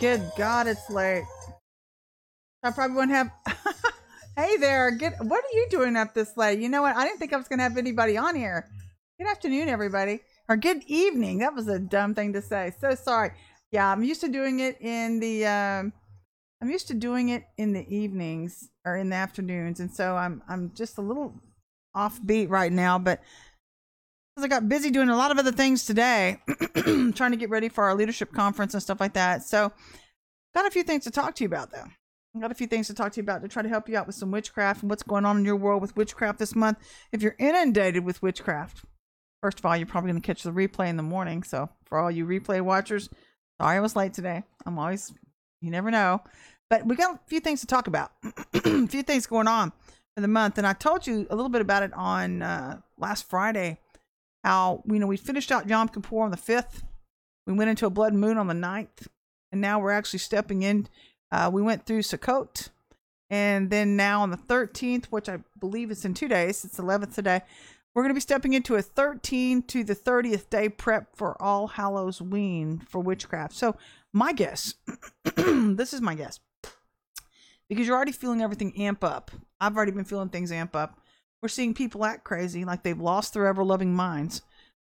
Good 0.00 0.32
God, 0.36 0.66
it's 0.66 0.90
late. 0.90 1.22
I 2.64 2.72
probably 2.72 2.96
wouldn't 2.96 3.12
have. 3.12 3.30
hey 4.36 4.56
there, 4.56 4.90
get. 4.90 5.24
What 5.24 5.44
are 5.44 5.56
you 5.56 5.68
doing 5.70 5.94
up 5.94 6.12
this 6.12 6.36
late? 6.36 6.58
You 6.58 6.68
know 6.68 6.82
what? 6.82 6.96
I 6.96 7.04
didn't 7.04 7.20
think 7.20 7.32
I 7.32 7.36
was 7.36 7.46
to 7.46 7.56
have 7.56 7.76
anybody 7.76 8.16
on 8.16 8.34
here. 8.34 8.68
Good 9.16 9.28
afternoon, 9.28 9.68
everybody, 9.68 10.18
or 10.48 10.56
good 10.56 10.82
evening. 10.88 11.38
That 11.38 11.54
was 11.54 11.68
a 11.68 11.78
dumb 11.78 12.16
thing 12.16 12.32
to 12.32 12.42
say. 12.42 12.72
So 12.80 12.96
sorry. 12.96 13.30
Yeah, 13.70 13.92
I'm 13.92 14.02
used 14.02 14.22
to 14.22 14.28
doing 14.28 14.58
it 14.58 14.80
in 14.80 15.20
the. 15.20 15.46
Um, 15.46 15.92
I'm 16.60 16.70
used 16.70 16.88
to 16.88 16.94
doing 16.94 17.28
it 17.28 17.44
in 17.58 17.74
the 17.74 17.86
evenings 17.94 18.70
or 18.84 18.96
in 18.96 19.10
the 19.10 19.16
afternoons, 19.16 19.78
and 19.78 19.92
so 19.92 20.16
I'm 20.16 20.42
I'm 20.48 20.72
just 20.74 20.98
a 20.98 21.02
little 21.02 21.40
offbeat 21.94 22.50
right 22.50 22.72
now, 22.72 22.98
but 22.98 23.20
I 24.36 24.48
got 24.48 24.68
busy 24.68 24.90
doing 24.90 25.08
a 25.08 25.16
lot 25.16 25.30
of 25.30 25.38
other 25.38 25.52
things 25.52 25.86
today, 25.86 26.40
trying 27.14 27.30
to 27.30 27.36
get 27.36 27.50
ready 27.50 27.68
for 27.68 27.84
our 27.84 27.94
leadership 27.94 28.32
conference 28.32 28.74
and 28.74 28.82
stuff 28.82 29.00
like 29.00 29.14
that. 29.14 29.44
So, 29.44 29.72
got 30.54 30.66
a 30.66 30.70
few 30.70 30.82
things 30.82 31.04
to 31.04 31.10
talk 31.10 31.36
to 31.36 31.44
you 31.44 31.48
about, 31.48 31.70
though. 31.70 31.86
Got 32.40 32.50
a 32.50 32.54
few 32.54 32.66
things 32.66 32.88
to 32.88 32.94
talk 32.94 33.12
to 33.12 33.20
you 33.20 33.22
about 33.22 33.42
to 33.42 33.48
try 33.48 33.62
to 33.62 33.68
help 33.68 33.88
you 33.88 33.96
out 33.96 34.08
with 34.08 34.16
some 34.16 34.32
witchcraft 34.32 34.82
and 34.82 34.90
what's 34.90 35.04
going 35.04 35.24
on 35.24 35.38
in 35.38 35.44
your 35.44 35.54
world 35.54 35.80
with 35.80 35.96
witchcraft 35.96 36.40
this 36.40 36.56
month. 36.56 36.78
If 37.12 37.22
you're 37.22 37.36
inundated 37.38 38.04
with 38.04 38.22
witchcraft, 38.22 38.84
first 39.40 39.60
of 39.60 39.66
all, 39.66 39.76
you're 39.76 39.86
probably 39.86 40.10
going 40.10 40.20
to 40.20 40.26
catch 40.26 40.42
the 40.42 40.50
replay 40.50 40.88
in 40.88 40.96
the 40.96 41.04
morning. 41.04 41.44
So, 41.44 41.70
for 41.84 41.98
all 41.98 42.10
you 42.10 42.26
replay 42.26 42.60
watchers, 42.60 43.08
sorry 43.60 43.76
I 43.76 43.80
was 43.80 43.94
late 43.94 44.14
today. 44.14 44.42
I'm 44.66 44.78
always, 44.80 45.12
you 45.60 45.70
never 45.70 45.92
know. 45.92 46.22
But 46.68 46.86
we 46.86 46.96
got 46.96 47.14
a 47.14 47.20
few 47.28 47.38
things 47.38 47.60
to 47.60 47.68
talk 47.68 47.86
about, 47.86 48.10
a 48.52 48.86
few 48.88 49.04
things 49.04 49.26
going 49.26 49.46
on 49.46 49.70
for 50.16 50.22
the 50.22 50.28
month. 50.28 50.58
And 50.58 50.66
I 50.66 50.72
told 50.72 51.06
you 51.06 51.28
a 51.30 51.36
little 51.36 51.50
bit 51.50 51.60
about 51.60 51.84
it 51.84 51.92
on 51.94 52.42
uh, 52.42 52.80
last 52.98 53.30
Friday 53.30 53.78
how 54.44 54.82
you 54.86 54.98
know 54.98 55.06
we 55.06 55.16
finished 55.16 55.50
out 55.50 55.68
Yom 55.68 55.88
Kippur 55.88 56.20
on 56.20 56.30
the 56.30 56.36
fifth, 56.36 56.84
we 57.46 57.54
went 57.54 57.70
into 57.70 57.86
a 57.86 57.90
blood 57.90 58.14
moon 58.14 58.38
on 58.38 58.46
the 58.46 58.54
9th, 58.54 59.08
and 59.50 59.60
now 59.60 59.80
we're 59.80 59.90
actually 59.90 60.18
stepping 60.18 60.62
in. 60.62 60.86
Uh, 61.32 61.50
we 61.52 61.62
went 61.62 61.86
through 61.86 62.00
Sukkot, 62.00 62.68
and 63.30 63.70
then 63.70 63.96
now 63.96 64.20
on 64.20 64.30
the 64.30 64.36
thirteenth, 64.36 65.10
which 65.10 65.28
I 65.28 65.38
believe 65.58 65.90
is 65.90 66.04
in 66.04 66.14
two 66.14 66.28
days, 66.28 66.64
it's 66.64 66.78
eleventh 66.78 67.14
today. 67.14 67.40
We're 67.94 68.02
going 68.02 68.10
to 68.10 68.14
be 68.14 68.20
stepping 68.20 68.54
into 68.54 68.74
a 68.74 68.82
13 68.82 69.62
to 69.62 69.84
the 69.84 69.94
30th 69.94 70.50
day 70.50 70.68
prep 70.68 71.14
for 71.14 71.40
All 71.40 71.68
Hallows 71.68 72.20
Ween 72.20 72.80
for 72.80 73.00
witchcraft. 73.00 73.54
So, 73.54 73.76
my 74.12 74.32
guess, 74.32 74.74
this 75.36 75.92
is 75.92 76.00
my 76.00 76.16
guess, 76.16 76.40
because 77.68 77.86
you're 77.86 77.94
already 77.94 78.10
feeling 78.10 78.42
everything 78.42 78.76
amp 78.80 79.04
up. 79.04 79.30
I've 79.60 79.76
already 79.76 79.92
been 79.92 80.04
feeling 80.04 80.28
things 80.28 80.50
amp 80.50 80.74
up 80.74 80.98
we're 81.44 81.48
seeing 81.48 81.74
people 81.74 82.06
act 82.06 82.24
crazy, 82.24 82.64
like 82.64 82.82
they've 82.82 82.98
lost 82.98 83.34
their 83.34 83.46
ever 83.46 83.62
loving 83.62 83.94
minds 83.94 84.40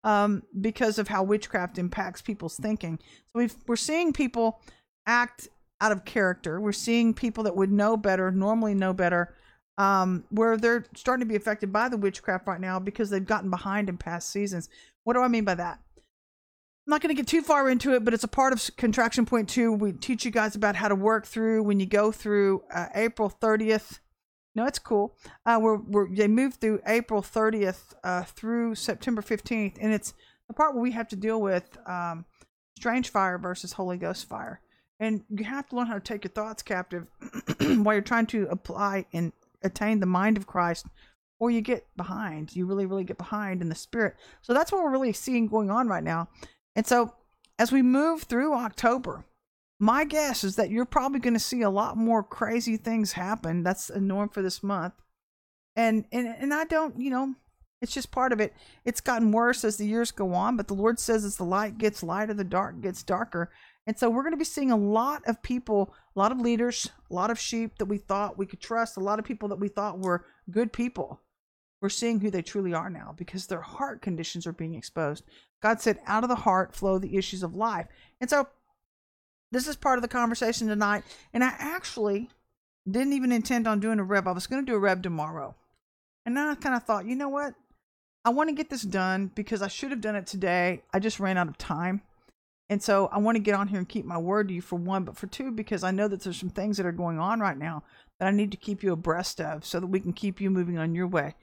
um, 0.05 0.43
because 0.59 0.99
of 0.99 1.06
how 1.06 1.22
witchcraft 1.22 1.77
impacts 1.77 2.22
people's 2.22 2.56
thinking. 2.56 2.99
So 3.27 3.41
we 3.41 3.50
we're 3.67 3.77
seeing 3.77 4.15
people 4.15 4.59
act 5.06 5.49
out 5.83 5.93
of 5.93 6.06
character. 6.06 6.59
We're 6.59 6.72
seeing 6.72 7.12
people 7.12 7.44
that 7.44 7.55
would 7.55 7.71
know 7.71 7.99
better, 7.99 8.31
normally 8.31 8.72
know 8.72 8.94
better, 8.94 9.34
um, 9.77 10.25
where 10.31 10.56
they're 10.56 10.87
starting 10.94 11.27
to 11.27 11.28
be 11.28 11.37
affected 11.37 11.75
by 11.75 11.91
the 11.91 11.99
witchcraft 11.99 12.47
right 12.47 12.59
now 12.59 12.78
because 12.78 13.11
they've 13.11 13.23
gotten 13.23 13.50
behind 13.50 13.91
in 13.91 13.99
past 13.99 14.31
seasons. 14.31 14.71
What 15.05 15.12
do 15.12 15.21
I 15.21 15.28
mean 15.28 15.44
by 15.44 15.56
that? 15.56 15.78
I'm 15.99 16.91
not 16.91 17.03
going 17.03 17.15
to 17.15 17.21
get 17.21 17.28
too 17.28 17.43
far 17.43 17.69
into 17.69 17.93
it, 17.93 18.03
but 18.03 18.15
it's 18.15 18.25
a 18.25 18.28
part 18.28 18.55
of 18.55 18.67
contraction 18.78 19.27
point 19.27 19.50
two. 19.50 19.73
We 19.73 19.93
teach 19.93 20.25
you 20.25 20.31
guys 20.31 20.56
about 20.56 20.77
how 20.77 20.88
to 20.88 20.94
work 20.94 21.27
through 21.27 21.65
when 21.65 21.81
you 21.81 21.87
go 21.87 22.12
through 22.12 22.62
uh, 22.73 22.87
April 22.94 23.31
30th 23.43 23.99
no, 24.56 24.65
it's 24.65 24.78
cool. 24.78 25.15
Uh, 25.44 25.59
we're, 25.61 25.77
we're 25.77 26.09
they 26.09 26.27
moved 26.27 26.61
through 26.61 26.81
April 26.87 27.21
30th 27.21 27.94
uh, 28.03 28.25
through 28.25 28.75
September 28.75 29.21
15th, 29.21 29.77
and 29.81 29.93
it's 29.93 30.15
the 30.49 30.55
part 30.55 30.75
where 30.75 30.83
we 30.83 30.93
have 30.93 31.09
to 31.09 31.17
deal 31.17 31.41
with 31.41 31.77
um, 31.87 32.25
strange 32.77 33.11
fire 33.11 33.37
versus 33.37 33.75
Holy 33.75 33.99
Ghost 33.99 34.27
fire, 34.27 34.61
and 34.99 35.22
you 35.28 35.44
have 35.44 35.69
to 35.69 35.77
learn 35.77 35.87
how 35.87 35.94
to 35.94 36.00
take 36.00 36.25
your 36.25 36.31
thoughts 36.31 36.62
captive 36.62 37.06
while 37.61 37.94
you're 37.94 38.00
trying 38.00 38.27
to 38.27 38.49
apply 38.50 39.05
and 39.12 39.33
attain 39.62 40.00
the 40.00 40.06
mind 40.06 40.39
of 40.39 40.47
Christ, 40.47 40.87
or 41.38 41.50
you 41.50 41.61
get 41.61 41.87
behind. 41.94 42.56
You 42.56 42.65
really, 42.65 42.87
really 42.87 43.05
get 43.05 43.19
behind 43.19 43.61
in 43.61 43.69
the 43.69 43.75
spirit. 43.75 44.17
So 44.41 44.55
that's 44.55 44.73
what 44.73 44.83
we're 44.83 44.91
really 44.91 45.12
seeing 45.12 45.49
going 45.49 45.71
on 45.71 45.87
right 45.87 46.05
now, 46.05 46.28
and 46.75 46.87
so 46.87 47.12
as 47.59 47.71
we 47.71 47.83
move 47.83 48.23
through 48.23 48.55
October 48.55 49.27
my 49.78 50.04
guess 50.04 50.44
is 50.44 50.56
that 50.56 50.70
you're 50.70 50.84
probably 50.84 51.20
going 51.20 51.34
to 51.34 51.41
see 51.41 51.62
a 51.62 51.70
lot 51.70 51.97
more 51.97 52.22
crazy 52.22 52.76
things 52.76 53.12
happen. 53.12 53.62
That's 53.62 53.91
a 53.91 54.00
norm 54.00 54.28
for 54.28 54.42
this 54.42 54.62
month. 54.62 54.94
And 55.75 56.06
and 56.10 56.26
and 56.26 56.54
I 56.54 56.64
don't, 56.64 56.98
you 56.98 57.10
know, 57.10 57.34
it's 57.82 57.92
just 57.92 58.10
part 58.10 58.32
of 58.32 58.41
it. 58.41 58.54
It's 58.84 59.03
gotten 59.03 59.32
worse 59.32 59.64
as 59.64 59.76
the 59.76 59.87
years 59.87 60.10
go 60.10 60.32
on, 60.32 60.56
but 60.56 60.69
the 60.69 60.75
Lord 60.75 60.98
says 60.98 61.25
as 61.25 61.37
the 61.37 61.44
light 61.44 61.76
gets 61.76 62.03
lighter, 62.03 62.32
the 62.32 62.44
dark 62.44 62.81
gets 62.81 63.03
darker. 63.03 63.50
And 63.87 63.98
so 63.98 64.10
we're 64.10 64.22
going 64.22 64.32
to 64.32 64.38
be 64.38 64.44
seeing 64.44 64.72
a 64.72 64.76
lot 64.76 65.22
of 65.26 65.42
people, 65.42 65.94
a 66.14 66.19
lot 66.19 66.32
of 66.32 66.41
leaders, 66.41 66.91
a 67.10 67.14
lot 67.14 67.31
of 67.31 67.38
sheep 67.38 67.78
that 67.78 67.84
we 67.84 67.98
thought 67.98 68.38
we 68.38 68.47
could 68.47 68.60
trust, 68.60 68.97
a 68.97 69.00
lot 69.00 69.19
of 69.19 69.25
people 69.25 69.48
that 69.50 69.60
we 69.60 69.69
thought 69.69 70.00
were 70.00 70.25
good 70.50 70.72
people. 70.72 71.20
We're 71.81 71.91
seeing 71.91 72.19
who 72.19 72.31
they 72.31 72.43
truly 72.43 72.72
are 72.72 72.91
now 72.91 73.14
because 73.16 73.47
their 73.47 73.60
heart 73.60 74.00
conditions 74.03 74.47
are 74.47 74.53
being 74.53 74.75
exposed. 74.75 75.25
God 75.62 75.81
said, 75.81 76.00
out 76.06 76.25
of 76.25 76.31
the 76.31 76.34
heart 76.34 76.75
flow 76.75 76.98
the 76.98 77.16
issues 77.16 77.43
of 77.43 77.54
life. 77.54 77.87
And 78.20 78.28
so 78.28 78.48
this 79.52 79.66
is 79.68 79.76
part 79.76 79.98
of 79.98 80.02
the 80.02 80.08
conversation 80.08 80.68
tonight. 80.68 81.04
And 81.32 81.44
I 81.44 81.54
actually 81.58 82.30
didn't 82.88 83.12
even 83.12 83.32
intend 83.32 83.66
on 83.66 83.80
doing 83.80 83.98
a 83.98 84.04
rev. 84.04 84.26
I 84.26 84.32
was 84.32 84.46
going 84.46 84.64
to 84.64 84.70
do 84.70 84.76
a 84.76 84.80
rev 84.80 85.02
tomorrow. 85.02 85.54
And 86.24 86.36
then 86.36 86.46
I 86.46 86.54
kind 86.54 86.74
of 86.74 86.82
thought, 86.82 87.06
you 87.06 87.16
know 87.16 87.28
what? 87.28 87.54
I 88.24 88.30
want 88.30 88.48
to 88.48 88.54
get 88.54 88.70
this 88.70 88.82
done 88.82 89.30
because 89.34 89.62
I 89.62 89.68
should 89.68 89.92
have 89.92 90.00
done 90.00 90.16
it 90.16 90.26
today. 90.26 90.82
I 90.92 90.98
just 90.98 91.20
ran 91.20 91.38
out 91.38 91.48
of 91.48 91.58
time. 91.58 92.02
And 92.68 92.82
so 92.82 93.08
I 93.12 93.18
want 93.18 93.36
to 93.36 93.42
get 93.42 93.54
on 93.54 93.68
here 93.68 93.78
and 93.78 93.88
keep 93.88 94.04
my 94.04 94.18
word 94.18 94.48
to 94.48 94.54
you 94.54 94.60
for 94.60 94.74
one, 94.74 95.04
but 95.04 95.16
for 95.16 95.28
two, 95.28 95.52
because 95.52 95.84
I 95.84 95.92
know 95.92 96.08
that 96.08 96.22
there's 96.22 96.38
some 96.38 96.50
things 96.50 96.76
that 96.76 96.86
are 96.86 96.92
going 96.92 97.20
on 97.20 97.38
right 97.38 97.56
now 97.56 97.84
that 98.18 98.26
I 98.26 98.32
need 98.32 98.50
to 98.50 98.56
keep 98.56 98.82
you 98.82 98.92
abreast 98.92 99.40
of 99.40 99.64
so 99.64 99.78
that 99.78 99.86
we 99.86 100.00
can 100.00 100.12
keep 100.12 100.40
you 100.40 100.50
moving 100.50 100.76
on 100.76 100.94
your 100.94 101.06
way. 101.06 101.36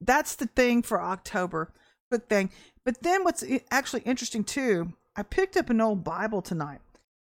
That's 0.00 0.34
the 0.34 0.46
thing 0.46 0.82
for 0.82 1.00
October. 1.00 1.70
Good 2.10 2.28
thing. 2.28 2.50
But 2.84 3.02
then 3.02 3.22
what's 3.22 3.44
actually 3.70 4.02
interesting 4.02 4.42
too, 4.42 4.92
I 5.14 5.22
picked 5.22 5.56
up 5.56 5.70
an 5.70 5.80
old 5.80 6.02
Bible 6.02 6.42
tonight. 6.42 6.80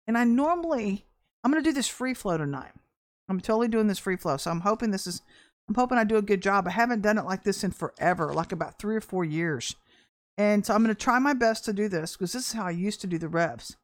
And 0.08 0.18
I 0.18 0.24
normally, 0.24 1.06
I'm 1.44 1.52
going 1.52 1.64
to 1.64 1.70
do 1.70 1.74
this 1.74 1.88
free 1.88 2.14
flow 2.14 2.38
tonight. 2.38 2.72
I'm 3.30 3.40
totally 3.40 3.68
doing 3.68 3.88
this 3.88 4.00
free 4.00 4.18
flow. 4.18 4.38
So 4.38 4.52
I'm 4.52 4.62
hoping 4.62 4.92
this 4.92 5.08
is, 5.08 5.22
I'm 5.68 5.76
hoping 5.76 5.98
I 5.98 6.04
do 6.04 6.18
a 6.18 6.22
good 6.22 6.42
job. 6.42 6.68
I 6.68 6.72
haven't 6.72 7.02
done 7.02 7.18
it 7.18 7.26
like 7.26 7.44
this 7.44 7.64
in 7.64 7.72
forever, 7.72 8.34
like 8.34 8.52
about 8.52 8.80
three 8.80 8.96
or 8.96 9.02
four 9.02 9.24
years. 9.24 9.76
And 10.38 10.66
so 10.66 10.74
I'm 10.74 10.84
going 10.84 10.94
to 10.94 11.02
try 11.02 11.20
my 11.20 11.34
best 11.34 11.64
to 11.66 11.74
do 11.74 11.88
this 11.88 12.14
because 12.14 12.34
this 12.34 12.48
is 12.48 12.54
how 12.54 12.66
I 12.66 12.72
used 12.72 13.02
to 13.02 13.08
do 13.08 13.18
the 13.18 13.30
revs. 13.30 13.78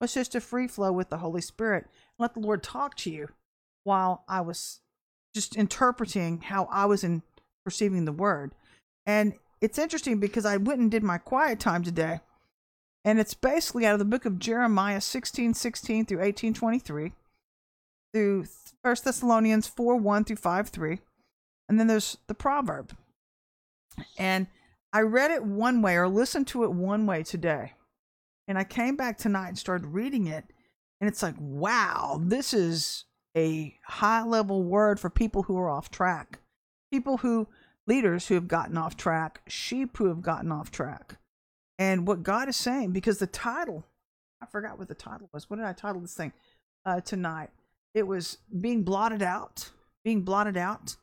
It's 0.00 0.14
just 0.14 0.34
a 0.34 0.40
free 0.40 0.66
flow 0.66 0.92
with 0.92 1.10
the 1.10 1.18
Holy 1.18 1.40
Spirit. 1.40 1.86
Let 2.18 2.34
the 2.34 2.40
Lord 2.40 2.62
talk 2.62 2.96
to 2.98 3.10
you 3.10 3.28
while 3.84 4.24
I 4.28 4.40
was 4.40 4.80
just 5.34 5.56
interpreting 5.56 6.40
how 6.42 6.68
I 6.70 6.86
was 6.86 7.04
in 7.04 7.22
perceiving 7.64 8.04
the 8.04 8.12
word. 8.12 8.54
And 9.06 9.34
it's 9.60 9.78
interesting 9.78 10.18
because 10.18 10.44
I 10.44 10.56
went 10.56 10.80
and 10.80 10.90
did 10.90 11.04
my 11.04 11.18
quiet 11.18 11.60
time 11.60 11.84
today 11.84 12.20
and 13.04 13.18
it's 13.18 13.34
basically 13.34 13.84
out 13.84 13.94
of 13.94 13.98
the 13.98 14.04
book 14.04 14.24
of 14.24 14.38
Jeremiah 14.38 15.00
16 15.00 15.54
16 15.54 16.06
through 16.06 16.22
18 16.22 16.54
23, 16.54 17.12
through 18.12 18.44
1 18.82 18.96
Thessalonians 19.04 19.66
4 19.66 19.96
1 19.96 20.24
through 20.24 20.36
5 20.36 20.68
3. 20.68 20.98
And 21.68 21.80
then 21.80 21.86
there's 21.86 22.18
the 22.26 22.34
proverb. 22.34 22.96
And 24.18 24.46
I 24.92 25.00
read 25.00 25.30
it 25.30 25.44
one 25.44 25.82
way 25.82 25.96
or 25.96 26.08
listened 26.08 26.46
to 26.48 26.64
it 26.64 26.72
one 26.72 27.06
way 27.06 27.22
today. 27.22 27.72
And 28.46 28.58
I 28.58 28.64
came 28.64 28.96
back 28.96 29.18
tonight 29.18 29.48
and 29.48 29.58
started 29.58 29.86
reading 29.86 30.26
it. 30.26 30.44
And 31.00 31.08
it's 31.08 31.22
like, 31.22 31.34
wow, 31.38 32.20
this 32.22 32.54
is 32.54 33.04
a 33.36 33.76
high 33.86 34.22
level 34.22 34.62
word 34.62 35.00
for 35.00 35.10
people 35.10 35.44
who 35.44 35.58
are 35.58 35.70
off 35.70 35.90
track. 35.90 36.40
People 36.92 37.18
who, 37.18 37.48
leaders 37.86 38.28
who 38.28 38.34
have 38.34 38.48
gotten 38.48 38.76
off 38.76 38.96
track, 38.96 39.40
sheep 39.48 39.96
who 39.96 40.06
have 40.06 40.22
gotten 40.22 40.52
off 40.52 40.70
track 40.70 41.16
and 41.82 42.06
what 42.06 42.22
God 42.22 42.48
is 42.48 42.54
saying, 42.54 42.92
because 42.92 43.18
the 43.18 43.26
title, 43.26 43.84
I 44.40 44.46
forgot 44.46 44.78
what 44.78 44.86
the 44.86 44.94
title 44.94 45.28
was. 45.32 45.50
What 45.50 45.56
did 45.56 45.66
I 45.66 45.72
title 45.72 46.00
this 46.00 46.14
thing 46.14 46.32
uh, 46.86 47.00
tonight? 47.00 47.50
It 47.92 48.06
was 48.06 48.38
being 48.60 48.84
blotted 48.84 49.20
out, 49.20 49.70
being 50.04 50.22
blotted 50.22 50.56
out. 50.56 50.94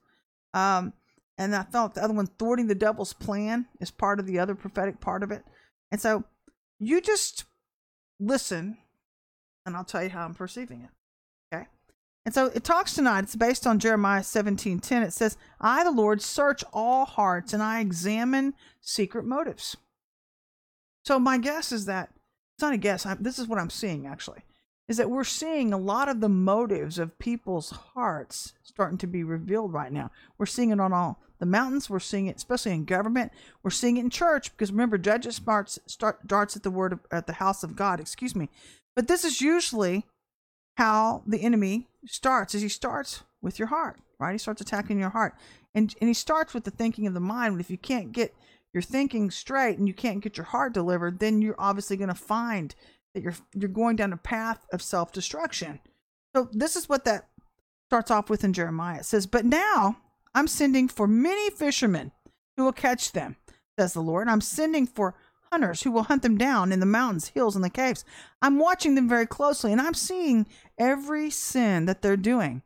Um, 0.54 0.94
and 1.38 1.54
I 1.54 1.64
thought 1.64 1.96
the 1.96 2.04
other 2.04 2.14
one, 2.14 2.28
thwarting 2.28 2.68
the 2.68 2.76
devil's 2.76 3.12
plan, 3.12 3.66
is 3.82 3.92
part 3.92 4.22
of 4.22 4.26
the 4.26 4.40
other 4.40 4.56
prophetic 4.56 5.02
part 5.02 5.22
of 5.22 5.32
it. 5.32 5.44
And 5.92 6.00
so 6.00 6.24
you 6.80 7.02
just 7.02 7.44
listen, 8.18 8.78
and 9.66 9.76
I'll 9.76 9.84
tell 9.84 10.04
you 10.04 10.10
how 10.10 10.24
I'm 10.24 10.34
perceiving 10.34 10.84
it. 10.84 11.54
Okay. 11.54 11.68
And 12.26 12.34
so 12.34 12.46
it 12.56 12.64
talks 12.64 12.94
tonight. 12.94 13.26
It's 13.26 13.36
based 13.36 13.68
on 13.68 13.80
Jeremiah 13.80 14.24
17 14.24 14.80
10. 14.80 15.04
It 15.04 15.12
says, 15.12 15.36
I, 15.60 15.84
the 15.84 15.92
Lord, 15.92 16.22
search 16.22 16.64
all 16.72 17.04
hearts 17.04 17.52
and 17.52 17.62
I 17.62 17.82
examine 17.82 18.54
secret 18.80 19.26
motives. 19.26 19.76
So 21.10 21.18
my 21.18 21.40
guess 21.40 21.72
is 21.72 21.86
that 21.86 22.12
it's 22.54 22.62
not 22.62 22.76
a 22.76 22.78
guess. 22.78 23.04
I'm, 23.04 23.18
this 23.20 23.40
is 23.40 23.48
what 23.48 23.58
I'm 23.58 23.72
seeing 23.72 24.06
actually, 24.06 24.44
is 24.88 24.98
that 24.98 25.10
we're 25.10 25.24
seeing 25.24 25.74
a 25.74 25.78
lot 25.80 26.08
of 26.08 26.22
the 26.22 26.30
motives 26.30 27.00
of 27.00 27.18
people's 27.18 27.72
hearts 27.72 28.54
starting 28.62 29.00
to 29.00 29.08
be 29.08 29.24
revealed 29.24 29.74
right 29.74 29.92
now. 29.92 30.12
We're 30.38 30.46
seeing 30.46 30.70
it 30.70 30.80
on 30.80 30.94
all 30.94 31.20
the 31.40 31.48
mountains. 31.48 31.90
We're 31.90 32.00
seeing 32.00 32.28
it, 32.28 32.36
especially 32.36 32.74
in 32.74 32.86
government. 32.86 33.32
We're 33.64 33.72
seeing 33.72 33.98
it 33.98 34.02
in 34.02 34.12
church 34.12 34.52
because 34.52 34.72
remember, 34.72 35.00
judges 35.00 35.38
starts 35.38 35.80
start 35.88 36.28
darts 36.28 36.56
at 36.56 36.62
the 36.62 36.70
word 36.70 36.94
of, 36.94 37.00
at 37.12 37.26
the 37.26 37.34
house 37.34 37.64
of 37.64 37.76
God. 37.76 38.00
Excuse 38.00 38.36
me, 38.36 38.48
but 38.96 39.08
this 39.08 39.26
is 39.26 39.42
usually 39.42 40.06
how 40.78 41.24
the 41.26 41.42
enemy 41.42 41.88
starts 42.06 42.54
is 42.54 42.62
he 42.62 42.70
starts 42.70 43.24
with 43.42 43.58
your 43.58 43.70
heart, 43.70 43.98
right? 44.20 44.34
He 44.34 44.38
starts 44.38 44.62
attacking 44.62 45.00
your 45.00 45.10
heart. 45.10 45.34
And 45.74 45.92
and 46.00 46.08
he 46.08 46.14
starts 46.14 46.54
with 46.54 46.66
the 46.66 46.72
thinking 46.72 47.08
of 47.08 47.16
the 47.16 47.20
mind. 47.20 47.60
If 47.60 47.72
you 47.72 47.80
can't 47.80 48.12
get 48.12 48.36
your 48.74 48.82
thinking 48.82 49.32
straight 49.32 49.78
and 49.78 49.88
you 49.88 49.94
can't 49.94 50.22
get 50.22 50.38
your 50.38 50.46
heart 50.46 50.74
delivered, 50.74 51.20
then 51.20 51.42
you're 51.42 51.56
obviously 51.58 51.98
going 51.98 52.10
to 52.10 52.16
find 52.16 52.76
that 53.14 53.24
you're 53.24 53.36
you're 53.56 53.70
going 53.70 53.96
down 53.96 54.14
a 54.14 54.18
path 54.18 54.66
of 54.72 54.82
self-destruction. 54.82 55.80
So 56.36 56.48
this 56.52 56.76
is 56.76 56.88
what 56.88 57.06
that 57.06 57.30
starts 57.88 58.12
off 58.12 58.30
with 58.30 58.44
in 58.44 58.54
Jeremiah. 58.54 59.00
It 59.00 59.06
says, 59.06 59.26
"But 59.26 59.46
now 59.46 59.98
I'm 60.36 60.48
sending 60.48 60.88
for 60.88 61.08
many 61.08 61.50
fishermen 61.50 62.12
who 62.56 62.66
will 62.66 62.74
catch 62.74 63.12
them," 63.12 63.38
says 63.78 63.94
the 63.94 64.02
Lord. 64.02 64.28
I'm 64.28 64.42
sending 64.42 64.86
for 64.86 65.16
hunters 65.52 65.82
who 65.82 65.92
will 65.92 66.04
hunt 66.04 66.22
them 66.22 66.38
down 66.38 66.72
in 66.72 66.80
the 66.80 66.86
mountains, 66.86 67.30
hills, 67.30 67.56
and 67.56 67.66
the 67.66 67.70
caves. 67.70 68.06
I'm 68.42 68.60
watching 68.60 68.94
them 68.94 69.10
very 69.10 69.26
closely 69.26 69.72
and 69.72 69.82
I'm 69.82 69.96
seeing 69.96 70.46
every 70.78 71.32
sin 71.32 71.86
that 71.86 72.04
they're 72.04 72.18
doing. 72.18 72.62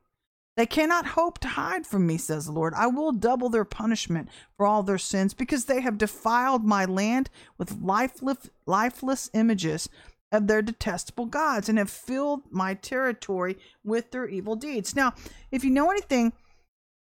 They 0.56 0.66
cannot 0.68 1.08
hope 1.08 1.40
to 1.40 1.48
hide 1.48 1.88
from 1.88 2.06
me, 2.06 2.18
says 2.18 2.46
the 2.46 2.52
Lord. 2.52 2.74
I 2.76 2.86
will 2.88 3.12
double 3.12 3.50
their 3.50 3.66
punishment 3.66 4.30
for 4.56 4.68
all 4.68 4.84
their 4.84 5.00
sins 5.00 5.34
because 5.34 5.66
they 5.66 5.82
have 5.82 5.98
defiled 5.98 6.64
my 6.64 6.86
land 6.86 7.32
with 7.58 7.82
lifeless, 7.82 8.50
lifeless 8.68 9.32
images 9.34 9.90
of 10.32 10.48
their 10.48 10.62
detestable 10.62 11.26
gods 11.26 11.70
and 11.70 11.78
have 11.78 11.90
filled 11.90 12.42
my 12.52 12.76
territory 12.76 13.58
with 13.84 14.12
their 14.12 14.28
evil 14.28 14.56
deeds. 14.56 14.96
Now, 14.96 15.14
if 15.52 15.64
you 15.64 15.72
know 15.72 15.90
anything 15.90 16.34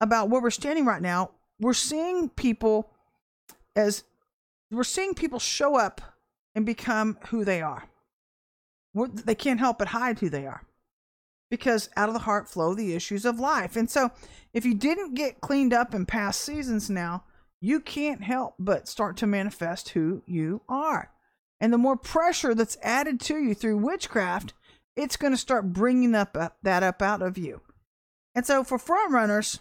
about 0.01 0.31
where 0.31 0.41
we're 0.41 0.51
standing 0.51 0.87
right 0.87 1.03
now, 1.03 1.33
we're 1.61 1.75
seeing 1.75 2.31
people 2.31 2.91
as 3.77 4.05
we're 4.71 4.85
seeing 4.85 5.15
people 5.15 5.39
show 5.39 5.77
up 5.77 6.01
and 6.55 6.65
become 6.65 7.19
who 7.29 7.45
they 7.45 7.61
are. 7.61 7.85
We're, 8.95 9.09
they 9.09 9.35
can't 9.35 9.61
help 9.61 9.79
but 9.79 9.89
hide 9.89 10.19
who 10.19 10.31
they 10.31 10.47
are 10.47 10.63
because 11.53 11.91
out 11.99 12.09
of 12.09 12.15
the 12.15 12.21
heart 12.21 12.49
flow 12.49 12.75
the 12.75 12.95
issues 12.95 13.27
of 13.27 13.39
life. 13.39 13.77
And 13.77 13.91
so, 13.91 14.11
if 14.55 14.65
you 14.65 14.73
didn't 14.73 15.13
get 15.13 15.43
cleaned 15.43 15.75
up 15.75 15.95
in 15.95 16.07
past 16.07 16.41
seasons 16.41 16.89
now, 16.89 17.25
you 17.61 17.79
can't 17.79 18.23
help 18.23 18.55
but 18.59 18.89
start 18.89 19.19
to 19.19 19.27
manifest 19.27 19.91
who 19.91 20.23
you 20.27 20.63
are. 20.67 21.11
And 21.61 21.71
the 21.71 21.77
more 21.77 21.99
pressure 21.99 22.55
that's 22.55 22.79
added 22.83 23.21
to 23.21 23.37
you 23.37 23.55
through 23.55 23.77
witchcraft, 23.77 24.55
it's 24.97 25.19
going 25.19 25.35
to 25.35 25.37
start 25.37 25.75
bringing 25.75 26.15
up 26.15 26.39
that 26.63 26.83
up 26.83 27.03
out 27.03 27.21
of 27.21 27.37
you. 27.37 27.61
And 28.35 28.47
so, 28.47 28.65
for 28.65 28.79
front 28.79 29.13
runners, 29.13 29.61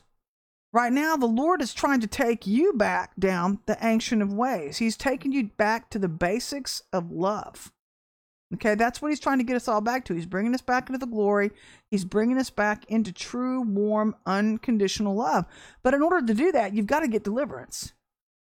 right 0.71 0.93
now 0.93 1.17
the 1.17 1.25
Lord 1.25 1.61
is 1.61 1.73
trying 1.73 1.99
to 1.99 2.07
take 2.07 2.47
you 2.47 2.71
back 2.71 3.11
down 3.19 3.59
the 3.65 3.77
ancient 3.81 4.21
of 4.21 4.31
ways. 4.31 4.77
He's 4.77 4.95
taking 4.95 5.33
you 5.33 5.49
back 5.57 5.89
to 5.89 5.99
the 5.99 6.07
basics 6.07 6.83
of 6.93 7.11
love. 7.11 7.73
Okay, 8.53 8.75
that's 8.75 9.01
what 9.01 9.09
he's 9.09 9.19
trying 9.19 9.37
to 9.37 9.45
get 9.45 9.55
us 9.55 9.67
all 9.67 9.79
back 9.79 10.03
to. 10.05 10.13
He's 10.13 10.25
bringing 10.25 10.53
us 10.53 10.61
back 10.61 10.89
into 10.89 10.99
the 10.99 11.05
glory. 11.05 11.51
He's 11.89 12.03
bringing 12.03 12.37
us 12.37 12.49
back 12.49 12.83
into 12.89 13.13
true, 13.13 13.61
warm, 13.61 14.15
unconditional 14.25 15.15
love. 15.15 15.45
But 15.83 15.93
in 15.93 16.01
order 16.01 16.25
to 16.25 16.33
do 16.33 16.51
that, 16.51 16.73
you've 16.73 16.87
got 16.87 16.99
to 16.99 17.07
get 17.07 17.23
deliverance. 17.23 17.93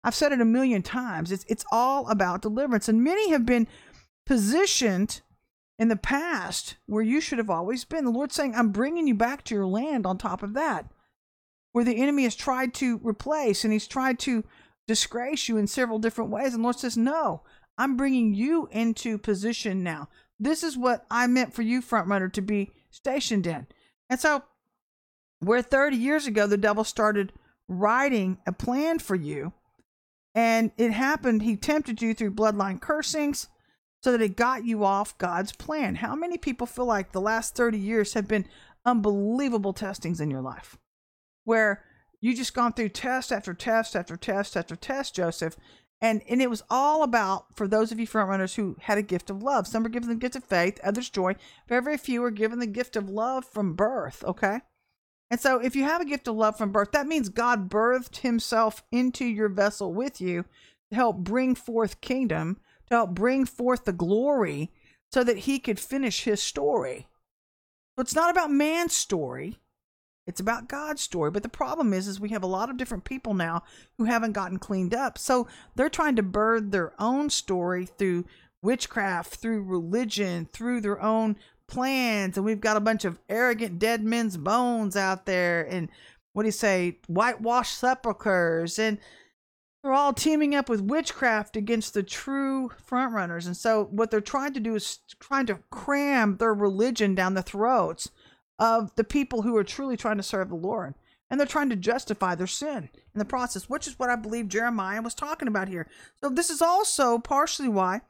I've 0.04 0.16
said 0.16 0.32
it 0.32 0.42
a 0.42 0.46
million 0.46 0.82
times. 0.82 1.32
It's 1.32 1.46
it's 1.48 1.66
all 1.72 2.08
about 2.10 2.42
deliverance. 2.42 2.90
And 2.90 3.04
many 3.04 3.30
have 3.30 3.46
been 3.46 3.68
positioned 4.26 5.22
in 5.78 5.90
the 5.90 5.96
past 5.96 6.78
where 6.88 7.04
you 7.04 7.22
should 7.22 7.38
have 7.38 7.50
always 7.50 7.86
been. 7.86 8.06
The 8.06 8.12
Lord's 8.12 8.36
saying, 8.36 8.56
I'm 8.56 8.70
bringing 8.70 9.08
you 9.08 9.16
back 9.16 9.44
to 9.46 9.56
your 9.56 9.68
land 9.68 10.06
on 10.06 10.18
top 10.18 10.42
of 10.42 10.54
that, 10.54 10.92
where 11.72 11.84
the 11.84 12.02
enemy 12.02 12.24
has 12.24 12.36
tried 12.36 12.74
to 12.76 13.00
replace 13.04 13.64
and 13.64 13.72
he's 13.72 13.88
tried 13.88 14.18
to 14.20 14.44
disgrace 14.88 15.48
you 15.48 15.58
in 15.58 15.68
several 15.68 16.00
different 16.00 16.32
ways. 16.32 16.54
And 16.54 16.64
Lord 16.64 16.78
says, 16.78 16.98
No, 16.98 17.44
I'm 17.82 17.98
bringing 17.98 18.36
you 18.36 18.70
into 18.72 19.18
position 19.18 19.82
now. 19.82 20.08
This 20.40 20.62
is 20.62 20.78
what 20.78 21.04
I 21.10 21.26
meant 21.26 21.56
for 21.56 21.64
you, 21.64 21.82
front 21.82 22.08
runner, 22.08 22.30
to 22.30 22.42
be 22.42 22.70
stationed 22.92 23.48
in. 23.48 23.66
And 24.08 24.20
so, 24.20 24.44
where 25.40 25.64
30 25.64 25.98
years 25.98 26.28
ago 26.28 26.46
the 26.46 26.58
devil 26.58 26.84
started 26.84 27.34
writing 27.68 28.38
a 28.46 28.52
plan 28.52 29.00
for 29.00 29.16
you, 29.16 29.54
and 30.36 30.70
it 30.78 30.92
happened, 30.92 31.42
he 31.42 31.56
tempted 31.56 32.04
you 32.04 32.14
through 32.14 32.36
bloodline 32.36 32.80
cursings 32.80 33.48
so 34.04 34.12
that 34.12 34.22
it 34.22 34.38
got 34.38 34.64
you 34.64 34.86
off 34.86 35.18
God's 35.18 35.52
plan. 35.52 35.96
How 35.96 36.16
many 36.16 36.38
people 36.38 36.68
feel 36.68 36.86
like 36.86 37.14
the 37.14 37.20
last 37.20 37.56
30 37.56 37.80
years 37.80 38.14
have 38.14 38.28
been 38.28 38.46
unbelievable 38.86 39.74
testings 39.74 40.22
in 40.22 40.30
your 40.30 40.42
life 40.42 40.78
where 41.46 41.84
you 42.20 42.36
just 42.36 42.54
gone 42.54 42.74
through 42.74 42.90
test 42.90 43.32
after 43.32 43.56
test 43.56 43.96
after 43.96 44.18
test 44.18 44.56
after 44.56 44.76
test, 44.76 45.16
Joseph? 45.16 45.58
And, 46.02 46.24
and 46.28 46.42
it 46.42 46.50
was 46.50 46.64
all 46.70 47.04
about 47.04 47.56
for 47.56 47.68
those 47.68 47.92
of 47.92 48.00
you 48.00 48.08
front 48.08 48.30
runners 48.30 48.56
who 48.56 48.76
had 48.82 48.98
a 48.98 49.04
gift 49.04 49.30
of 49.30 49.44
love. 49.44 49.68
Some 49.68 49.84
were 49.84 49.90
given 49.90 50.10
the 50.10 50.16
gift 50.16 50.36
of 50.36 50.44
faith, 50.44 50.80
others 50.84 51.10
joy. 51.10 51.36
Very, 51.68 51.84
very 51.84 51.98
few 51.98 52.22
were 52.22 52.32
given 52.32 52.58
the 52.58 52.66
gift 52.66 52.96
of 52.96 53.08
love 53.08 53.46
from 53.46 53.76
birth. 53.76 54.24
Okay, 54.24 54.62
and 55.32 55.40
so, 55.40 55.60
if 55.60 55.78
you 55.78 55.86
have 55.86 56.02
a 56.02 56.06
gift 56.06 56.28
of 56.28 56.36
love 56.36 56.58
from 56.58 56.74
birth, 56.74 56.92
that 56.92 57.08
means 57.08 57.30
God 57.30 57.70
birthed 57.70 58.18
himself 58.18 58.84
into 58.92 59.24
your 59.24 59.48
vessel 59.48 59.94
with 59.94 60.20
you 60.20 60.44
to 60.90 60.96
help 60.96 61.20
bring 61.20 61.56
forth 61.56 62.02
kingdom, 62.02 62.60
to 62.90 62.96
help 62.96 63.12
bring 63.12 63.46
forth 63.46 63.86
the 63.86 63.94
glory 63.94 64.72
so 65.10 65.24
that 65.24 65.40
he 65.40 65.58
could 65.58 65.80
finish 65.80 66.26
his 66.26 66.44
story. 66.44 67.08
So 67.96 68.02
it's 68.02 68.14
not 68.14 68.30
about 68.30 68.52
man's 68.52 68.94
story. 68.94 69.58
It's 70.28 70.40
about 70.40 70.70
God's 70.70 71.02
story. 71.02 71.32
But 71.32 71.44
the 71.44 71.50
problem 71.50 71.94
is, 71.94 72.08
is 72.08 72.20
we 72.20 72.30
have 72.30 72.44
a 72.44 72.48
lot 72.48 72.70
of 72.70 72.78
different 72.78 73.04
people 73.04 73.34
now 73.34 73.64
who 73.98 74.06
haven't 74.06 74.34
gotten 74.34 74.60
cleaned 74.60 74.94
up. 74.94 75.18
So 75.18 75.48
they're 75.76 75.90
trying 75.90 76.16
to 76.18 76.24
birth 76.24 76.72
their 76.72 76.94
own 77.00 77.30
story 77.30 77.86
through 77.86 78.26
witchcraft, 78.62 79.36
through 79.36 79.64
religion, 79.64 80.48
through 80.52 80.82
their 80.82 81.02
own 81.02 81.36
plans 81.72 82.36
and 82.36 82.46
we've 82.46 82.60
got 82.60 82.76
a 82.76 82.82
bunch 82.82 83.06
of 83.06 83.18
arrogant 83.30 83.80
dead 83.80 84.04
men's 84.04 84.36
bones 84.36 84.98
out 84.98 85.26
there 85.26 85.66
and 85.72 85.88
what 86.34 86.44
do 86.44 86.48
you 86.48 86.52
say 86.52 86.98
whitewashed 87.08 87.78
sepulchers 87.78 88.78
and 88.78 88.98
they're 89.82 89.94
all 89.94 90.12
teaming 90.12 90.54
up 90.54 90.68
with 90.68 90.82
witchcraft 90.82 91.56
against 91.56 91.94
the 91.94 92.04
true 92.04 92.70
frontrunners 92.86 93.46
and 93.46 93.56
so 93.56 93.86
what 93.86 94.12
they're 94.12 94.20
trying 94.20 94.54
to 94.54 94.60
do 94.60 94.76
is 94.76 95.00
trying 95.22 95.46
to 95.46 95.60
cram 95.70 96.36
their 96.38 96.54
religion 96.54 97.16
down 97.16 97.36
the 97.36 97.42
throats 97.42 98.12
of 98.62 98.96
the 98.96 99.04
people 99.04 99.42
who 99.42 99.58
are 99.58 99.64
truly 99.64 99.98
trying 99.98 100.18
to 100.18 100.24
serve 100.24 100.50
the 100.50 100.56
lord. 100.56 100.94
And 101.30 101.40
they're 101.40 101.48
trying 101.48 101.70
to 101.70 101.76
justify 101.76 102.36
their 102.36 102.48
sin 102.48 102.90
in 103.14 103.20
the 103.20 103.26
process 103.26 103.70
which 103.70 103.88
is 103.88 103.98
what 103.98 104.10
i 104.10 104.16
believe 104.16 104.48
jeremiah 104.48 105.02
was 105.02 105.16
talking 105.16 105.48
about 105.48 105.68
here. 105.68 105.88
So 106.22 106.30
this 106.30 106.50
is 106.50 106.62
also 106.62 107.18
partially 107.18 107.70
why 107.70 108.02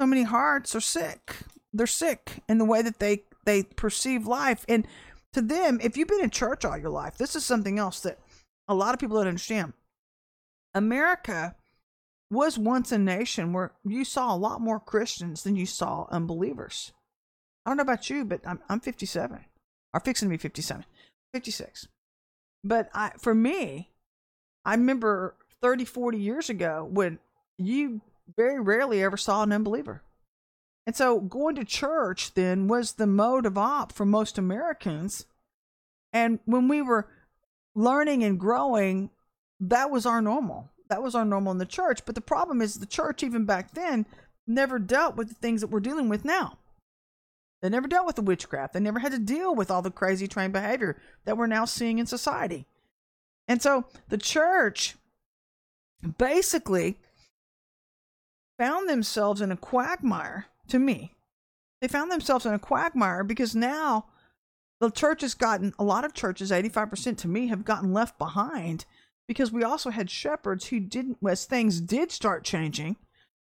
so 0.00 0.06
many 0.06 0.24
hearts 0.24 0.74
are 0.74 0.80
sick. 0.80 1.36
They're 1.72 1.86
sick 1.86 2.42
in 2.48 2.58
the 2.58 2.64
way 2.64 2.82
that 2.82 2.98
they 2.98 3.24
they 3.44 3.62
perceive 3.62 4.26
life. 4.26 4.66
And 4.68 4.86
to 5.32 5.40
them 5.40 5.78
if 5.82 5.96
you've 5.96 6.08
been 6.08 6.24
in 6.24 6.30
church 6.30 6.64
all 6.64 6.76
your 6.76 6.90
life 6.90 7.16
this 7.16 7.36
is 7.36 7.44
something 7.44 7.78
else 7.78 8.00
that 8.00 8.18
a 8.66 8.74
lot 8.74 8.94
of 8.94 9.00
people 9.00 9.18
don't 9.18 9.28
understand. 9.28 9.74
America 10.74 11.54
was 12.30 12.58
once 12.58 12.90
a 12.90 12.98
nation 12.98 13.52
where 13.52 13.72
you 13.84 14.04
saw 14.04 14.34
a 14.34 14.38
lot 14.38 14.60
more 14.60 14.80
christians 14.80 15.42
than 15.42 15.56
you 15.56 15.66
saw 15.66 16.06
unbelievers. 16.10 16.92
I 17.64 17.70
don't 17.70 17.76
know 17.76 17.82
about 17.82 18.10
you 18.10 18.24
but 18.24 18.40
i'm, 18.44 18.58
I'm 18.68 18.80
57 18.80 19.44
or 19.92 20.00
fixing 20.00 20.28
to 20.28 20.30
be 20.30 20.36
57 20.36 20.84
56 21.32 21.88
but 22.64 22.88
I, 22.94 23.12
for 23.18 23.34
me 23.34 23.90
i 24.64 24.74
remember 24.74 25.36
30 25.62 25.84
40 25.84 26.18
years 26.18 26.50
ago 26.50 26.88
when 26.90 27.18
you 27.58 28.00
very 28.36 28.60
rarely 28.60 29.02
ever 29.02 29.16
saw 29.16 29.42
an 29.42 29.52
unbeliever 29.52 30.02
and 30.86 30.96
so 30.96 31.20
going 31.20 31.54
to 31.56 31.64
church 31.64 32.34
then 32.34 32.66
was 32.66 32.94
the 32.94 33.06
mode 33.06 33.46
of 33.46 33.58
op 33.58 33.92
for 33.92 34.04
most 34.04 34.38
Americans. 34.38 35.26
And 36.12 36.40
when 36.46 36.68
we 36.68 36.82
were 36.82 37.06
learning 37.74 38.24
and 38.24 38.40
growing, 38.40 39.10
that 39.60 39.90
was 39.90 40.06
our 40.06 40.20
normal. 40.20 40.70
That 40.88 41.02
was 41.02 41.14
our 41.14 41.24
normal 41.24 41.52
in 41.52 41.58
the 41.58 41.66
church. 41.66 42.04
But 42.04 42.14
the 42.14 42.20
problem 42.20 42.60
is 42.60 42.74
the 42.74 42.86
church, 42.86 43.22
even 43.22 43.44
back 43.44 43.72
then, 43.72 44.06
never 44.46 44.78
dealt 44.78 45.16
with 45.16 45.28
the 45.28 45.34
things 45.34 45.60
that 45.60 45.68
we're 45.68 45.80
dealing 45.80 46.08
with 46.08 46.24
now. 46.24 46.58
They 47.62 47.68
never 47.68 47.88
dealt 47.88 48.06
with 48.06 48.16
the 48.16 48.22
witchcraft. 48.22 48.72
They 48.72 48.80
never 48.80 48.98
had 48.98 49.12
to 49.12 49.18
deal 49.18 49.54
with 49.54 49.70
all 49.70 49.82
the 49.82 49.90
crazy 49.90 50.26
trained 50.26 50.52
behavior 50.52 51.00
that 51.24 51.36
we're 51.36 51.46
now 51.46 51.64
seeing 51.64 51.98
in 51.98 52.06
society. 52.06 52.66
And 53.46 53.60
so 53.60 53.84
the 54.08 54.18
church 54.18 54.96
basically 56.18 56.98
found 58.58 58.88
themselves 58.88 59.40
in 59.40 59.52
a 59.52 59.56
quagmire 59.56 60.46
to 60.68 60.78
me. 60.78 61.14
They 61.80 61.88
found 61.88 62.10
themselves 62.10 62.46
in 62.46 62.54
a 62.54 62.58
quagmire 62.58 63.24
because 63.24 63.54
now 63.54 64.06
the 64.80 64.90
church 64.90 65.20
has 65.20 65.34
gotten, 65.34 65.74
a 65.78 65.84
lot 65.84 66.04
of 66.04 66.14
churches, 66.14 66.50
85% 66.50 67.18
to 67.18 67.28
me, 67.28 67.48
have 67.48 67.64
gotten 67.64 67.92
left 67.92 68.18
behind 68.18 68.86
because 69.28 69.52
we 69.52 69.62
also 69.62 69.90
had 69.90 70.10
shepherds 70.10 70.66
who 70.66 70.80
didn't, 70.80 71.18
as 71.26 71.44
things 71.44 71.80
did 71.80 72.10
start 72.10 72.44
changing, 72.44 72.96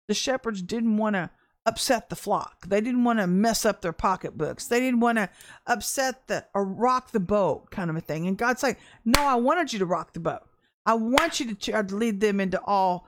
the 0.08 0.14
shepherds 0.14 0.62
didn't 0.62 0.98
want 0.98 1.16
to 1.16 1.30
upset 1.68 2.10
the 2.10 2.16
flock. 2.16 2.66
They 2.66 2.80
didn't 2.80 3.04
want 3.04 3.20
to 3.20 3.28
mess 3.28 3.66
up 3.66 3.82
their 3.82 3.94
pocketbooks. 3.94 4.68
They 4.68 4.80
didn't 4.80 5.02
want 5.02 5.18
to 5.18 5.30
upset 5.68 6.28
the 6.28 6.46
or 6.54 6.64
rock 6.64 7.12
the 7.12 7.20
boat 7.20 7.70
kind 7.72 7.90
of 7.90 7.98
a 7.98 8.02
thing. 8.02 8.26
And 8.26 8.38
God's 8.38 8.64
like, 8.64 8.80
no, 9.04 9.22
I 9.22 9.36
wanted 9.36 9.74
you 9.74 9.80
to 9.80 9.86
rock 9.86 10.14
the 10.14 10.22
boat. 10.22 10.44
I 10.86 10.94
want 10.94 11.42
you 11.42 11.54
to, 11.54 11.84
to 11.84 11.96
lead 11.96 12.22
them 12.22 12.40
into 12.40 12.60
all 12.62 13.06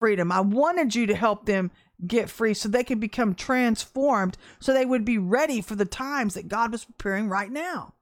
freedom. 0.00 0.32
I 0.32 0.40
wanted 0.40 0.94
you 0.94 1.06
to 1.06 1.14
help 1.14 1.44
them 1.44 1.70
get 2.06 2.30
free 2.30 2.54
so 2.54 2.68
they 2.68 2.84
could 2.84 3.00
become 3.00 3.34
transformed 3.34 4.38
so 4.60 4.72
they 4.72 4.86
would 4.86 5.04
be 5.04 5.18
ready 5.18 5.60
for 5.60 5.74
the 5.74 5.84
times 5.84 6.34
that 6.34 6.48
God 6.48 6.72
was 6.72 6.84
preparing 6.86 7.28
right 7.28 7.50
now. 7.50 7.94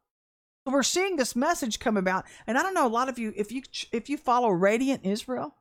So 0.64 0.72
we're 0.72 0.84
seeing 0.84 1.16
this 1.16 1.34
message 1.34 1.80
come 1.80 1.96
about 1.96 2.26
and 2.46 2.56
I 2.56 2.62
don't 2.62 2.74
know 2.74 2.86
a 2.86 2.88
lot 2.88 3.08
of 3.08 3.18
you 3.18 3.32
if 3.34 3.50
you 3.50 3.62
if 3.92 4.08
you 4.08 4.18
follow 4.18 4.50
Radiant 4.50 5.04
Israel 5.04 5.54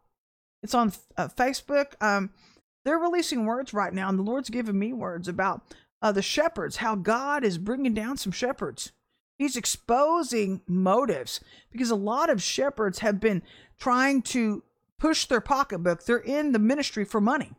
it's 0.62 0.76
on 0.76 0.92
uh, 1.18 1.30
Facebook 1.30 1.94
um 2.02 2.32
they're 2.86 2.98
releasing 2.98 3.46
words 3.46 3.74
right 3.74 3.94
now 3.94 4.08
and 4.08 4.18
the 4.18 4.24
Lord's 4.24 4.50
giving 4.50 4.80
me 4.80 4.94
words 4.94 5.28
about 5.28 5.62
uh, 6.02 6.12
the 6.12 6.22
shepherds 6.22 6.78
how 6.78 6.96
God 6.96 7.44
is 7.44 7.58
bringing 7.58 7.94
down 7.94 8.16
some 8.16 8.32
shepherds. 8.32 8.92
He's 9.38 9.58
exposing 9.58 10.62
motives 10.68 11.42
because 11.72 11.90
a 11.90 11.96
lot 11.96 12.30
of 12.30 12.42
shepherds 12.42 13.00
have 13.00 13.20
been 13.20 13.42
trying 13.78 14.22
to 14.22 14.64
push 14.98 15.26
their 15.26 15.42
pocketbook. 15.42 16.06
They're 16.06 16.18
in 16.18 16.54
the 16.54 16.60
ministry 16.60 17.04
for 17.04 17.20
money. 17.20 17.52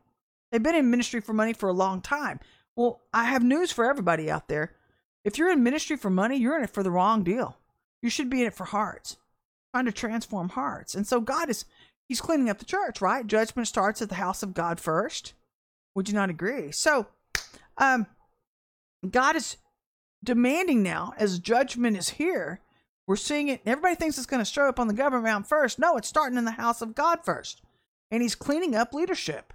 They've 0.51 0.63
been 0.63 0.75
in 0.75 0.91
ministry 0.91 1.21
for 1.21 1.33
money 1.33 1.53
for 1.53 1.69
a 1.69 1.75
long 1.75 2.01
time. 2.01 2.41
Well, 2.77 3.03
I 3.13 3.25
have 3.25 3.43
news 3.43 3.73
for 3.73 3.85
everybody 3.85 4.31
out 4.31 4.49
there. 4.49 4.73
If 5.25 5.39
you're 5.39 5.51
in 5.51 5.63
ministry 5.63 5.97
for 5.97 6.09
money, 6.09 6.37
you're 6.37 6.57
in 6.57 6.65
it 6.65 6.71
for 6.71 6.83
the 6.83 6.91
wrong 6.91 7.25
deal. 7.25 7.59
You 8.01 8.11
should 8.11 8.31
be 8.31 8.43
in 8.43 8.47
it 8.47 8.55
for 8.55 8.65
hearts, 8.65 9.17
trying 9.75 9.87
to 9.87 9.93
transform 9.93 10.51
hearts. 10.51 10.95
And 10.95 11.07
so 11.07 11.21
God 11.21 11.51
is, 11.51 11.65
He's 12.09 12.21
cleaning 12.21 12.49
up 12.49 12.59
the 12.59 12.65
church, 12.65 13.01
right? 13.01 13.27
Judgment 13.27 13.69
starts 13.69 14.01
at 14.01 14.09
the 14.09 14.15
house 14.17 14.43
of 14.43 14.55
God 14.55 14.79
first. 14.81 15.35
Would 15.95 16.09
you 16.09 16.15
not 16.15 16.31
agree? 16.31 16.71
So, 16.73 17.07
um, 17.79 18.07
God 19.09 19.37
is 19.37 19.57
demanding 20.23 20.83
now, 20.83 21.15
as 21.19 21.39
judgment 21.39 21.97
is 21.97 22.11
here, 22.11 22.61
we're 23.07 23.17
seeing 23.17 23.49
it. 23.49 23.61
Everybody 23.65 23.95
thinks 23.95 24.19
it's 24.19 24.27
going 24.27 24.45
to 24.45 24.51
show 24.51 24.69
up 24.69 24.81
on 24.81 24.89
the 24.89 24.95
government 24.95 25.25
mountain 25.25 25.49
first. 25.49 25.79
No, 25.79 25.97
it's 25.97 26.09
starting 26.09 26.39
in 26.39 26.45
the 26.45 26.53
house 26.53 26.83
of 26.83 26.95
God 26.95 27.21
first. 27.25 27.63
And 28.11 28.23
He's 28.23 28.35
cleaning 28.35 28.75
up 28.75 28.93
leadership. 28.93 29.53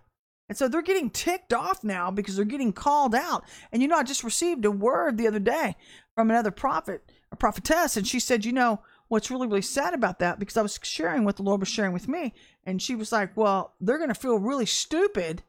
And 0.49 0.57
so 0.57 0.67
they're 0.67 0.81
getting 0.81 1.09
ticked 1.09 1.53
off 1.53 1.83
now 1.83 2.11
because 2.11 2.35
they're 2.35 2.45
getting 2.45 2.73
called 2.73 3.15
out. 3.15 3.45
And 3.71 3.81
you 3.81 3.87
know, 3.87 3.97
I 3.97 4.03
just 4.03 4.23
received 4.23 4.65
a 4.65 4.71
word 4.71 5.17
the 5.17 5.27
other 5.27 5.39
day 5.39 5.75
from 6.15 6.29
another 6.29 6.51
prophet, 6.51 7.09
a 7.31 7.35
prophetess, 7.35 7.95
and 7.95 8.05
she 8.05 8.19
said, 8.19 8.43
you 8.43 8.51
know, 8.51 8.81
what's 9.11 9.29
really, 9.29 9.45
really 9.45 9.61
sad 9.61 9.93
about 9.93 10.19
that, 10.19 10.39
because 10.39 10.55
I 10.55 10.61
was 10.61 10.79
sharing 10.83 11.25
what 11.25 11.35
the 11.35 11.43
Lord 11.43 11.59
was 11.59 11.67
sharing 11.67 11.91
with 11.91 12.07
me, 12.07 12.33
and 12.63 12.81
she 12.81 12.95
was 12.95 13.11
like, 13.11 13.35
Well, 13.35 13.73
they're 13.81 13.97
gonna 13.97 14.13
feel 14.15 14.39
really 14.39 14.65
stupid 14.65 15.43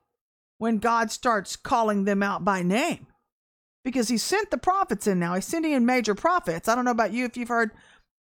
when 0.58 0.78
God 0.78 1.12
starts 1.12 1.54
calling 1.54 2.04
them 2.04 2.24
out 2.24 2.44
by 2.44 2.62
name. 2.62 3.06
Because 3.84 4.08
he 4.08 4.18
sent 4.18 4.50
the 4.50 4.58
prophets 4.58 5.06
in 5.06 5.20
now. 5.20 5.36
He's 5.36 5.44
sending 5.44 5.72
in 5.72 5.86
major 5.86 6.16
prophets. 6.16 6.68
I 6.68 6.74
don't 6.74 6.84
know 6.84 6.90
about 6.90 7.12
you 7.12 7.24
if 7.24 7.36
you've 7.36 7.48
heard 7.48 7.70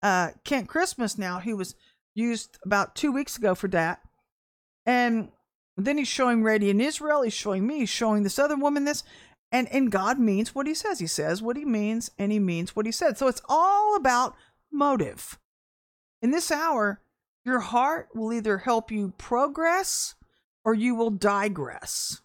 uh 0.03 0.31
Kent 0.43 0.67
Christmas 0.67 1.17
now, 1.17 1.39
he 1.39 1.53
was 1.53 1.73
used 2.15 2.59
about 2.65 2.95
two 2.95 3.13
weeks 3.13 3.37
ago 3.37 3.55
for 3.55 3.69
that. 3.69 4.01
And 4.85 5.29
then 5.77 5.97
he's 5.97 6.09
showing 6.09 6.43
Radiant 6.43 6.81
Israel, 6.81 7.21
he's 7.21 7.33
showing 7.33 7.65
me, 7.65 7.79
he's 7.79 7.89
showing 7.89 8.23
this 8.23 8.39
other 8.39 8.57
woman 8.57 8.83
this. 8.83 9.05
And 9.53 9.69
and 9.69 9.89
God 9.89 10.19
means 10.19 10.53
what 10.53 10.67
he 10.67 10.73
says. 10.73 10.99
He 10.99 11.07
says 11.07 11.41
what 11.41 11.55
he 11.55 11.63
means 11.63 12.11
and 12.19 12.29
he 12.33 12.39
means 12.39 12.75
what 12.75 12.85
he 12.85 12.91
said. 12.91 13.17
So 13.17 13.27
it's 13.27 13.41
all 13.47 13.95
about 13.95 14.35
motive. 14.71 15.37
In 16.21 16.31
this 16.31 16.51
hour, 16.51 17.01
your 17.45 17.59
heart 17.59 18.09
will 18.13 18.33
either 18.33 18.59
help 18.59 18.91
you 18.91 19.13
progress 19.17 20.15
or 20.65 20.73
you 20.73 20.95
will 20.95 21.09
digress. 21.09 22.21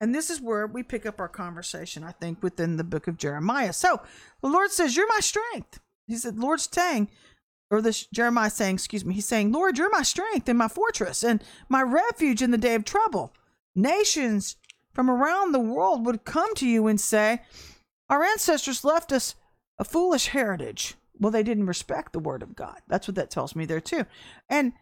And 0.00 0.14
this 0.14 0.30
is 0.30 0.40
where 0.40 0.66
we 0.66 0.82
pick 0.82 1.06
up 1.06 1.20
our 1.20 1.28
conversation, 1.28 2.02
I 2.02 2.12
think, 2.12 2.42
within 2.42 2.76
the 2.76 2.84
book 2.84 3.06
of 3.06 3.18
Jeremiah. 3.18 3.72
So 3.72 4.00
the 4.42 4.48
Lord 4.48 4.72
says, 4.72 4.96
You're 4.96 5.06
my 5.08 5.20
strength. 5.20 5.78
He 6.06 6.16
said, 6.16 6.38
Lord's 6.38 6.68
saying, 6.72 7.08
or 7.72 7.80
this 7.80 8.06
Jeremiah 8.12 8.50
saying, 8.50 8.74
excuse 8.74 9.04
me, 9.04 9.14
he's 9.14 9.26
saying, 9.26 9.50
Lord, 9.50 9.78
you're 9.78 9.90
my 9.90 10.02
strength 10.02 10.46
and 10.48 10.58
my 10.58 10.68
fortress 10.68 11.24
and 11.24 11.42
my 11.70 11.80
refuge 11.80 12.42
in 12.42 12.50
the 12.50 12.58
day 12.58 12.74
of 12.74 12.84
trouble. 12.84 13.32
Nations 13.74 14.56
from 14.92 15.08
around 15.08 15.52
the 15.52 15.58
world 15.58 16.04
would 16.04 16.26
come 16.26 16.54
to 16.56 16.68
you 16.68 16.86
and 16.86 17.00
say, 17.00 17.40
Our 18.10 18.22
ancestors 18.22 18.84
left 18.84 19.10
us 19.10 19.36
a 19.78 19.84
foolish 19.84 20.26
heritage. 20.26 20.96
Well, 21.22 21.30
they 21.30 21.44
didn't 21.44 21.66
respect 21.66 22.12
the 22.12 22.18
word 22.18 22.42
of 22.42 22.56
God. 22.56 22.80
That's 22.88 23.06
what 23.06 23.14
that 23.14 23.30
tells 23.30 23.54
me 23.54 23.64
there, 23.64 23.80
too. 23.80 24.06
And 24.48 24.72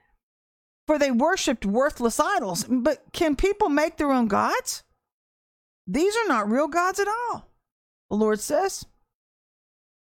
for 0.86 0.98
they 0.98 1.10
worshiped 1.10 1.66
worthless 1.66 2.18
idols. 2.18 2.64
But 2.66 3.04
can 3.12 3.36
people 3.36 3.68
make 3.68 3.98
their 3.98 4.10
own 4.10 4.26
gods? 4.26 4.82
These 5.86 6.16
are 6.16 6.28
not 6.28 6.50
real 6.50 6.66
gods 6.66 6.98
at 6.98 7.08
all. 7.08 7.46
The 8.08 8.16
Lord 8.16 8.40
says, 8.40 8.86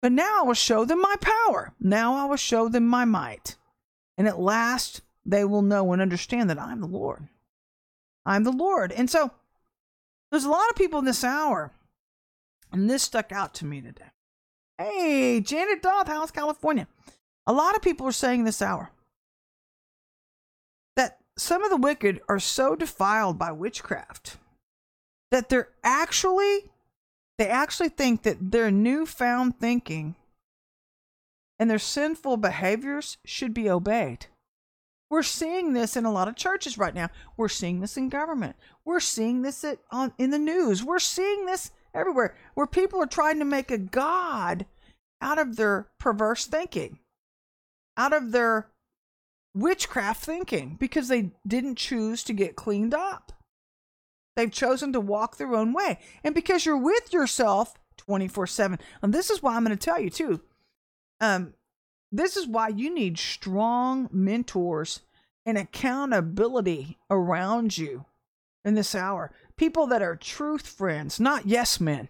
but 0.02 0.12
now 0.12 0.40
I 0.40 0.42
will 0.42 0.52
show 0.54 0.84
them 0.84 1.00
my 1.00 1.16
power. 1.20 1.72
Now 1.80 2.14
I 2.14 2.26
will 2.26 2.36
show 2.36 2.68
them 2.68 2.86
my 2.86 3.06
might. 3.06 3.56
And 4.18 4.28
at 4.28 4.38
last 4.38 5.00
they 5.24 5.42
will 5.42 5.62
know 5.62 5.90
and 5.94 6.02
understand 6.02 6.50
that 6.50 6.60
I'm 6.60 6.82
the 6.82 6.86
Lord. 6.86 7.28
I'm 8.26 8.44
the 8.44 8.52
Lord. 8.52 8.92
And 8.92 9.08
so 9.08 9.30
there's 10.30 10.44
a 10.44 10.50
lot 10.50 10.68
of 10.68 10.76
people 10.76 10.98
in 10.98 11.06
this 11.06 11.24
hour, 11.24 11.72
and 12.72 12.90
this 12.90 13.04
stuck 13.04 13.32
out 13.32 13.54
to 13.54 13.64
me 13.64 13.80
today. 13.80 14.10
Hey, 14.78 15.40
Janet 15.40 15.84
House, 15.84 16.30
California. 16.30 16.86
A 17.46 17.52
lot 17.52 17.76
of 17.76 17.82
people 17.82 18.06
are 18.06 18.12
saying 18.12 18.44
this 18.44 18.60
hour 18.60 18.90
that 20.96 21.18
some 21.38 21.62
of 21.62 21.70
the 21.70 21.76
wicked 21.76 22.20
are 22.28 22.40
so 22.40 22.74
defiled 22.74 23.38
by 23.38 23.52
witchcraft 23.52 24.36
that 25.30 25.48
they're 25.48 25.68
actually 25.82 26.70
they 27.38 27.48
actually 27.48 27.90
think 27.90 28.22
that 28.22 28.50
their 28.50 28.70
newfound 28.70 29.58
thinking 29.60 30.16
and 31.58 31.70
their 31.70 31.78
sinful 31.78 32.38
behaviors 32.38 33.18
should 33.24 33.54
be 33.54 33.68
obeyed. 33.68 34.26
We're 35.08 35.22
seeing 35.22 35.72
this 35.72 35.96
in 35.96 36.04
a 36.04 36.12
lot 36.12 36.28
of 36.28 36.36
churches 36.36 36.78
right 36.78 36.94
now. 36.94 37.10
We're 37.36 37.48
seeing 37.48 37.80
this 37.80 37.96
in 37.96 38.08
government. 38.08 38.56
We're 38.84 39.00
seeing 39.00 39.42
this 39.42 39.62
at, 39.64 39.78
on, 39.90 40.12
in 40.18 40.30
the 40.30 40.38
news. 40.38 40.82
We're 40.82 40.98
seeing 40.98 41.46
this 41.46 41.70
everywhere 41.96 42.36
where 42.54 42.66
people 42.66 43.02
are 43.02 43.06
trying 43.06 43.38
to 43.38 43.44
make 43.44 43.70
a 43.70 43.78
God 43.78 44.66
out 45.20 45.38
of 45.38 45.56
their 45.56 45.88
perverse 45.98 46.46
thinking, 46.46 46.98
out 47.96 48.12
of 48.12 48.32
their 48.32 48.68
witchcraft 49.54 50.24
thinking, 50.24 50.76
because 50.78 51.08
they 51.08 51.32
didn't 51.46 51.76
choose 51.76 52.22
to 52.24 52.32
get 52.32 52.56
cleaned 52.56 52.94
up. 52.94 53.32
They've 54.36 54.52
chosen 54.52 54.92
to 54.92 55.00
walk 55.00 55.36
their 55.36 55.54
own 55.54 55.72
way. 55.72 55.98
And 56.22 56.34
because 56.34 56.66
you're 56.66 56.76
with 56.76 57.12
yourself 57.12 57.74
24 57.96 58.46
7. 58.46 58.78
And 59.02 59.12
this 59.12 59.30
is 59.30 59.42
why 59.42 59.56
I'm 59.56 59.64
going 59.64 59.76
to 59.76 59.84
tell 59.84 60.00
you, 60.00 60.10
too. 60.10 60.40
Um, 61.20 61.54
this 62.12 62.36
is 62.36 62.46
why 62.46 62.68
you 62.68 62.94
need 62.94 63.18
strong 63.18 64.08
mentors 64.12 65.00
and 65.44 65.56
accountability 65.56 66.98
around 67.10 67.78
you 67.78 68.04
in 68.64 68.74
this 68.74 68.94
hour. 68.94 69.32
People 69.56 69.86
that 69.86 70.02
are 70.02 70.16
truth 70.16 70.66
friends, 70.66 71.18
not 71.18 71.46
yes 71.46 71.80
men, 71.80 72.08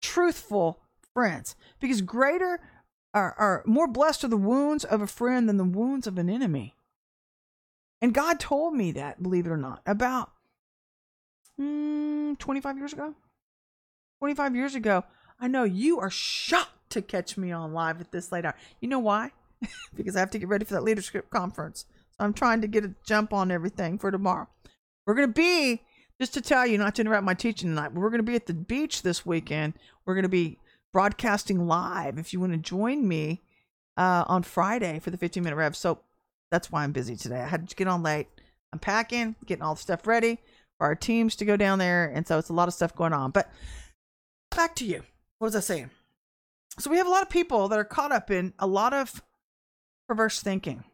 truthful 0.00 0.80
friends. 1.12 1.54
Because 1.80 2.00
greater 2.00 2.60
are, 3.12 3.34
are 3.38 3.62
more 3.66 3.86
blessed 3.86 4.24
are 4.24 4.28
the 4.28 4.36
wounds 4.36 4.84
of 4.84 5.02
a 5.02 5.06
friend 5.06 5.48
than 5.48 5.56
the 5.56 5.64
wounds 5.64 6.06
of 6.06 6.18
an 6.18 6.30
enemy. 6.30 6.74
And 8.00 8.14
God 8.14 8.40
told 8.40 8.74
me 8.74 8.92
that, 8.92 9.22
believe 9.22 9.46
it 9.46 9.50
or 9.50 9.56
not, 9.56 9.82
about 9.84 10.30
mm, 11.60 12.38
25 12.38 12.78
years 12.78 12.92
ago. 12.92 13.14
25 14.20 14.56
years 14.56 14.74
ago. 14.74 15.04
I 15.38 15.48
know 15.48 15.64
you 15.64 15.98
are 16.00 16.10
shocked 16.10 16.90
to 16.90 17.02
catch 17.02 17.36
me 17.36 17.52
on 17.52 17.72
live 17.72 18.00
at 18.00 18.12
this 18.12 18.32
late 18.32 18.44
hour. 18.44 18.54
You 18.80 18.88
know 18.88 18.98
why? 18.98 19.32
because 19.94 20.16
I 20.16 20.20
have 20.20 20.30
to 20.30 20.38
get 20.38 20.48
ready 20.48 20.64
for 20.64 20.74
that 20.74 20.82
leadership 20.82 21.30
conference. 21.30 21.86
So 22.10 22.24
I'm 22.24 22.34
trying 22.34 22.60
to 22.62 22.68
get 22.68 22.84
a 22.84 22.94
jump 23.04 23.32
on 23.32 23.50
everything 23.50 23.98
for 23.98 24.10
tomorrow. 24.10 24.48
We're 25.06 25.14
going 25.14 25.28
to 25.28 25.34
be, 25.34 25.82
just 26.20 26.34
to 26.34 26.40
tell 26.42 26.66
you, 26.66 26.76
not 26.76 26.94
to 26.96 27.00
interrupt 27.00 27.24
my 27.24 27.34
teaching 27.34 27.70
tonight, 27.70 27.94
we're 27.94 28.10
going 28.10 28.18
to 28.18 28.22
be 28.22 28.34
at 28.34 28.46
the 28.46 28.52
beach 28.52 29.02
this 29.02 29.24
weekend. 29.24 29.72
We're 30.04 30.14
going 30.14 30.24
to 30.24 30.28
be 30.28 30.58
broadcasting 30.92 31.66
live 31.66 32.18
if 32.18 32.32
you 32.32 32.40
want 32.40 32.52
to 32.52 32.58
join 32.58 33.08
me 33.08 33.40
uh, 33.96 34.24
on 34.26 34.42
Friday 34.42 34.98
for 34.98 35.10
the 35.10 35.16
15 35.16 35.42
minute 35.42 35.56
rev. 35.56 35.74
So 35.74 36.00
that's 36.50 36.70
why 36.70 36.84
I'm 36.84 36.92
busy 36.92 37.16
today. 37.16 37.40
I 37.40 37.46
had 37.46 37.68
to 37.70 37.74
get 37.74 37.88
on 37.88 38.02
late. 38.02 38.28
I'm 38.70 38.78
packing, 38.78 39.34
getting 39.46 39.62
all 39.62 39.74
the 39.74 39.80
stuff 39.80 40.06
ready 40.06 40.38
for 40.76 40.86
our 40.86 40.94
teams 40.94 41.36
to 41.36 41.46
go 41.46 41.56
down 41.56 41.78
there. 41.78 42.12
And 42.14 42.26
so 42.26 42.38
it's 42.38 42.50
a 42.50 42.54
lot 42.54 42.68
of 42.68 42.74
stuff 42.74 42.94
going 42.94 43.14
on. 43.14 43.30
But 43.30 43.50
back 44.54 44.74
to 44.76 44.84
you. 44.84 45.02
What 45.38 45.46
was 45.46 45.56
I 45.56 45.60
saying? 45.60 45.88
So 46.78 46.90
we 46.90 46.98
have 46.98 47.06
a 47.06 47.10
lot 47.10 47.22
of 47.22 47.30
people 47.30 47.68
that 47.68 47.78
are 47.78 47.84
caught 47.84 48.12
up 48.12 48.30
in 48.30 48.52
a 48.58 48.66
lot 48.66 48.92
of 48.92 49.22
perverse 50.06 50.42
thinking. 50.42 50.84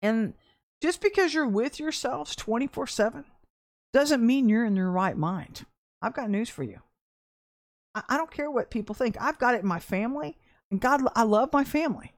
And 0.00 0.34
just 0.80 1.00
because 1.00 1.34
you're 1.34 1.46
with 1.46 1.80
yourselves 1.80 2.36
24 2.36 2.86
7 2.86 3.24
doesn't 3.92 4.24
mean 4.24 4.48
you're 4.48 4.64
in 4.64 4.76
your 4.76 4.90
right 4.90 5.16
mind. 5.16 5.66
I've 6.00 6.14
got 6.14 6.30
news 6.30 6.48
for 6.48 6.62
you. 6.62 6.80
I, 7.94 8.16
don't 8.16 8.30
care 8.30 8.50
what 8.50 8.70
people 8.70 8.94
think. 8.94 9.16
I've 9.20 9.38
got 9.38 9.54
it 9.54 9.60
in 9.60 9.68
my 9.68 9.78
family, 9.78 10.38
and 10.70 10.80
God, 10.80 11.02
I 11.14 11.24
love 11.24 11.52
my 11.52 11.62
family. 11.62 12.12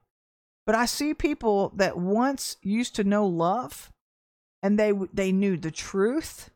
But 0.67 0.77
I 0.77 0.87
see 0.87 1.15
people 1.15 1.73
that 1.77 1.99
once 1.99 2.57
used 2.63 2.95
to 2.97 3.05
know 3.05 3.27
love 3.27 3.91
and 4.63 4.79
they 4.79 4.93
they 5.13 5.31
knew 5.31 5.59
the 5.59 5.71
truth 5.71 6.49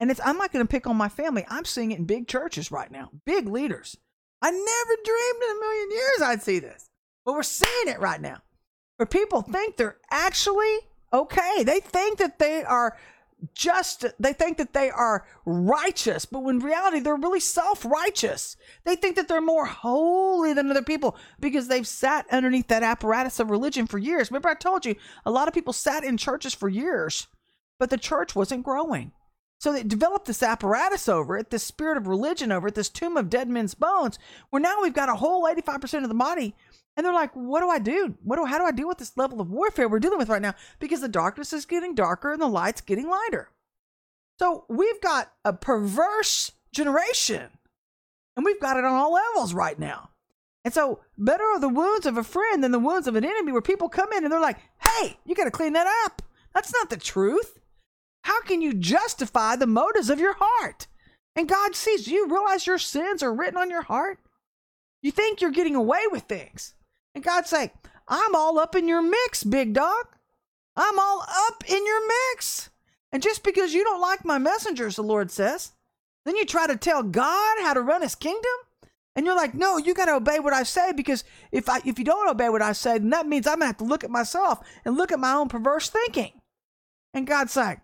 and 0.00 0.10
it's 0.10 0.20
I'm 0.24 0.36
not 0.36 0.52
going 0.52 0.66
to 0.66 0.70
pick 0.70 0.86
on 0.86 0.96
my 0.96 1.08
family. 1.08 1.44
I'm 1.48 1.64
seeing 1.64 1.92
it 1.92 1.98
in 1.98 2.04
big 2.04 2.26
churches 2.26 2.72
right 2.72 2.90
now, 2.90 3.10
big 3.24 3.48
leaders. 3.48 3.96
I 4.42 4.50
never 4.50 5.02
dreamed 5.04 5.42
in 5.42 5.56
a 5.56 5.60
million 5.60 5.90
years 5.90 6.22
I'd 6.22 6.42
see 6.42 6.58
this, 6.58 6.88
but 7.24 7.34
we're 7.34 7.42
seeing 7.42 7.88
it 7.88 8.00
right 8.00 8.20
now, 8.20 8.42
where 8.96 9.06
people 9.06 9.42
think 9.42 9.76
they're 9.76 9.98
actually 10.10 10.78
okay. 11.12 11.62
They 11.64 11.80
think 11.80 12.18
that 12.18 12.38
they 12.38 12.64
are 12.64 12.96
just 13.54 14.04
they 14.18 14.32
think 14.32 14.56
that 14.56 14.72
they 14.72 14.90
are 14.90 15.26
righteous 15.44 16.24
but 16.24 16.42
when 16.42 16.58
reality 16.58 17.00
they're 17.00 17.16
really 17.16 17.40
self-righteous. 17.40 18.56
They 18.84 18.96
think 18.96 19.16
that 19.16 19.28
they're 19.28 19.40
more 19.40 19.66
holy 19.66 20.52
than 20.52 20.70
other 20.70 20.82
people 20.82 21.16
because 21.38 21.68
they've 21.68 21.86
sat 21.86 22.26
underneath 22.30 22.68
that 22.68 22.82
apparatus 22.82 23.38
of 23.38 23.50
religion 23.50 23.86
for 23.86 23.98
years. 23.98 24.30
Remember 24.30 24.48
i 24.48 24.54
told 24.54 24.86
you 24.86 24.94
a 25.24 25.30
lot 25.30 25.48
of 25.48 25.54
people 25.54 25.72
sat 25.72 26.04
in 26.04 26.16
churches 26.16 26.54
for 26.54 26.68
years 26.68 27.26
but 27.78 27.90
the 27.90 27.98
church 27.98 28.34
wasn't 28.34 28.64
growing. 28.64 29.12
So 29.58 29.72
they 29.72 29.82
developed 29.82 30.26
this 30.26 30.42
apparatus 30.42 31.08
over 31.08 31.36
it 31.36 31.50
this 31.50 31.64
spirit 31.64 31.98
of 31.98 32.06
religion 32.06 32.52
over 32.52 32.68
it 32.68 32.74
this 32.74 32.88
tomb 32.88 33.16
of 33.16 33.30
dead 33.30 33.48
men's 33.48 33.74
bones 33.74 34.18
where 34.50 34.62
now 34.62 34.80
we've 34.82 34.94
got 34.94 35.08
a 35.10 35.16
whole 35.16 35.44
85% 35.44 36.02
of 36.02 36.08
the 36.08 36.14
body 36.14 36.54
and 36.96 37.04
they're 37.04 37.12
like, 37.12 37.32
what 37.34 37.60
do 37.60 37.68
I 37.68 37.78
do? 37.78 38.14
What 38.22 38.36
do 38.36 38.44
how 38.46 38.58
do 38.58 38.64
I 38.64 38.72
deal 38.72 38.88
with 38.88 38.98
this 38.98 39.16
level 39.16 39.40
of 39.40 39.50
warfare 39.50 39.88
we're 39.88 40.00
dealing 40.00 40.18
with 40.18 40.30
right 40.30 40.40
now? 40.40 40.54
Because 40.78 41.00
the 41.02 41.08
darkness 41.08 41.52
is 41.52 41.66
getting 41.66 41.94
darker 41.94 42.32
and 42.32 42.40
the 42.40 42.48
light's 42.48 42.80
getting 42.80 43.08
lighter. 43.08 43.50
So 44.38 44.64
we've 44.68 45.00
got 45.00 45.32
a 45.44 45.52
perverse 45.52 46.52
generation. 46.72 47.50
And 48.36 48.44
we've 48.44 48.60
got 48.60 48.76
it 48.76 48.84
on 48.84 48.92
all 48.92 49.12
levels 49.12 49.54
right 49.54 49.78
now. 49.78 50.10
And 50.64 50.74
so 50.74 51.00
better 51.16 51.44
are 51.44 51.60
the 51.60 51.68
wounds 51.68 52.06
of 52.06 52.18
a 52.18 52.24
friend 52.24 52.62
than 52.62 52.72
the 52.72 52.78
wounds 52.78 53.06
of 53.06 53.14
an 53.14 53.24
enemy 53.24 53.52
where 53.52 53.62
people 53.62 53.88
come 53.88 54.12
in 54.12 54.24
and 54.24 54.32
they're 54.32 54.40
like, 54.40 54.58
hey, 54.80 55.18
you 55.24 55.34
gotta 55.34 55.50
clean 55.50 55.72
that 55.74 55.86
up. 56.04 56.22
That's 56.54 56.72
not 56.72 56.90
the 56.90 56.96
truth. 56.96 57.60
How 58.24 58.42
can 58.42 58.60
you 58.60 58.74
justify 58.74 59.56
the 59.56 59.66
motives 59.66 60.10
of 60.10 60.18
your 60.18 60.34
heart? 60.38 60.86
And 61.34 61.48
God 61.48 61.74
sees, 61.76 62.08
you 62.08 62.26
realize 62.28 62.66
your 62.66 62.78
sins 62.78 63.22
are 63.22 63.32
written 63.32 63.58
on 63.58 63.70
your 63.70 63.82
heart? 63.82 64.18
You 65.02 65.12
think 65.12 65.40
you're 65.40 65.50
getting 65.50 65.76
away 65.76 66.00
with 66.10 66.24
things. 66.24 66.74
And 67.16 67.24
God's 67.24 67.50
like, 67.50 67.72
I'm 68.06 68.34
all 68.34 68.58
up 68.58 68.76
in 68.76 68.86
your 68.86 69.00
mix, 69.00 69.42
big 69.42 69.72
dog. 69.72 70.04
I'm 70.76 70.98
all 70.98 71.24
up 71.48 71.64
in 71.66 71.86
your 71.86 72.06
mix. 72.06 72.68
And 73.10 73.22
just 73.22 73.42
because 73.42 73.72
you 73.72 73.84
don't 73.84 74.02
like 74.02 74.22
my 74.22 74.36
messengers, 74.36 74.96
the 74.96 75.02
Lord 75.02 75.30
says, 75.30 75.72
then 76.26 76.36
you 76.36 76.44
try 76.44 76.66
to 76.66 76.76
tell 76.76 77.02
God 77.02 77.56
how 77.62 77.72
to 77.72 77.80
run 77.80 78.02
his 78.02 78.14
kingdom? 78.14 78.52
And 79.14 79.24
you're 79.24 79.34
like, 79.34 79.54
no, 79.54 79.78
you 79.78 79.94
got 79.94 80.04
to 80.04 80.16
obey 80.16 80.40
what 80.40 80.52
I 80.52 80.62
say 80.62 80.92
because 80.92 81.24
if 81.50 81.70
I 81.70 81.80
if 81.86 81.98
you 81.98 82.04
don't 82.04 82.28
obey 82.28 82.50
what 82.50 82.60
I 82.60 82.72
say, 82.72 82.98
then 82.98 83.08
that 83.10 83.26
means 83.26 83.46
I'm 83.46 83.60
gonna 83.60 83.68
have 83.68 83.78
to 83.78 83.84
look 83.84 84.04
at 84.04 84.10
myself 84.10 84.60
and 84.84 84.98
look 84.98 85.10
at 85.10 85.18
my 85.18 85.32
own 85.32 85.48
perverse 85.48 85.88
thinking. 85.88 86.32
And 87.14 87.26
God's 87.26 87.56
like, 87.56 87.80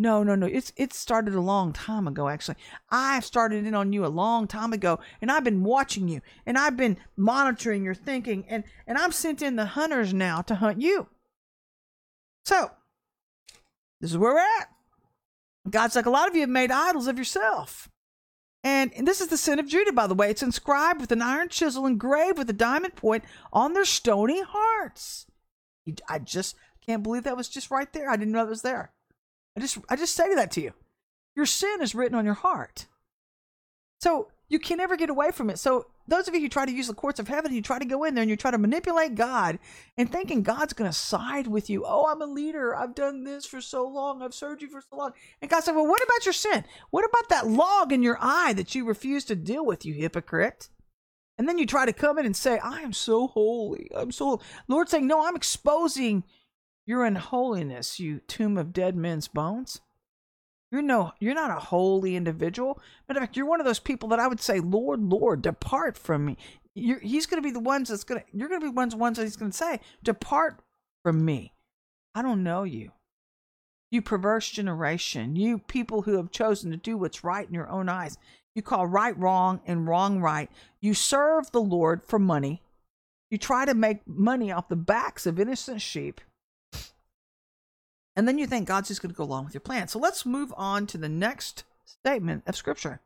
no, 0.00 0.22
no, 0.22 0.36
no. 0.36 0.46
It's 0.46 0.72
it 0.76 0.92
started 0.92 1.34
a 1.34 1.40
long 1.40 1.72
time 1.72 2.06
ago, 2.06 2.28
actually. 2.28 2.56
I 2.88 3.18
started 3.18 3.66
in 3.66 3.74
on 3.74 3.92
you 3.92 4.06
a 4.06 4.08
long 4.08 4.46
time 4.46 4.72
ago, 4.72 5.00
and 5.20 5.30
I've 5.30 5.42
been 5.42 5.64
watching 5.64 6.06
you, 6.06 6.20
and 6.46 6.56
I've 6.56 6.76
been 6.76 6.98
monitoring 7.16 7.84
your 7.84 7.96
thinking, 7.96 8.44
and, 8.48 8.62
and 8.86 8.96
I'm 8.96 9.10
sent 9.10 9.42
in 9.42 9.56
the 9.56 9.66
hunters 9.66 10.14
now 10.14 10.40
to 10.42 10.54
hunt 10.54 10.80
you. 10.80 11.08
So, 12.44 12.70
this 14.00 14.12
is 14.12 14.18
where 14.18 14.34
we're 14.34 14.60
at. 14.60 14.68
God's 15.68 15.96
like, 15.96 16.06
a 16.06 16.10
lot 16.10 16.28
of 16.28 16.34
you 16.34 16.42
have 16.42 16.50
made 16.50 16.70
idols 16.70 17.08
of 17.08 17.18
yourself. 17.18 17.90
And, 18.62 18.92
and 18.94 19.06
this 19.06 19.20
is 19.20 19.28
the 19.28 19.36
sin 19.36 19.58
of 19.58 19.66
Judah, 19.66 19.92
by 19.92 20.06
the 20.06 20.14
way. 20.14 20.30
It's 20.30 20.42
inscribed 20.42 21.00
with 21.00 21.12
an 21.12 21.22
iron 21.22 21.48
chisel 21.48 21.86
engraved 21.86 22.38
with 22.38 22.48
a 22.48 22.54
diamond 22.54 22.94
point 22.94 23.24
on 23.52 23.72
their 23.72 23.84
stony 23.84 24.42
hearts. 24.42 25.26
I 26.08 26.20
just 26.20 26.54
can't 26.86 27.02
believe 27.02 27.24
that 27.24 27.36
was 27.36 27.48
just 27.48 27.70
right 27.70 27.92
there. 27.92 28.08
I 28.08 28.16
didn't 28.16 28.32
know 28.32 28.44
it 28.44 28.48
was 28.48 28.62
there. 28.62 28.92
I 29.58 29.60
just 29.60 29.78
I 29.88 29.96
just 29.96 30.14
say 30.14 30.36
that 30.36 30.52
to 30.52 30.60
you. 30.60 30.72
Your 31.34 31.44
sin 31.44 31.82
is 31.82 31.92
written 31.92 32.16
on 32.16 32.24
your 32.24 32.34
heart. 32.34 32.86
So 34.00 34.28
you 34.48 34.60
can 34.60 34.78
never 34.78 34.96
get 34.96 35.10
away 35.10 35.32
from 35.32 35.50
it. 35.50 35.58
So 35.58 35.86
those 36.06 36.28
of 36.28 36.34
you 36.34 36.40
who 36.40 36.48
try 36.48 36.64
to 36.64 36.72
use 36.72 36.86
the 36.86 36.94
courts 36.94 37.18
of 37.18 37.26
heaven, 37.26 37.52
you 37.52 37.60
try 37.60 37.80
to 37.80 37.84
go 37.84 38.04
in 38.04 38.14
there 38.14 38.22
and 38.22 38.30
you 38.30 38.36
try 38.36 38.52
to 38.52 38.56
manipulate 38.56 39.16
God 39.16 39.58
and 39.96 40.10
thinking 40.10 40.44
God's 40.44 40.74
going 40.74 40.88
to 40.88 40.96
side 40.96 41.48
with 41.48 41.68
you. 41.68 41.82
Oh, 41.84 42.06
I'm 42.08 42.22
a 42.22 42.26
leader. 42.26 42.72
I've 42.72 42.94
done 42.94 43.24
this 43.24 43.46
for 43.46 43.60
so 43.60 43.84
long. 43.84 44.22
I've 44.22 44.32
served 44.32 44.62
you 44.62 44.68
for 44.68 44.80
so 44.80 44.96
long. 44.96 45.10
And 45.42 45.50
God 45.50 45.64
said, 45.64 45.74
Well, 45.74 45.88
what 45.88 46.04
about 46.04 46.24
your 46.24 46.32
sin? 46.32 46.64
What 46.90 47.04
about 47.04 47.28
that 47.30 47.48
log 47.48 47.92
in 47.92 48.04
your 48.04 48.18
eye 48.20 48.52
that 48.52 48.76
you 48.76 48.84
refuse 48.84 49.24
to 49.24 49.34
deal 49.34 49.66
with, 49.66 49.84
you 49.84 49.94
hypocrite? 49.94 50.68
And 51.36 51.48
then 51.48 51.58
you 51.58 51.66
try 51.66 51.84
to 51.84 51.92
come 51.92 52.16
in 52.16 52.26
and 52.26 52.36
say, 52.36 52.60
I 52.60 52.82
am 52.82 52.92
so 52.92 53.26
holy. 53.26 53.90
I'm 53.92 54.12
so 54.12 54.24
holy. 54.24 54.42
Lord 54.68 54.88
saying, 54.88 55.08
No, 55.08 55.26
I'm 55.26 55.34
exposing 55.34 56.22
you're 56.88 57.04
in 57.04 57.16
holiness, 57.16 58.00
you 58.00 58.20
tomb 58.26 58.56
of 58.56 58.72
dead 58.72 58.96
men's 58.96 59.28
bones. 59.28 59.82
You're 60.72 60.80
no, 60.80 61.12
you're 61.20 61.34
not 61.34 61.50
a 61.50 61.60
holy 61.60 62.16
individual. 62.16 62.80
Matter 63.06 63.20
of 63.20 63.24
fact, 63.24 63.36
you're 63.36 63.44
one 63.44 63.60
of 63.60 63.66
those 63.66 63.78
people 63.78 64.08
that 64.08 64.18
I 64.18 64.26
would 64.26 64.40
say, 64.40 64.58
Lord, 64.58 65.02
Lord, 65.02 65.42
depart 65.42 65.98
from 65.98 66.24
me. 66.24 66.38
You're, 66.74 66.98
he's 67.00 67.26
going 67.26 67.42
to 67.42 67.46
be 67.46 67.52
the 67.52 67.60
ones 67.60 67.90
that's 67.90 68.04
going 68.04 68.22
to, 68.22 68.26
you're 68.32 68.48
going 68.48 68.62
to 68.62 68.70
be 68.70 68.74
ones 68.74 68.96
ones 68.96 69.18
that 69.18 69.24
he's 69.24 69.36
going 69.36 69.50
to 69.50 69.56
say, 69.56 69.80
depart 70.02 70.60
from 71.04 71.26
me. 71.26 71.52
I 72.14 72.22
don't 72.22 72.42
know 72.42 72.62
you. 72.62 72.92
You 73.90 74.00
perverse 74.00 74.48
generation, 74.48 75.36
you 75.36 75.58
people 75.58 76.02
who 76.02 76.16
have 76.16 76.30
chosen 76.30 76.70
to 76.70 76.78
do 76.78 76.96
what's 76.96 77.22
right 77.22 77.46
in 77.46 77.52
your 77.52 77.68
own 77.68 77.90
eyes. 77.90 78.16
You 78.54 78.62
call 78.62 78.86
right 78.86 79.16
wrong 79.18 79.60
and 79.66 79.86
wrong 79.86 80.20
right. 80.20 80.50
You 80.80 80.94
serve 80.94 81.50
the 81.50 81.60
Lord 81.60 82.00
for 82.06 82.18
money. 82.18 82.62
You 83.30 83.36
try 83.36 83.66
to 83.66 83.74
make 83.74 84.08
money 84.08 84.50
off 84.50 84.70
the 84.70 84.76
backs 84.76 85.26
of 85.26 85.38
innocent 85.38 85.82
sheep. 85.82 86.22
And 88.18 88.26
then 88.26 88.36
you 88.36 88.48
think 88.48 88.66
God's 88.66 88.88
just 88.88 89.00
going 89.00 89.12
to 89.12 89.16
go 89.16 89.22
along 89.22 89.44
with 89.44 89.54
your 89.54 89.60
plan. 89.60 89.86
So 89.86 90.00
let's 90.00 90.26
move 90.26 90.52
on 90.56 90.88
to 90.88 90.98
the 90.98 91.08
next 91.08 91.62
statement 91.84 92.42
of 92.48 92.56
Scripture. 92.56 93.00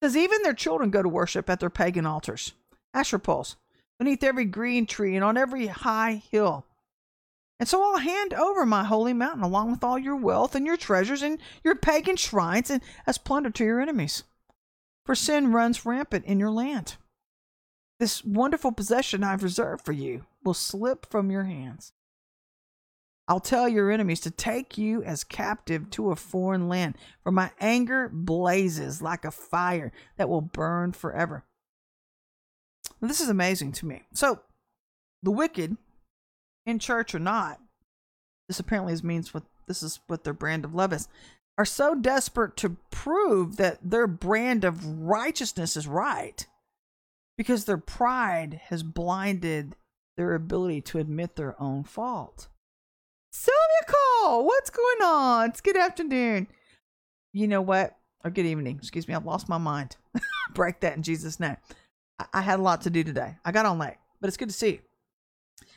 It 0.00 0.06
says, 0.06 0.16
Even 0.16 0.42
their 0.44 0.54
children 0.54 0.92
go 0.92 1.02
to 1.02 1.08
worship 1.08 1.50
at 1.50 1.58
their 1.58 1.68
pagan 1.68 2.06
altars, 2.06 2.52
Asherah 2.94 3.18
poles, 3.18 3.56
beneath 3.98 4.22
every 4.22 4.44
green 4.44 4.86
tree 4.86 5.16
and 5.16 5.24
on 5.24 5.36
every 5.36 5.66
high 5.66 6.22
hill. 6.30 6.64
And 7.58 7.68
so 7.68 7.82
I'll 7.82 7.98
hand 7.98 8.32
over 8.32 8.64
my 8.64 8.84
holy 8.84 9.12
mountain 9.12 9.42
along 9.42 9.72
with 9.72 9.82
all 9.82 9.98
your 9.98 10.14
wealth 10.14 10.54
and 10.54 10.64
your 10.64 10.76
treasures 10.76 11.20
and 11.22 11.40
your 11.64 11.74
pagan 11.74 12.14
shrines 12.14 12.70
and 12.70 12.80
as 13.08 13.18
plunder 13.18 13.50
to 13.50 13.64
your 13.64 13.80
enemies. 13.80 14.22
For 15.04 15.16
sin 15.16 15.50
runs 15.50 15.84
rampant 15.84 16.26
in 16.26 16.38
your 16.38 16.52
land. 16.52 16.94
This 17.98 18.24
wonderful 18.24 18.70
possession 18.70 19.24
I've 19.24 19.42
reserved 19.42 19.84
for 19.84 19.90
you 19.90 20.26
will 20.44 20.54
slip 20.54 21.10
from 21.10 21.28
your 21.32 21.42
hands. 21.42 21.92
I'll 23.28 23.40
tell 23.40 23.68
your 23.68 23.90
enemies 23.90 24.20
to 24.20 24.30
take 24.30 24.78
you 24.78 25.02
as 25.02 25.22
captive 25.22 25.90
to 25.90 26.10
a 26.10 26.16
foreign 26.16 26.66
land, 26.66 26.96
for 27.22 27.30
my 27.30 27.50
anger 27.60 28.08
blazes 28.10 29.02
like 29.02 29.26
a 29.26 29.30
fire 29.30 29.92
that 30.16 30.30
will 30.30 30.40
burn 30.40 30.92
forever. 30.92 31.44
this 33.02 33.20
is 33.20 33.28
amazing 33.28 33.72
to 33.72 33.86
me. 33.86 34.04
So, 34.14 34.40
the 35.22 35.30
wicked, 35.30 35.76
in 36.64 36.78
church 36.78 37.14
or 37.14 37.18
not, 37.18 37.60
this 38.48 38.58
apparently 38.58 38.96
means 39.02 39.34
what 39.34 39.44
this 39.66 39.82
is 39.82 40.00
what 40.06 40.24
their 40.24 40.32
brand 40.32 40.64
of 40.64 40.74
love 40.74 40.94
is, 40.94 41.06
are 41.58 41.66
so 41.66 41.94
desperate 41.94 42.56
to 42.56 42.76
prove 42.90 43.56
that 43.56 43.78
their 43.82 44.06
brand 44.06 44.64
of 44.64 45.00
righteousness 45.00 45.76
is 45.76 45.86
right 45.86 46.46
because 47.36 47.66
their 47.66 47.78
pride 47.78 48.60
has 48.68 48.82
blinded 48.82 49.76
their 50.16 50.34
ability 50.34 50.80
to 50.80 50.98
admit 50.98 51.36
their 51.36 51.60
own 51.60 51.84
fault. 51.84 52.48
Sylvia 53.30 53.94
Cole, 54.22 54.44
what's 54.46 54.70
going 54.70 55.02
on? 55.02 55.50
It's 55.50 55.60
good 55.60 55.76
afternoon. 55.76 56.48
You 57.32 57.48
know 57.48 57.60
what? 57.60 57.96
Or 58.24 58.30
good 58.30 58.46
evening. 58.46 58.76
Excuse 58.78 59.06
me. 59.06 59.14
I've 59.14 59.26
lost 59.26 59.48
my 59.48 59.58
mind. 59.58 59.96
Break 60.54 60.80
that 60.80 60.96
in 60.96 61.02
Jesus' 61.02 61.38
name. 61.38 61.56
I-, 62.18 62.26
I 62.34 62.40
had 62.40 62.58
a 62.58 62.62
lot 62.62 62.82
to 62.82 62.90
do 62.90 63.04
today. 63.04 63.36
I 63.44 63.52
got 63.52 63.66
on 63.66 63.78
late, 63.78 63.96
but 64.20 64.28
it's 64.28 64.36
good 64.36 64.48
to 64.48 64.54
see 64.54 64.68
you. 64.70 64.78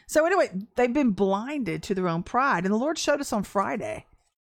So, 0.07 0.25
anyway, 0.25 0.49
they've 0.75 0.91
been 0.91 1.11
blinded 1.11 1.83
to 1.83 1.95
their 1.95 2.07
own 2.07 2.23
pride. 2.23 2.65
And 2.65 2.73
the 2.73 2.77
Lord 2.79 2.97
showed 2.97 3.21
us 3.21 3.33
on 3.33 3.43
Friday 3.43 4.05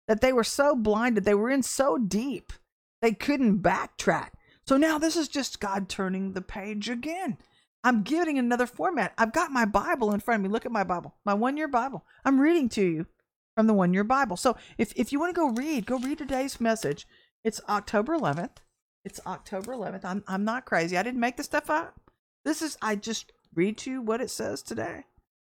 that 0.07 0.21
they 0.21 0.33
were 0.33 0.43
so 0.43 0.75
blinded, 0.75 1.23
they 1.23 1.35
were 1.35 1.49
in 1.49 1.63
so 1.63 1.97
deep, 1.97 2.53
they 3.01 3.13
couldn't 3.13 3.61
backtrack. 3.61 4.29
So 4.65 4.77
now 4.77 4.97
this 4.97 5.15
is 5.15 5.27
just 5.27 5.59
God 5.59 5.89
turning 5.89 6.33
the 6.33 6.41
page 6.41 6.89
again. 6.89 7.37
I'm 7.83 8.03
giving 8.03 8.37
another 8.37 8.65
format. 8.65 9.13
I've 9.17 9.33
got 9.33 9.51
my 9.51 9.65
Bible 9.65 10.13
in 10.13 10.19
front 10.19 10.39
of 10.39 10.43
me. 10.43 10.53
Look 10.53 10.65
at 10.65 10.71
my 10.71 10.83
Bible, 10.83 11.15
my 11.25 11.33
one 11.33 11.57
year 11.57 11.67
Bible. 11.67 12.05
I'm 12.23 12.39
reading 12.39 12.69
to 12.69 12.81
you 12.81 13.07
from 13.55 13.67
the 13.67 13.73
one 13.73 13.93
year 13.93 14.03
Bible. 14.03 14.37
So 14.37 14.55
if, 14.77 14.93
if 14.95 15.11
you 15.11 15.19
want 15.19 15.35
to 15.35 15.39
go 15.39 15.49
read, 15.49 15.85
go 15.85 15.97
read 15.99 16.17
today's 16.17 16.61
message. 16.61 17.05
It's 17.43 17.61
October 17.67 18.17
11th. 18.17 18.57
It's 19.03 19.19
October 19.25 19.73
11th. 19.73 20.05
I'm, 20.05 20.23
I'm 20.27 20.45
not 20.45 20.65
crazy. 20.65 20.97
I 20.97 21.03
didn't 21.03 21.19
make 21.19 21.35
this 21.35 21.47
stuff 21.47 21.69
up. 21.69 21.99
This 22.45 22.61
is, 22.61 22.77
I 22.81 22.95
just 22.95 23.33
read 23.53 23.77
to 23.79 23.91
you 23.91 24.01
what 24.01 24.21
it 24.21 24.29
says 24.29 24.61
today. 24.61 25.05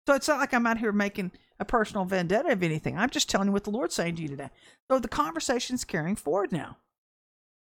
So 0.07 0.15
it's 0.15 0.29
not 0.29 0.41
like 0.41 0.53
I'm 0.53 0.67
out 0.67 0.79
here 0.79 0.93
making 0.93 1.33
a 1.59 1.65
personal 1.65 2.05
vendetta 2.05 2.53
of 2.53 2.63
anything. 2.63 2.99
I'm 2.99 3.11
just 3.11 3.29
telling 3.29 3.49
you 3.49 3.53
what 3.53 3.65
the 3.65 3.71
Lord's 3.71 3.95
saying 3.95 4.17
to 4.17 4.23
you 4.23 4.29
today. 4.29 4.51
So 4.91 4.99
the 4.99 5.09
conversation's 5.09 5.85
carrying 5.85 6.17
forward 6.17 6.53
now. 6.53 6.79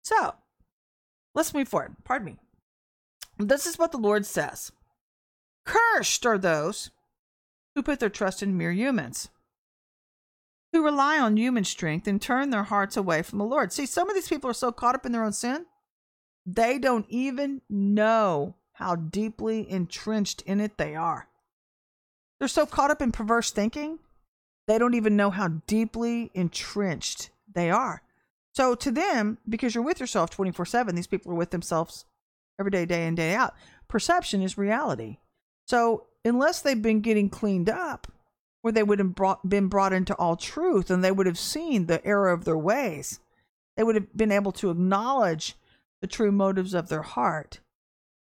So 0.04 0.36
let's 1.36 1.54
move 1.54 1.68
forward. 1.68 1.96
Pardon 2.04 2.26
me. 2.26 2.38
This 3.48 3.66
is 3.66 3.80
what 3.80 3.92
the 3.92 3.98
Lord 3.98 4.26
says 4.26 4.72
Cursed 5.66 6.26
are 6.26 6.38
those 6.38 6.92
who 7.76 7.84
put 7.84 8.00
their 8.00 8.10
trust 8.10 8.44
in 8.44 8.58
mere 8.58 8.72
humans, 8.72 9.30
who 10.74 10.84
rely 10.84 11.20
on 11.20 11.38
human 11.38 11.64
strength 11.64 12.08
and 12.08 12.22
turn 12.22 12.50
their 12.50 12.64
hearts 12.64 12.98
away 12.98 13.22
from 13.22 13.40
the 13.40 13.46
Lord. 13.46 13.72
See, 13.72 13.86
some 13.86 14.10
of 14.10 14.16
these 14.16 14.28
people 14.28 14.50
are 14.50 14.54
so 14.54 14.72
caught 14.72 14.96
up 14.96 15.06
in 15.06 15.12
their 15.12 15.24
own 15.24 15.34
sin, 15.34 15.66
they 16.46 16.80
don't 16.80 17.06
even 17.10 17.62
know 17.70 18.56
how 18.74 18.96
deeply 18.96 19.70
entrenched 19.70 20.42
in 20.42 20.60
it 20.60 20.78
they 20.78 20.96
are. 20.96 21.28
They're 22.40 22.48
so 22.48 22.66
caught 22.66 22.90
up 22.92 23.02
in 23.02 23.12
perverse 23.12 23.52
thinking 23.52 24.00
They 24.68 24.78
don't 24.78 24.96
even 24.96 25.16
know 25.16 25.30
how 25.30 25.50
deeply 25.68 26.32
entrenched 26.34 27.30
they 27.52 27.70
are. 27.70 28.02
So 28.54 28.76
to 28.76 28.92
them, 28.92 29.38
because 29.48 29.76
you're 29.76 29.84
with 29.84 30.00
yourself 30.00 30.30
24 30.30 30.66
7, 30.66 30.96
these 30.96 31.08
people 31.08 31.32
are 31.32 31.36
with 31.36 31.52
themselves 31.52 32.06
every 32.60 32.72
day, 32.72 32.86
day 32.86 33.08
in, 33.08 33.16
day 33.16 33.34
out. 33.34 33.54
Perception 33.88 34.42
is 34.42 34.58
reality. 34.58 35.18
So 35.68 36.08
unless 36.24 36.62
they've 36.62 36.82
been 36.82 37.02
getting 37.02 37.30
cleaned 37.30 37.70
up, 37.70 38.12
where 38.62 38.72
they 38.72 38.84
would 38.84 39.00
have 39.00 39.16
brought, 39.16 39.50
been 39.50 39.68
brought 39.68 39.94
into 39.94 40.16
all 40.16 40.36
truth 40.36 40.92
and 40.92 41.04
they 41.04 41.12
would 41.12 41.26
have 41.26 41.40
seen 41.40 41.86
the 41.86 42.06
error 42.06 42.30
of 42.30 42.46
their 42.46 42.58
ways, 42.58 43.20
they 43.76 43.84
would 43.84 43.96
have 43.96 44.16
been 44.16 44.32
able 44.32 44.52
to 44.52 44.70
acknowledge 44.70 45.56
the 46.02 46.08
true 46.08 46.32
motives 46.32 46.74
of 46.74 46.90
their 46.90 47.02
heart. 47.02 47.60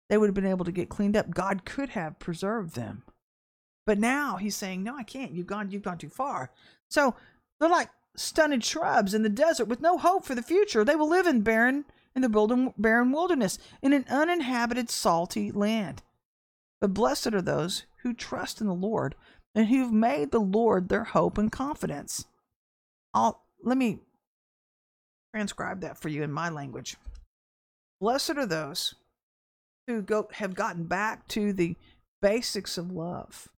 They 0.08 0.18
would 0.18 0.28
have 0.28 0.34
been 0.34 0.46
able 0.46 0.64
to 0.64 0.72
get 0.72 0.88
cleaned 0.88 1.16
up. 1.16 1.30
God 1.30 1.64
could 1.64 1.90
have 1.90 2.18
preserved 2.18 2.74
them. 2.74 3.04
But 3.86 3.98
now 3.98 4.36
he's 4.36 4.56
saying, 4.56 4.82
No, 4.82 4.96
I 4.96 5.02
can't. 5.02 5.32
You've 5.32 5.46
gone, 5.46 5.70
you've 5.70 5.82
gone 5.82 5.98
too 5.98 6.08
far. 6.08 6.50
So 6.88 7.14
they're 7.58 7.68
like 7.68 7.90
stunted 8.16 8.64
shrubs 8.64 9.14
in 9.14 9.22
the 9.22 9.28
desert 9.28 9.66
with 9.66 9.80
no 9.80 9.98
hope 9.98 10.24
for 10.24 10.34
the 10.34 10.42
future. 10.42 10.84
They 10.84 10.94
will 10.94 11.08
live 11.08 11.26
in 11.26 11.42
barren 11.42 11.84
in 12.14 12.22
the 12.22 12.72
barren 12.76 13.12
wilderness, 13.12 13.58
in 13.82 13.92
an 13.92 14.04
uninhabited, 14.08 14.90
salty 14.90 15.50
land. 15.50 16.02
But 16.80 16.94
blessed 16.94 17.34
are 17.34 17.42
those 17.42 17.84
who 18.02 18.14
trust 18.14 18.60
in 18.60 18.66
the 18.66 18.74
Lord 18.74 19.14
and 19.54 19.68
who've 19.68 19.92
made 19.92 20.30
the 20.30 20.40
Lord 20.40 20.88
their 20.88 21.04
hope 21.04 21.38
and 21.38 21.50
confidence. 21.50 22.26
I'll 23.12 23.42
let 23.62 23.78
me 23.78 24.00
transcribe 25.34 25.80
that 25.80 25.98
for 25.98 26.08
you 26.08 26.22
in 26.22 26.32
my 26.32 26.48
language. 26.48 26.96
Blessed 28.00 28.36
are 28.36 28.46
those 28.46 28.94
who 29.86 30.02
go 30.02 30.28
have 30.34 30.54
gotten 30.54 30.84
back 30.84 31.26
to 31.28 31.52
the 31.52 31.76
basics 32.20 32.78
of 32.78 32.90
love. 32.90 33.48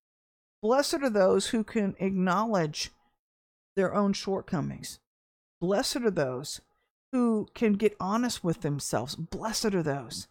Blessed 0.62 1.02
are 1.02 1.10
those 1.10 1.48
who 1.48 1.62
can 1.64 1.94
acknowledge 1.98 2.90
their 3.76 3.94
own 3.94 4.12
shortcomings. 4.12 4.98
Blessed 5.60 5.96
are 5.96 6.10
those 6.10 6.60
who 7.12 7.48
can 7.54 7.74
get 7.74 7.96
honest 8.00 8.42
with 8.42 8.62
themselves. 8.62 9.14
Blessed 9.14 9.74
are 9.74 9.82
those 9.82 10.28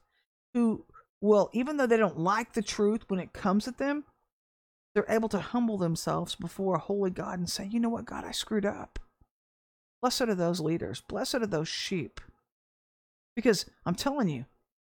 who 0.54 0.86
will, 1.22 1.50
even 1.54 1.78
though 1.78 1.88
they 1.88 1.98
don't 1.98 2.20
like 2.20 2.54
the 2.54 2.62
truth 2.62 3.04
when 3.08 3.20
it 3.20 3.34
comes 3.34 3.68
at 3.68 3.78
them, 3.78 4.04
they're 4.94 5.06
able 5.10 5.30
to 5.30 5.40
humble 5.40 5.78
themselves 5.78 6.36
before 6.36 6.76
a 6.76 6.80
holy 6.80 7.10
God 7.10 7.38
and 7.40 7.50
say, 7.50 7.68
you 7.70 7.80
know 7.80 7.90
what, 7.90 8.06
God, 8.06 8.24
I 8.24 8.32
screwed 8.32 8.66
up. 8.66 9.00
Blessed 10.02 10.22
are 10.22 10.36
those 10.36 10.60
leaders. 10.60 11.02
Blessed 11.08 11.36
are 11.36 11.48
those 11.48 11.68
sheep. 11.68 12.22
Because 13.36 13.66
I'm 13.86 13.96
telling 13.96 14.30
you, 14.30 14.46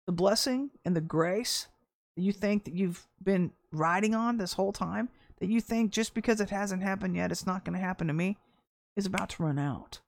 the 0.06 0.12
blessing 0.12 0.70
and 0.84 0.94
the 0.94 1.00
grace 1.00 1.68
that 2.16 2.22
you 2.22 2.32
think 2.32 2.64
that 2.64 2.74
you've 2.74 3.06
been 3.22 3.52
riding 3.72 4.14
on 4.14 4.36
this 4.36 4.52
whole 4.52 4.72
time, 4.72 5.08
that 5.40 5.48
you 5.48 5.60
think 5.60 5.90
just 5.90 6.14
because 6.14 6.40
it 6.40 6.50
hasn't 6.50 6.82
happened 6.82 7.16
yet, 7.16 7.32
it's 7.32 7.46
not 7.46 7.64
going 7.64 7.78
to 7.78 7.84
happen 7.84 8.06
to 8.08 8.12
me, 8.12 8.36
is 8.96 9.06
about 9.06 9.30
to 9.30 9.42
run 9.42 9.58
out. 9.58 10.00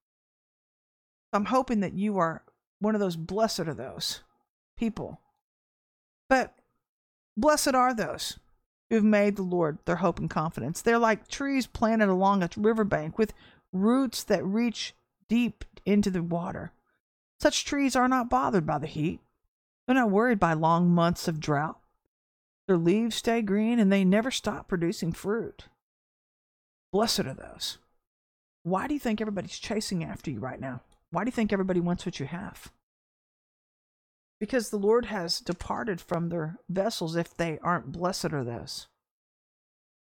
I'm 1.33 1.47
hoping 1.47 1.81
that 1.81 1.95
you 1.95 2.19
are 2.19 2.43
one 2.81 2.95
of 2.95 3.01
those 3.01 3.17
blessed 3.17 3.61
of 3.61 3.77
those 3.77 4.21
people. 4.77 5.21
But 6.29 6.55
blessed 7.37 7.75
are 7.75 7.95
those 7.95 8.39
who've 8.91 9.05
made 9.05 9.37
the 9.37 9.43
Lord 9.43 9.79
their 9.85 9.97
hope 9.97 10.19
and 10.19 10.31
confidence. 10.31 10.83
They're 10.83 10.99
like 10.99 11.29
trees 11.29 11.67
planted 11.67 12.09
along 12.09 12.43
a 12.43 12.49
riverbank 12.57 13.19
with 13.19 13.35
roots 13.73 14.23
that 14.25 14.45
reach 14.45 14.95
deep 15.29 15.65
into 15.85 16.11
the 16.11 16.23
water. 16.23 16.73
Such 17.41 17.65
trees 17.65 17.97
are 17.97 18.09
not 18.09 18.31
bothered 18.31 18.67
by 18.67 18.79
the 18.79 18.87
heat. 18.87 19.21
They're 19.87 19.95
not 19.95 20.11
worried 20.11 20.41
by 20.41 20.55
long 20.55 20.91
months 20.91 21.29
of 21.29 21.41
drought. 21.41 21.79
Their 22.67 22.77
leaves 22.77 23.17
stay 23.17 23.43
green 23.43 23.79
and 23.79 23.93
they 23.93 24.05
never 24.05 24.31
stop 24.31 24.69
producing 24.69 25.13
fruit. 25.13 25.67
Blessed 26.93 27.21
are 27.21 27.35
those. 27.35 27.79
Why 28.63 28.89
do 28.89 28.95
you 28.95 29.01
think 29.01 29.21
everybody's 29.21 29.59
chasing 29.59 30.03
after 30.03 30.31
you 30.31 30.41
right 30.41 30.61
now? 30.61 30.81
Why 31.17 31.25
do 31.25 31.29
you 31.29 31.33
think 31.33 31.51
everybody 31.51 31.81
wants 31.81 32.05
what 32.05 32.21
you 32.21 32.27
have? 32.27 32.71
Because 34.39 34.69
the 34.69 34.77
Lord 34.77 35.07
has 35.07 35.41
departed 35.41 35.99
from 35.99 36.29
their 36.29 36.59
vessels 36.69 37.17
if 37.17 37.35
they 37.35 37.59
aren't 37.63 37.91
blessed 37.91 38.35
are 38.35 38.45
those. 38.45 38.89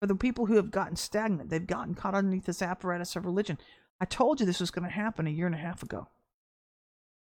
For 0.01 0.07
the 0.07 0.15
people 0.15 0.47
who 0.47 0.57
have 0.57 0.71
gotten 0.71 0.97
stagnant, 0.97 1.51
they've 1.51 1.67
gotten 1.67 1.95
caught 1.95 2.15
underneath 2.15 2.47
this 2.47 2.63
apparatus 2.63 3.15
of 3.15 3.27
religion. 3.27 3.59
I 4.01 4.07
told 4.07 4.41
you 4.41 4.47
this 4.47 4.59
was 4.59 4.71
going 4.71 4.89
to 4.89 4.91
happen 4.91 5.27
a 5.27 5.31
year 5.31 5.45
and 5.45 5.55
a 5.55 5.59
half 5.59 5.83
ago. 5.83 6.09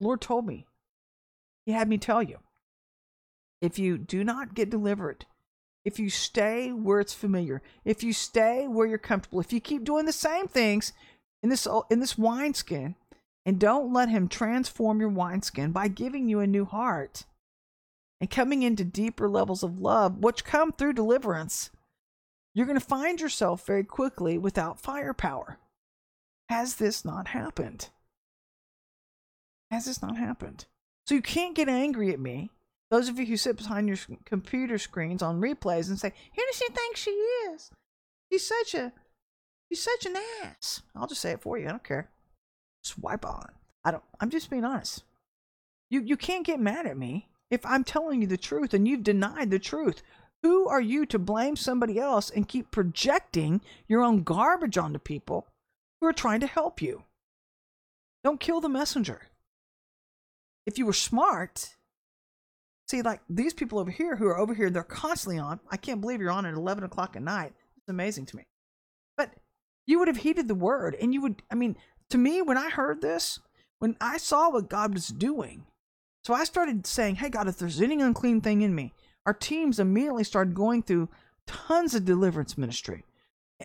The 0.00 0.06
Lord 0.06 0.20
told 0.20 0.44
me. 0.44 0.66
He 1.64 1.70
had 1.70 1.88
me 1.88 1.98
tell 1.98 2.20
you. 2.20 2.38
If 3.60 3.78
you 3.78 3.96
do 3.96 4.24
not 4.24 4.56
get 4.56 4.70
delivered, 4.70 5.24
if 5.84 6.00
you 6.00 6.10
stay 6.10 6.72
where 6.72 6.98
it's 6.98 7.14
familiar, 7.14 7.62
if 7.84 8.02
you 8.02 8.12
stay 8.12 8.66
where 8.66 8.88
you're 8.88 8.98
comfortable, 8.98 9.38
if 9.38 9.52
you 9.52 9.60
keep 9.60 9.84
doing 9.84 10.06
the 10.06 10.12
same 10.12 10.48
things 10.48 10.92
in 11.44 11.48
this 11.48 11.68
in 11.90 12.00
this 12.00 12.18
wineskin, 12.18 12.96
and 13.44 13.58
don't 13.58 13.92
let 13.92 14.08
him 14.08 14.28
transform 14.28 15.00
your 15.00 15.08
wineskin 15.08 15.72
by 15.72 15.88
giving 15.88 16.28
you 16.28 16.40
a 16.40 16.46
new 16.46 16.64
heart 16.64 17.24
and 18.20 18.30
coming 18.30 18.62
into 18.62 18.84
deeper 18.84 19.28
levels 19.28 19.62
of 19.62 19.80
love, 19.80 20.18
which 20.18 20.44
come 20.44 20.72
through 20.72 20.92
deliverance. 20.92 21.70
You're 22.54 22.66
going 22.66 22.78
to 22.78 22.84
find 22.84 23.20
yourself 23.20 23.66
very 23.66 23.84
quickly 23.84 24.38
without 24.38 24.78
firepower. 24.78 25.58
Has 26.48 26.76
this 26.76 27.04
not 27.04 27.28
happened? 27.28 27.88
Has 29.70 29.86
this 29.86 30.02
not 30.02 30.18
happened? 30.18 30.66
So 31.06 31.14
you 31.14 31.22
can't 31.22 31.56
get 31.56 31.68
angry 31.68 32.12
at 32.12 32.20
me. 32.20 32.50
Those 32.90 33.08
of 33.08 33.18
you 33.18 33.24
who 33.24 33.38
sit 33.38 33.56
behind 33.56 33.88
your 33.88 33.96
computer 34.26 34.76
screens 34.76 35.22
on 35.22 35.40
replays 35.40 35.88
and 35.88 35.98
say, 35.98 36.12
"Who 36.36 36.42
does 36.44 36.56
she 36.56 36.68
think 36.68 36.96
she 36.96 37.10
is? 37.10 37.70
She's 38.30 38.46
such 38.46 38.74
a, 38.74 38.92
she's 39.68 39.82
such 39.82 40.04
an 40.04 40.16
ass." 40.44 40.82
I'll 40.94 41.06
just 41.06 41.22
say 41.22 41.32
it 41.32 41.40
for 41.40 41.56
you. 41.56 41.66
I 41.68 41.70
don't 41.70 41.82
care 41.82 42.10
swipe 42.82 43.24
on. 43.24 43.50
I 43.84 43.90
don't. 43.90 44.02
I'm 44.20 44.30
just 44.30 44.50
being 44.50 44.64
honest. 44.64 45.02
You 45.90 46.00
you 46.00 46.16
can't 46.16 46.46
get 46.46 46.60
mad 46.60 46.86
at 46.86 46.96
me 46.96 47.28
if 47.50 47.64
I'm 47.66 47.84
telling 47.84 48.22
you 48.22 48.26
the 48.26 48.36
truth 48.36 48.74
and 48.74 48.86
you've 48.86 49.02
denied 49.02 49.50
the 49.50 49.58
truth. 49.58 50.02
Who 50.42 50.66
are 50.66 50.80
you 50.80 51.06
to 51.06 51.18
blame 51.18 51.54
somebody 51.54 51.98
else 51.98 52.28
and 52.28 52.48
keep 52.48 52.72
projecting 52.72 53.60
your 53.86 54.02
own 54.02 54.24
garbage 54.24 54.76
onto 54.76 54.98
people 54.98 55.46
who 56.00 56.08
are 56.08 56.12
trying 56.12 56.40
to 56.40 56.48
help 56.48 56.82
you? 56.82 57.04
Don't 58.24 58.40
kill 58.40 58.60
the 58.60 58.68
messenger. 58.68 59.22
If 60.66 60.78
you 60.78 60.86
were 60.86 60.92
smart, 60.92 61.76
see, 62.88 63.02
like 63.02 63.20
these 63.28 63.54
people 63.54 63.78
over 63.78 63.90
here 63.90 64.16
who 64.16 64.26
are 64.26 64.38
over 64.38 64.54
here, 64.54 64.70
they're 64.70 64.82
constantly 64.82 65.38
on. 65.38 65.60
I 65.70 65.76
can't 65.76 66.00
believe 66.00 66.20
you're 66.20 66.30
on 66.30 66.46
at 66.46 66.54
11 66.54 66.84
o'clock 66.84 67.14
at 67.16 67.22
night. 67.22 67.52
It's 67.76 67.88
amazing 67.88 68.26
to 68.26 68.36
me. 68.36 68.44
But 69.16 69.30
you 69.86 69.98
would 69.98 70.08
have 70.08 70.18
heeded 70.18 70.48
the 70.48 70.54
word 70.54 70.96
and 71.00 71.12
you 71.12 71.20
would, 71.22 71.42
I 71.50 71.54
mean, 71.54 71.76
to 72.12 72.18
me, 72.18 72.42
when 72.42 72.58
I 72.58 72.68
heard 72.68 73.00
this, 73.00 73.40
when 73.78 73.96
I 73.98 74.18
saw 74.18 74.50
what 74.50 74.68
God 74.68 74.92
was 74.92 75.08
doing, 75.08 75.64
so 76.22 76.34
I 76.34 76.44
started 76.44 76.86
saying, 76.86 77.16
Hey, 77.16 77.30
God, 77.30 77.48
if 77.48 77.56
there's 77.56 77.80
any 77.80 78.02
unclean 78.02 78.42
thing 78.42 78.60
in 78.60 78.74
me, 78.74 78.92
our 79.24 79.32
teams 79.32 79.80
immediately 79.80 80.22
started 80.22 80.54
going 80.54 80.82
through 80.82 81.08
tons 81.46 81.94
of 81.94 82.04
deliverance 82.04 82.58
ministry. 82.58 83.04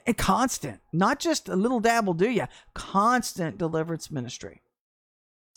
And 0.06 0.18
constant, 0.18 0.80
not 0.94 1.20
just 1.20 1.50
a 1.50 1.58
little 1.58 1.82
dabble, 1.82 2.14
do 2.14 2.30
ya? 2.30 2.46
Constant 2.74 3.58
deliverance 3.58 4.10
ministry. 4.10 4.62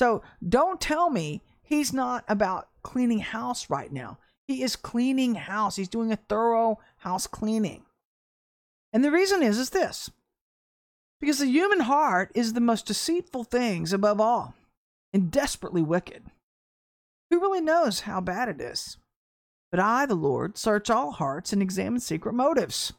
So 0.01 0.23
don't 0.47 0.81
tell 0.81 1.11
me 1.11 1.43
he's 1.63 1.93
not 1.93 2.25
about 2.27 2.71
cleaning 2.83 3.21
house 3.21 3.71
right 3.71 3.93
now. 3.93 4.19
He 4.49 4.65
is 4.65 4.75
cleaning 4.75 5.37
house. 5.37 5.77
He's 5.77 5.89
doing 5.89 6.11
a 6.11 6.17
thorough 6.17 6.81
house 6.97 7.29
cleaning. 7.29 7.85
And 8.93 9.05
the 9.05 9.13
reason 9.13 9.45
is 9.45 9.59
is 9.59 9.71
this. 9.71 10.11
Because 11.21 11.39
the 11.39 11.47
human 11.47 11.81
heart 11.81 12.31
is 12.35 12.53
the 12.53 12.61
most 12.61 12.87
deceitful 12.87 13.45
things 13.45 13.93
above 13.93 14.21
all 14.21 14.55
and 15.13 15.31
desperately 15.31 15.83
wicked. 15.83 16.25
Who 17.31 17.41
really 17.41 17.61
knows 17.61 18.01
how 18.01 18.21
bad 18.21 18.49
it 18.49 18.61
is? 18.61 18.97
But 19.71 19.81
I, 19.81 20.07
the 20.07 20.15
Lord, 20.15 20.57
search 20.57 20.91
all 20.91 21.13
hearts 21.13 21.53
and 21.53 21.63
examine 21.63 22.01
secret 22.01 22.33
motives. 22.33 22.93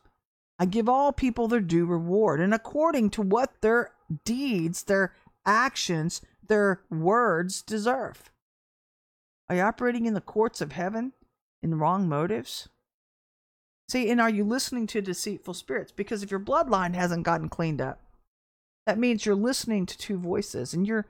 I 0.60 0.66
give 0.66 0.88
all 0.88 1.12
people 1.12 1.48
their 1.48 1.60
due 1.60 1.86
reward, 1.86 2.40
and 2.40 2.54
according 2.54 3.10
to 3.12 3.22
what 3.22 3.62
their 3.62 3.92
deeds, 4.24 4.84
their 4.84 5.14
actions, 5.46 6.22
their 6.48 6.82
words 6.90 7.62
deserve. 7.62 8.32
Are 9.50 9.56
you 9.56 9.62
operating 9.64 10.06
in 10.06 10.14
the 10.14 10.22
courts 10.22 10.62
of 10.62 10.72
heaven 10.72 11.14
in 11.64 11.80
wrong 11.80 12.08
motives? 12.08 12.70
See, 13.90 14.10
and 14.10 14.22
are 14.22 14.30
you 14.30 14.46
listening 14.46 14.88
to 14.88 15.02
deceitful 15.02 15.56
spirits? 15.56 15.92
Because 15.92 16.24
if 16.24 16.32
your 16.32 16.40
bloodline 16.40 16.94
hasn't 16.94 17.24
gotten 17.24 17.50
cleaned 17.50 17.82
up, 17.82 18.01
that 18.86 18.98
means 18.98 19.26
you're 19.26 19.36
listening 19.36 19.86
to 19.86 19.98
two 19.98 20.18
voices 20.18 20.74
and 20.74 20.88
you're 20.88 21.06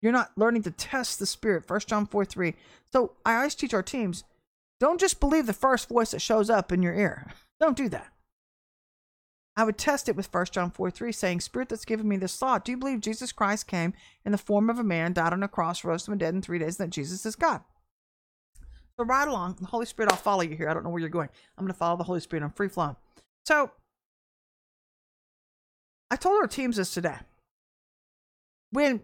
you're 0.00 0.12
not 0.12 0.30
learning 0.36 0.62
to 0.62 0.70
test 0.70 1.18
the 1.18 1.26
spirit. 1.26 1.66
First 1.66 1.88
John 1.88 2.06
4 2.06 2.24
3. 2.24 2.54
So 2.92 3.12
I 3.24 3.36
always 3.36 3.54
teach 3.54 3.74
our 3.74 3.82
teams, 3.82 4.24
don't 4.80 5.00
just 5.00 5.20
believe 5.20 5.46
the 5.46 5.52
first 5.52 5.88
voice 5.88 6.12
that 6.12 6.22
shows 6.22 6.48
up 6.50 6.70
in 6.72 6.82
your 6.82 6.94
ear. 6.94 7.26
Don't 7.60 7.76
do 7.76 7.88
that. 7.88 8.12
I 9.56 9.64
would 9.64 9.76
test 9.76 10.08
it 10.08 10.14
with 10.14 10.32
1 10.32 10.46
John 10.52 10.70
4 10.70 10.92
3, 10.92 11.10
saying, 11.10 11.40
Spirit 11.40 11.68
that's 11.68 11.84
given 11.84 12.06
me 12.06 12.16
this 12.16 12.36
thought, 12.36 12.64
do 12.64 12.70
you 12.70 12.78
believe 12.78 13.00
Jesus 13.00 13.32
Christ 13.32 13.66
came 13.66 13.92
in 14.24 14.30
the 14.30 14.38
form 14.38 14.70
of 14.70 14.78
a 14.78 14.84
man, 14.84 15.12
died 15.12 15.32
on 15.32 15.42
a 15.42 15.48
cross, 15.48 15.82
rose 15.82 16.04
from 16.04 16.14
the 16.14 16.18
dead 16.18 16.34
in 16.34 16.40
three 16.40 16.60
days, 16.60 16.78
and 16.78 16.86
that 16.86 16.94
Jesus 16.94 17.26
is 17.26 17.34
God? 17.34 17.62
So 18.96 19.04
right 19.04 19.26
along, 19.26 19.56
the 19.60 19.66
Holy 19.66 19.86
Spirit, 19.86 20.12
I'll 20.12 20.18
follow 20.18 20.42
you 20.42 20.54
here. 20.54 20.68
I 20.68 20.74
don't 20.74 20.84
know 20.84 20.90
where 20.90 21.00
you're 21.00 21.08
going. 21.08 21.28
I'm 21.56 21.64
going 21.64 21.72
to 21.72 21.78
follow 21.78 21.96
the 21.96 22.04
Holy 22.04 22.20
Spirit. 22.20 22.44
I'm 22.44 22.52
free 22.52 22.68
flowing. 22.68 22.94
So 23.46 23.72
I 26.10 26.16
told 26.16 26.40
our 26.40 26.46
teams 26.46 26.76
this 26.76 26.92
today. 26.92 27.16
When 28.70 29.02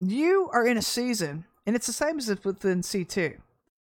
you 0.00 0.48
are 0.52 0.66
in 0.66 0.76
a 0.76 0.82
season, 0.82 1.44
and 1.66 1.74
it's 1.74 1.86
the 1.86 1.92
same 1.92 2.18
as 2.18 2.28
within 2.28 2.82
C2. 2.82 3.36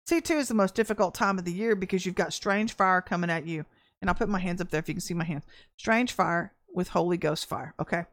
C2 0.09 0.31
is 0.31 0.47
the 0.47 0.53
most 0.53 0.75
difficult 0.75 1.15
time 1.15 1.39
of 1.39 1.45
the 1.45 1.53
year 1.53 1.75
because 1.75 2.05
you've 2.05 2.15
got 2.15 2.33
strange 2.33 2.73
fire 2.73 3.01
coming 3.01 3.29
at 3.29 3.47
you. 3.47 3.65
And 4.01 4.09
I'll 4.09 4.15
put 4.15 4.29
my 4.29 4.39
hands 4.39 4.59
up 4.59 4.69
there 4.69 4.79
if 4.79 4.87
you 4.89 4.95
can 4.95 5.01
see 5.01 5.13
my 5.13 5.23
hands. 5.23 5.45
Strange 5.77 6.11
fire 6.11 6.53
with 6.73 6.89
Holy 6.89 7.17
Ghost 7.17 7.45
fire. 7.47 7.73
Okay. 7.79 8.03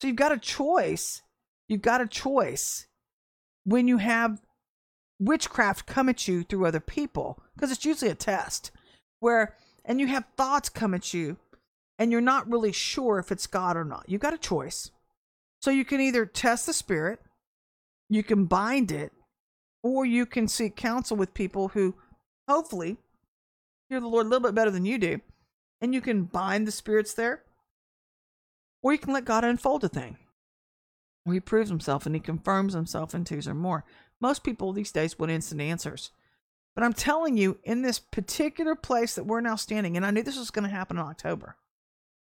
So 0.00 0.06
you've 0.06 0.16
got 0.16 0.32
a 0.32 0.38
choice. 0.38 1.22
You've 1.68 1.82
got 1.82 2.00
a 2.00 2.06
choice 2.06 2.86
when 3.64 3.88
you 3.88 3.98
have 3.98 4.40
witchcraft 5.18 5.86
come 5.86 6.08
at 6.08 6.26
you 6.26 6.44
through 6.44 6.66
other 6.66 6.80
people, 6.80 7.42
because 7.54 7.70
it's 7.70 7.84
usually 7.84 8.10
a 8.10 8.14
test 8.14 8.70
where, 9.18 9.56
and 9.84 10.00
you 10.00 10.06
have 10.06 10.24
thoughts 10.36 10.68
come 10.68 10.94
at 10.94 11.12
you 11.12 11.36
and 12.00 12.10
you're 12.10 12.22
not 12.22 12.50
really 12.50 12.72
sure 12.72 13.18
if 13.18 13.30
it's 13.30 13.46
God 13.46 13.76
or 13.76 13.84
not. 13.84 14.06
You've 14.08 14.22
got 14.22 14.32
a 14.32 14.38
choice. 14.38 14.90
So 15.60 15.70
you 15.70 15.84
can 15.84 16.00
either 16.00 16.24
test 16.24 16.64
the 16.64 16.72
spirit, 16.72 17.20
you 18.08 18.22
can 18.22 18.46
bind 18.46 18.90
it, 18.90 19.12
or 19.82 20.06
you 20.06 20.24
can 20.24 20.48
seek 20.48 20.74
counsel 20.74 21.18
with 21.18 21.34
people 21.34 21.68
who 21.68 21.94
hopefully 22.48 22.96
hear 23.90 24.00
the 24.00 24.08
Lord 24.08 24.24
a 24.24 24.28
little 24.30 24.48
bit 24.48 24.54
better 24.54 24.70
than 24.70 24.86
you 24.86 24.96
do. 24.96 25.20
And 25.82 25.92
you 25.92 26.00
can 26.00 26.24
bind 26.24 26.66
the 26.66 26.72
spirits 26.72 27.12
there, 27.12 27.42
or 28.82 28.92
you 28.92 28.98
can 28.98 29.12
let 29.12 29.26
God 29.26 29.44
unfold 29.44 29.84
a 29.84 29.88
thing 29.88 30.16
where 31.24 31.34
He 31.34 31.40
proves 31.40 31.68
Himself 31.68 32.06
and 32.06 32.14
He 32.14 32.20
confirms 32.20 32.72
Himself 32.72 33.14
in 33.14 33.24
twos 33.24 33.46
or 33.46 33.54
more. 33.54 33.84
Most 34.22 34.42
people 34.42 34.72
these 34.72 34.92
days 34.92 35.18
want 35.18 35.32
instant 35.32 35.60
answers. 35.60 36.12
But 36.74 36.84
I'm 36.84 36.94
telling 36.94 37.36
you, 37.36 37.58
in 37.62 37.82
this 37.82 37.98
particular 37.98 38.74
place 38.74 39.14
that 39.16 39.26
we're 39.26 39.42
now 39.42 39.56
standing, 39.56 39.98
and 39.98 40.06
I 40.06 40.10
knew 40.10 40.22
this 40.22 40.38
was 40.38 40.50
going 40.50 40.68
to 40.68 40.74
happen 40.74 40.96
in 40.96 41.02
October. 41.02 41.56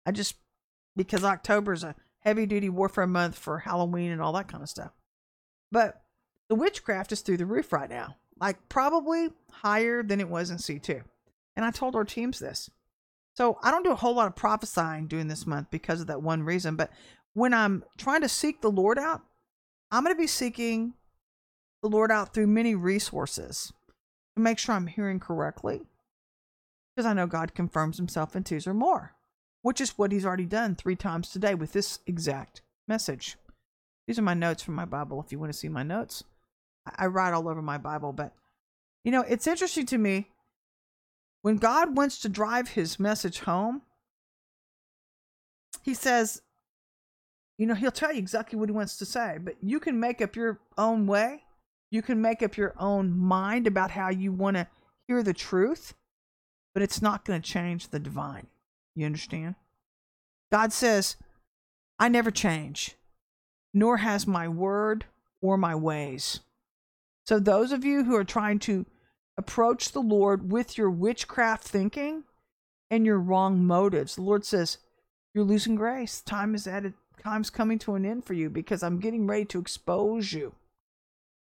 I 0.08 0.10
just, 0.10 0.36
because 0.96 1.22
October 1.22 1.74
is 1.74 1.84
a 1.84 1.94
heavy 2.20 2.46
duty 2.46 2.70
warfare 2.70 3.06
month 3.06 3.38
for 3.38 3.58
Halloween 3.58 4.10
and 4.10 4.22
all 4.22 4.32
that 4.32 4.48
kind 4.48 4.62
of 4.62 4.70
stuff. 4.70 4.92
But 5.70 6.00
the 6.48 6.54
witchcraft 6.54 7.12
is 7.12 7.20
through 7.20 7.36
the 7.36 7.44
roof 7.44 7.74
right 7.74 7.90
now, 7.90 8.16
like 8.40 8.70
probably 8.70 9.28
higher 9.50 10.02
than 10.02 10.18
it 10.18 10.30
was 10.30 10.48
in 10.48 10.56
C2. 10.56 11.02
And 11.56 11.66
I 11.66 11.70
told 11.70 11.94
our 11.94 12.06
teams 12.06 12.38
this. 12.38 12.70
So 13.36 13.58
I 13.62 13.70
don't 13.70 13.82
do 13.82 13.92
a 13.92 13.96
whole 13.96 14.14
lot 14.14 14.28
of 14.28 14.34
prophesying 14.34 15.08
during 15.08 15.28
this 15.28 15.46
month 15.46 15.68
because 15.70 16.00
of 16.00 16.06
that 16.06 16.22
one 16.22 16.42
reason. 16.42 16.74
But 16.74 16.90
when 17.34 17.52
I'm 17.52 17.84
trying 17.98 18.22
to 18.22 18.30
seek 18.30 18.62
the 18.62 18.70
Lord 18.70 18.98
out, 18.98 19.20
I'm 19.90 20.04
going 20.04 20.16
to 20.16 20.18
be 20.18 20.26
seeking 20.26 20.94
the 21.82 21.90
Lord 21.90 22.10
out 22.10 22.32
through 22.32 22.46
many 22.46 22.74
resources 22.74 23.74
to 24.36 24.42
make 24.42 24.58
sure 24.58 24.74
I'm 24.74 24.86
hearing 24.86 25.20
correctly. 25.20 25.82
Because 26.96 27.04
I 27.04 27.12
know 27.12 27.26
God 27.26 27.54
confirms 27.54 27.98
himself 27.98 28.34
in 28.34 28.42
twos 28.42 28.66
or 28.66 28.72
more, 28.72 29.12
which 29.62 29.80
is 29.80 29.96
what 29.98 30.12
he's 30.12 30.26
already 30.26 30.46
done 30.46 30.74
three 30.74 30.96
times 30.96 31.30
today 31.30 31.54
with 31.54 31.72
this 31.72 32.00
exact 32.06 32.62
message. 32.86 33.36
These 34.06 34.18
are 34.18 34.22
my 34.22 34.34
notes 34.34 34.62
from 34.62 34.74
my 34.74 34.84
Bible 34.84 35.20
if 35.20 35.32
you 35.32 35.38
want 35.38 35.52
to 35.52 35.58
see 35.58 35.68
my 35.68 35.82
notes. 35.82 36.24
I 36.96 37.06
write 37.06 37.34
all 37.34 37.48
over 37.48 37.60
my 37.60 37.78
Bible, 37.78 38.12
but 38.12 38.32
you 39.04 39.12
know, 39.12 39.22
it's 39.22 39.46
interesting 39.46 39.86
to 39.86 39.98
me 39.98 40.28
when 41.42 41.56
God 41.56 41.96
wants 41.96 42.18
to 42.20 42.28
drive 42.28 42.70
his 42.70 42.98
message 42.98 43.40
home, 43.40 43.82
he 45.82 45.94
says, 45.94 46.42
you 47.56 47.66
know, 47.66 47.74
he'll 47.74 47.90
tell 47.90 48.12
you 48.12 48.18
exactly 48.18 48.58
what 48.58 48.68
he 48.68 48.74
wants 48.74 48.96
to 48.98 49.04
say, 49.04 49.38
but 49.40 49.54
you 49.62 49.80
can 49.80 49.98
make 49.98 50.20
up 50.20 50.36
your 50.36 50.60
own 50.76 51.06
way. 51.06 51.42
You 51.90 52.02
can 52.02 52.20
make 52.20 52.42
up 52.42 52.56
your 52.56 52.74
own 52.78 53.16
mind 53.16 53.66
about 53.66 53.90
how 53.90 54.10
you 54.10 54.30
want 54.30 54.56
to 54.56 54.66
hear 55.06 55.22
the 55.22 55.32
truth, 55.32 55.94
but 56.74 56.82
it's 56.82 57.00
not 57.00 57.24
going 57.24 57.40
to 57.40 57.48
change 57.48 57.88
the 57.88 57.98
divine. 57.98 58.46
You 58.98 59.06
understand? 59.06 59.54
God 60.50 60.72
says, 60.72 61.16
I 62.00 62.08
never 62.08 62.32
change, 62.32 62.96
nor 63.72 63.98
has 63.98 64.26
my 64.26 64.48
word 64.48 65.04
or 65.40 65.56
my 65.56 65.76
ways. 65.76 66.40
So, 67.24 67.38
those 67.38 67.70
of 67.70 67.84
you 67.84 68.02
who 68.02 68.16
are 68.16 68.24
trying 68.24 68.58
to 68.60 68.86
approach 69.36 69.92
the 69.92 70.00
Lord 70.00 70.50
with 70.50 70.76
your 70.76 70.90
witchcraft 70.90 71.62
thinking 71.62 72.24
and 72.90 73.06
your 73.06 73.20
wrong 73.20 73.64
motives, 73.64 74.16
the 74.16 74.22
Lord 74.22 74.44
says, 74.44 74.78
You're 75.32 75.44
losing 75.44 75.76
grace. 75.76 76.20
Time 76.20 76.56
is 76.56 76.66
at 76.66 76.84
a 76.84 76.92
time's 77.22 77.50
coming 77.50 77.78
to 77.80 77.94
an 77.94 78.04
end 78.04 78.24
for 78.24 78.34
you 78.34 78.50
because 78.50 78.82
I'm 78.82 78.98
getting 78.98 79.28
ready 79.28 79.44
to 79.44 79.60
expose 79.60 80.32
you. 80.32 80.54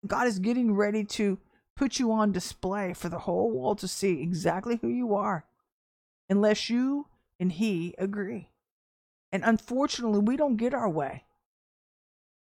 God 0.07 0.27
is 0.27 0.39
getting 0.39 0.75
ready 0.75 1.05
to 1.05 1.37
put 1.77 1.99
you 1.99 2.11
on 2.11 2.33
display 2.33 2.95
for 2.95 3.11
the 3.11 3.19
whole 3.19 3.51
world 3.51 3.81
to 3.81 3.89
see 3.89 4.23
exactly 4.23 4.79
who 4.81 4.89
you 4.89 5.15
are, 5.15 5.45
unless 6.31 6.71
you 6.71 7.09
and 7.39 7.53
He 7.53 7.95
agree. 7.99 8.51
And 9.33 9.45
unfortunately, 9.45 10.21
we 10.21 10.37
don't 10.37 10.57
get 10.57 10.75
our 10.75 10.89
way. 10.89 11.25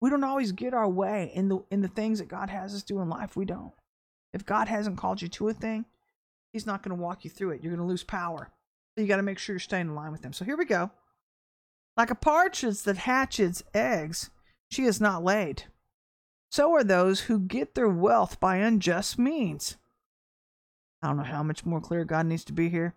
We 0.01 0.09
don't 0.09 0.23
always 0.23 0.51
get 0.51 0.73
our 0.73 0.89
way 0.89 1.31
in 1.33 1.47
the 1.47 1.63
in 1.69 1.81
the 1.81 1.87
things 1.87 2.19
that 2.19 2.27
God 2.27 2.49
has 2.49 2.73
us 2.73 2.83
do 2.83 2.99
in 2.99 3.09
life. 3.09 3.35
We 3.35 3.45
don't. 3.45 3.73
If 4.33 4.45
God 4.45 4.67
hasn't 4.67 4.97
called 4.97 5.21
you 5.21 5.27
to 5.29 5.49
a 5.49 5.53
thing, 5.53 5.85
He's 6.51 6.65
not 6.65 6.83
going 6.83 6.95
to 6.95 7.01
walk 7.01 7.23
you 7.23 7.29
through 7.29 7.51
it. 7.51 7.63
You're 7.63 7.73
going 7.73 7.85
to 7.85 7.89
lose 7.89 8.03
power. 8.03 8.49
So 8.93 9.01
you 9.01 9.07
got 9.07 9.17
to 9.17 9.23
make 9.23 9.39
sure 9.39 9.53
you're 9.53 9.59
staying 9.59 9.87
in 9.87 9.95
line 9.95 10.11
with 10.11 10.23
Him. 10.23 10.33
So 10.33 10.43
here 10.43 10.57
we 10.57 10.65
go. 10.65 10.91
Like 11.95 12.09
a 12.09 12.15
partridge 12.15 12.81
that 12.83 12.97
hatches 12.97 13.63
eggs, 13.73 14.29
she 14.69 14.83
is 14.83 14.99
not 14.99 15.23
laid. 15.23 15.65
So 16.49 16.73
are 16.73 16.83
those 16.83 17.21
who 17.21 17.39
get 17.39 17.75
their 17.75 17.89
wealth 17.89 18.39
by 18.39 18.57
unjust 18.57 19.17
means. 19.17 19.77
I 21.01 21.07
don't 21.07 21.17
know 21.17 21.23
how 21.23 21.43
much 21.43 21.65
more 21.65 21.79
clear 21.79 22.03
God 22.03 22.25
needs 22.25 22.43
to 22.45 22.53
be 22.53 22.69
here. 22.69 22.95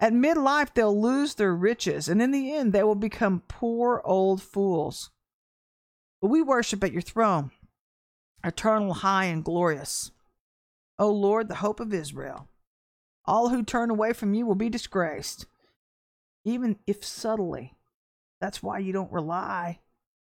At 0.00 0.12
midlife, 0.12 0.74
they'll 0.74 1.00
lose 1.00 1.34
their 1.34 1.54
riches, 1.54 2.08
and 2.08 2.20
in 2.20 2.30
the 2.30 2.52
end, 2.52 2.72
they 2.72 2.82
will 2.82 2.94
become 2.94 3.42
poor 3.48 4.02
old 4.04 4.42
fools. 4.42 5.10
But 6.20 6.28
we 6.28 6.42
worship 6.42 6.82
at 6.82 6.92
your 6.92 7.02
throne, 7.02 7.50
eternal, 8.42 8.94
high, 8.94 9.26
and 9.26 9.44
glorious. 9.44 10.10
O 10.98 11.10
Lord, 11.10 11.48
the 11.48 11.56
hope 11.56 11.80
of 11.80 11.92
Israel. 11.92 12.48
All 13.24 13.48
who 13.48 13.62
turn 13.62 13.90
away 13.90 14.12
from 14.12 14.34
you 14.34 14.46
will 14.46 14.54
be 14.54 14.68
disgraced, 14.68 15.46
even 16.44 16.76
if 16.86 17.04
subtly. 17.04 17.74
That's 18.40 18.62
why 18.62 18.78
you 18.78 18.92
don't 18.92 19.12
rely 19.12 19.80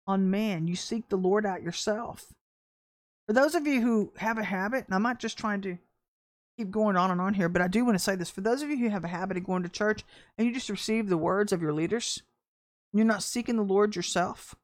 on 0.06 0.32
man. 0.32 0.68
You 0.68 0.76
seek 0.76 1.08
the 1.08 1.16
Lord 1.16 1.46
out 1.46 1.64
yourself. 1.64 2.34
For 3.28 3.34
those 3.34 3.56
of 3.56 3.68
you 3.68 3.82
who 3.82 4.12
have 4.18 4.38
a 4.38 4.44
habit, 4.44 4.86
and 4.86 4.96
I'm 4.96 5.04
not 5.04 5.20
just 5.20 5.38
trying 5.38 5.62
to 5.62 5.78
keep 6.60 6.72
going 6.72 6.98
on 6.98 7.10
and 7.10 7.22
on 7.22 7.34
here, 7.36 7.48
but 7.48 7.62
I 7.62 7.70
do 7.70 7.86
want 7.86 7.96
to 7.96 8.04
say 8.04 8.16
this. 8.16 8.30
For 8.30 8.42
those 8.42 8.62
of 8.62 8.70
you 8.70 8.78
who 8.78 8.90
have 8.90 9.06
a 9.06 9.10
habit 9.10 9.38
of 9.38 9.46
going 9.46 9.64
to 9.64 9.70
church 9.70 10.04
and 10.38 10.46
you 10.46 10.54
just 10.54 10.70
receive 10.70 11.08
the 11.08 11.18
words 11.18 11.54
of 11.54 11.62
your 11.62 11.72
leaders, 11.72 12.22
you're 12.92 13.06
not 13.06 13.24
seeking 13.24 13.56
the 13.56 13.64
Lord 13.64 13.96
yourself, 13.96 14.56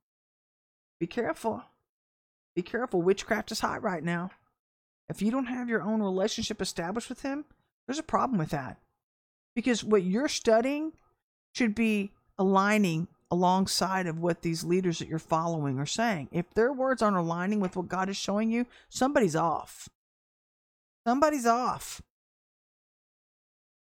be 1.00 1.08
careful. 1.08 1.64
Be 2.54 2.62
careful. 2.62 3.02
Witchcraft 3.02 3.52
is 3.52 3.62
hot 3.62 3.82
right 3.82 4.04
now. 4.04 4.32
If 5.08 5.22
you 5.22 5.32
don't 5.32 5.46
have 5.46 5.70
your 5.70 5.82
own 5.82 6.02
relationship 6.02 6.62
established 6.62 7.08
with 7.08 7.22
Him, 7.22 7.46
there's 7.88 8.00
a 8.00 8.04
problem 8.04 8.40
with 8.40 8.50
that. 8.50 8.78
Because 9.56 9.84
what 9.84 10.04
you're 10.04 10.28
studying 10.28 10.92
should 11.54 11.76
be 11.76 12.12
aligning 12.38 13.08
alongside 13.32 14.06
of 14.06 14.20
what 14.20 14.42
these 14.42 14.66
leaders 14.66 15.00
that 15.00 15.08
you're 15.08 15.20
following 15.20 15.80
are 15.80 15.86
saying. 15.86 16.28
If 16.32 16.54
their 16.54 16.74
words 16.74 17.02
aren't 17.02 17.16
aligning 17.16 17.62
with 17.62 17.78
what 17.78 17.88
God 17.88 18.10
is 18.10 18.18
showing 18.18 18.52
you, 18.52 18.66
somebody's 18.90 19.36
off. 19.36 19.88
Somebody's 21.06 21.46
off. 21.46 22.02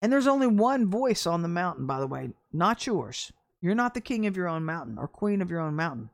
And 0.01 0.13
there's 0.13 0.27
only 0.27 0.49
one 0.49 0.91
voice 0.91 1.27
on 1.27 1.43
the 1.43 1.49
mountain, 1.49 1.87
by 1.87 2.01
the 2.01 2.07
way, 2.07 2.31
not 2.53 2.87
yours. 2.87 3.33
You're 3.61 3.77
not 3.77 3.95
the 3.95 4.01
king 4.01 4.27
of 4.27 4.37
your 4.37 4.49
own 4.49 4.65
mountain 4.65 4.99
or 4.99 5.07
queen 5.07 5.41
of 5.41 5.51
your 5.51 5.61
own 5.61 5.77
mountain. 5.77 6.11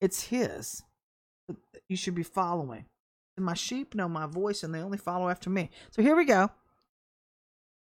It's 0.00 0.24
his 0.24 0.82
that 1.48 1.56
you 1.88 1.96
should 1.96 2.14
be 2.14 2.22
following. 2.22 2.86
And 3.36 3.44
my 3.44 3.54
sheep 3.54 3.94
know 3.94 4.08
my 4.08 4.26
voice 4.26 4.62
and 4.62 4.74
they 4.74 4.80
only 4.80 4.98
follow 4.98 5.28
after 5.28 5.50
me. 5.50 5.70
So 5.90 6.00
here 6.00 6.16
we 6.16 6.24
go. 6.24 6.50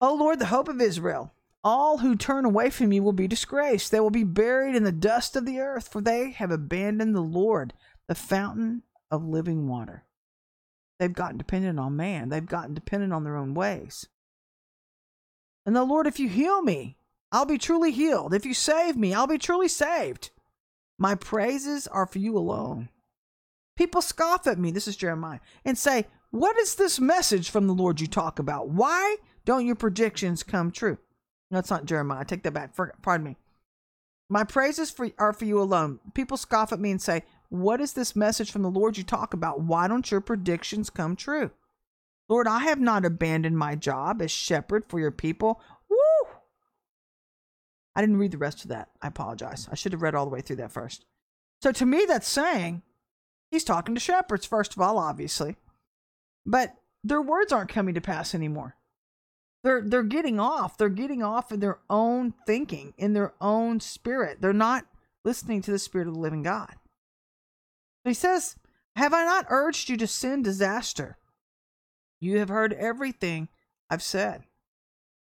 O 0.01 0.15
Lord, 0.15 0.39
the 0.39 0.47
hope 0.47 0.69
of 0.69 0.81
Israel. 0.81 1.33
All 1.63 1.99
who 1.99 2.15
turn 2.15 2.45
away 2.45 2.69
from 2.69 2.93
you 2.93 3.03
will 3.03 3.13
be 3.13 3.27
disgraced. 3.27 3.91
They 3.91 4.01
will 4.01 4.11
be 4.11 4.25
buried 4.25 4.77
in 4.77 4.85
the 4.85 4.93
dust 4.93 5.35
of 5.35 5.47
the 5.47 5.61
earth, 5.61 5.89
for 5.89 6.03
they 6.03 6.33
have 6.33 6.51
abandoned 6.51 7.15
the 7.15 7.23
Lord, 7.23 7.73
the 8.07 8.15
fountain 8.15 8.83
of 9.11 9.25
living 9.25 9.67
water. 9.67 10.05
They've 11.05 11.13
gotten 11.13 11.37
dependent 11.37 11.79
on 11.79 11.97
man, 11.97 12.31
they've 12.31 12.47
gotten 12.47 12.73
dependent 12.73 13.13
on 13.13 13.25
their 13.25 13.37
own 13.37 13.53
ways. 13.53 14.07
And 15.67 15.77
the 15.77 15.85
Lord, 15.85 16.07
if 16.07 16.19
you 16.19 16.31
heal 16.31 16.63
me, 16.63 16.97
I'll 17.31 17.45
be 17.45 17.59
truly 17.59 17.91
healed. 17.91 18.33
If 18.33 18.47
you 18.47 18.55
save 18.55 18.97
me, 18.97 19.13
I'll 19.13 19.27
be 19.27 19.37
truly 19.37 19.69
saved. 19.69 20.31
My 20.97 21.15
praises 21.15 21.87
are 21.87 22.07
for 22.07 22.21
you 22.21 22.39
alone. 22.39 22.89
People 23.77 24.01
scoff 24.01 24.47
at 24.47 24.59
me, 24.59 24.71
this 24.71 24.89
is 24.89 24.97
Jeremiah, 24.97 25.41
and 25.63 25.77
say, 25.77 26.07
What 26.31 26.57
is 26.57 26.77
this 26.77 26.99
message 26.99 27.51
from 27.51 27.67
the 27.67 27.75
Lord 27.75 28.01
you 28.01 28.07
talk 28.07 28.39
about? 28.39 28.71
Why 28.71 29.17
don't 29.45 29.67
your 29.67 29.77
predictions 29.77 30.43
come 30.43 30.71
true? 30.71 30.97
No, 31.51 31.59
it's 31.59 31.71
not 31.71 31.85
Jeremiah. 31.85 32.25
Take 32.25 32.45
that 32.45 32.55
back. 32.55 32.75
For, 32.75 32.95
pardon 33.03 33.27
me. 33.27 33.37
My 34.31 34.45
praises 34.45 34.91
for, 34.91 35.11
are 35.19 35.35
for 35.35 35.45
you 35.45 35.61
alone. 35.61 36.01
People 36.15 36.39
scoff 36.39 36.73
at 36.73 36.81
me 36.81 36.91
and 36.91 37.03
say, 37.03 37.25
What 37.49 37.81
is 37.81 37.93
this 37.93 38.17
message 38.17 38.51
from 38.51 38.63
the 38.63 38.71
Lord 38.71 38.97
you 38.97 39.05
talk 39.05 39.35
about? 39.35 39.61
Why 39.61 39.89
don't 39.89 40.11
your 40.11 40.21
predictions 40.21 40.91
come 40.91 41.17
true? 41.17 41.51
Lord, 42.29 42.49
I 42.49 42.61
have 42.61 42.81
not 42.81 43.05
abandoned 43.05 43.59
my 43.59 43.75
job 43.75 44.23
as 44.23 44.31
shepherd 44.31 44.85
for 44.89 44.99
your 44.99 45.11
people. 45.11 45.61
Woo! 45.91 46.29
I 47.95 48.01
didn't 48.01 48.17
read 48.17 48.33
the 48.33 48.39
rest 48.39 48.63
of 48.63 48.71
that. 48.71 48.89
I 49.03 49.09
apologize. 49.09 49.69
I 49.71 49.75
should 49.75 49.93
have 49.93 50.03
read 50.03 50.15
all 50.15 50.25
the 50.25 50.31
way 50.31 50.41
through 50.41 50.57
that 50.57 50.73
first. 50.73 51.05
So 51.63 51.71
to 51.73 51.87
me, 51.87 52.05
that's 52.07 52.29
saying 52.29 52.83
he's 53.51 53.65
talking 53.65 53.95
to 53.95 54.01
shepherds, 54.01 54.47
first 54.47 54.75
of 54.75 54.81
all, 54.81 54.99
obviously. 54.99 55.57
But 56.47 56.75
their 57.03 57.23
words 57.23 57.53
aren't 57.53 57.71
coming 57.71 57.95
to 57.95 58.01
pass 58.01 58.35
anymore. 58.35 58.77
They're 59.63 59.83
they're 59.83 60.03
getting 60.03 60.39
off. 60.39 60.77
They're 60.77 60.91
getting 60.91 61.23
off 61.23 61.51
in 61.51 61.61
their 61.61 61.79
own 61.89 62.35
thinking, 62.47 62.93
in 62.99 63.15
their 63.15 63.33
own 63.41 63.81
spirit. 63.81 64.41
They're 64.41 64.53
not 64.53 64.87
listening 65.25 65.63
to 65.63 65.71
the 65.71 65.79
spirit 65.79 66.07
of 66.07 66.15
the 66.15 66.21
living 66.21 66.43
God. 66.43 66.75
He 68.05 68.15
says, 68.15 68.57
Have 68.97 69.15
I 69.15 69.25
not 69.25 69.47
urged 69.49 69.89
you 69.89 69.97
to 69.97 70.07
send 70.07 70.45
disaster? 70.45 71.17
You 72.21 72.39
have 72.39 72.49
heard 72.49 72.73
everything 72.73 73.49
I've 73.91 74.03
said. 74.03 74.45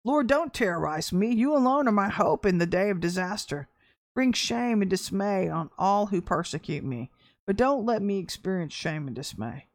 Lord, 0.04 0.26
don't 0.26 0.54
terrorize 0.54 1.12
me. 1.12 1.34
You 1.34 1.54
alone 1.54 1.88
are 1.88 1.92
my 1.92 2.08
hope 2.08 2.46
in 2.46 2.58
the 2.58 2.66
day 2.66 2.90
of 2.90 3.00
disaster. 3.00 3.68
Bring 4.14 4.32
shame 4.32 4.82
and 4.82 4.90
dismay 4.90 5.48
on 5.48 5.70
all 5.78 6.06
who 6.06 6.20
persecute 6.20 6.84
me, 6.84 7.10
but 7.46 7.56
don't 7.56 7.84
let 7.84 8.02
me 8.02 8.18
experience 8.18 8.72
shame 8.72 9.06
and 9.06 9.14
dismay. 9.14 9.66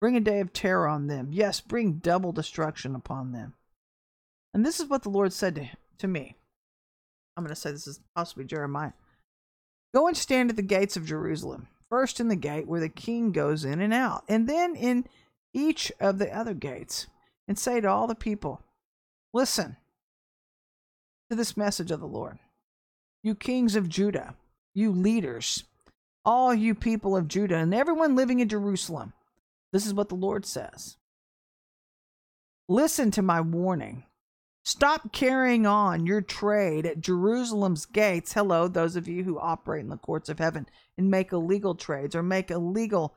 Bring 0.00 0.16
a 0.16 0.20
day 0.20 0.40
of 0.40 0.52
terror 0.52 0.88
on 0.88 1.06
them. 1.06 1.28
Yes, 1.32 1.60
bring 1.60 1.94
double 1.94 2.32
destruction 2.32 2.94
upon 2.94 3.32
them. 3.32 3.54
And 4.52 4.66
this 4.66 4.80
is 4.80 4.88
what 4.88 5.02
the 5.02 5.10
Lord 5.10 5.32
said 5.32 5.54
to, 5.54 5.68
to 5.98 6.08
me. 6.08 6.36
I'm 7.36 7.44
going 7.44 7.54
to 7.54 7.60
say 7.60 7.70
this 7.70 7.86
is 7.86 8.00
possibly 8.14 8.44
Jeremiah. 8.44 8.92
Go 9.94 10.08
and 10.08 10.16
stand 10.16 10.50
at 10.50 10.56
the 10.56 10.62
gates 10.62 10.96
of 10.96 11.06
Jerusalem, 11.06 11.68
first 11.92 12.20
in 12.20 12.28
the 12.28 12.36
gate 12.36 12.66
where 12.66 12.80
the 12.80 12.88
king 12.88 13.32
goes 13.32 13.66
in 13.66 13.78
and 13.78 13.92
out, 13.92 14.24
and 14.26 14.48
then 14.48 14.74
in 14.74 15.04
each 15.52 15.92
of 16.00 16.16
the 16.16 16.34
other 16.34 16.54
gates, 16.54 17.06
and 17.46 17.58
say 17.58 17.82
to 17.82 17.86
all 17.86 18.06
the 18.06 18.14
people, 18.14 18.62
Listen 19.34 19.76
to 21.28 21.36
this 21.36 21.54
message 21.54 21.90
of 21.90 22.00
the 22.00 22.06
Lord. 22.06 22.38
You 23.22 23.34
kings 23.34 23.76
of 23.76 23.90
Judah, 23.90 24.36
you 24.72 24.90
leaders, 24.90 25.64
all 26.24 26.54
you 26.54 26.74
people 26.74 27.14
of 27.14 27.28
Judah, 27.28 27.56
and 27.56 27.74
everyone 27.74 28.16
living 28.16 28.40
in 28.40 28.48
Jerusalem, 28.48 29.12
this 29.70 29.84
is 29.84 29.92
what 29.92 30.08
the 30.08 30.14
Lord 30.14 30.46
says. 30.46 30.96
Listen 32.70 33.10
to 33.10 33.20
my 33.20 33.42
warning. 33.42 34.04
Stop 34.64 35.12
carrying 35.12 35.66
on 35.66 36.06
your 36.06 36.20
trade 36.20 36.86
at 36.86 37.00
Jerusalem's 37.00 37.84
gates. 37.84 38.32
Hello, 38.32 38.68
those 38.68 38.94
of 38.94 39.08
you 39.08 39.24
who 39.24 39.38
operate 39.38 39.82
in 39.82 39.88
the 39.88 39.96
courts 39.96 40.28
of 40.28 40.38
heaven 40.38 40.68
and 40.96 41.10
make 41.10 41.32
illegal 41.32 41.74
trades 41.74 42.14
or 42.14 42.22
make 42.22 42.50
illegal 42.50 43.14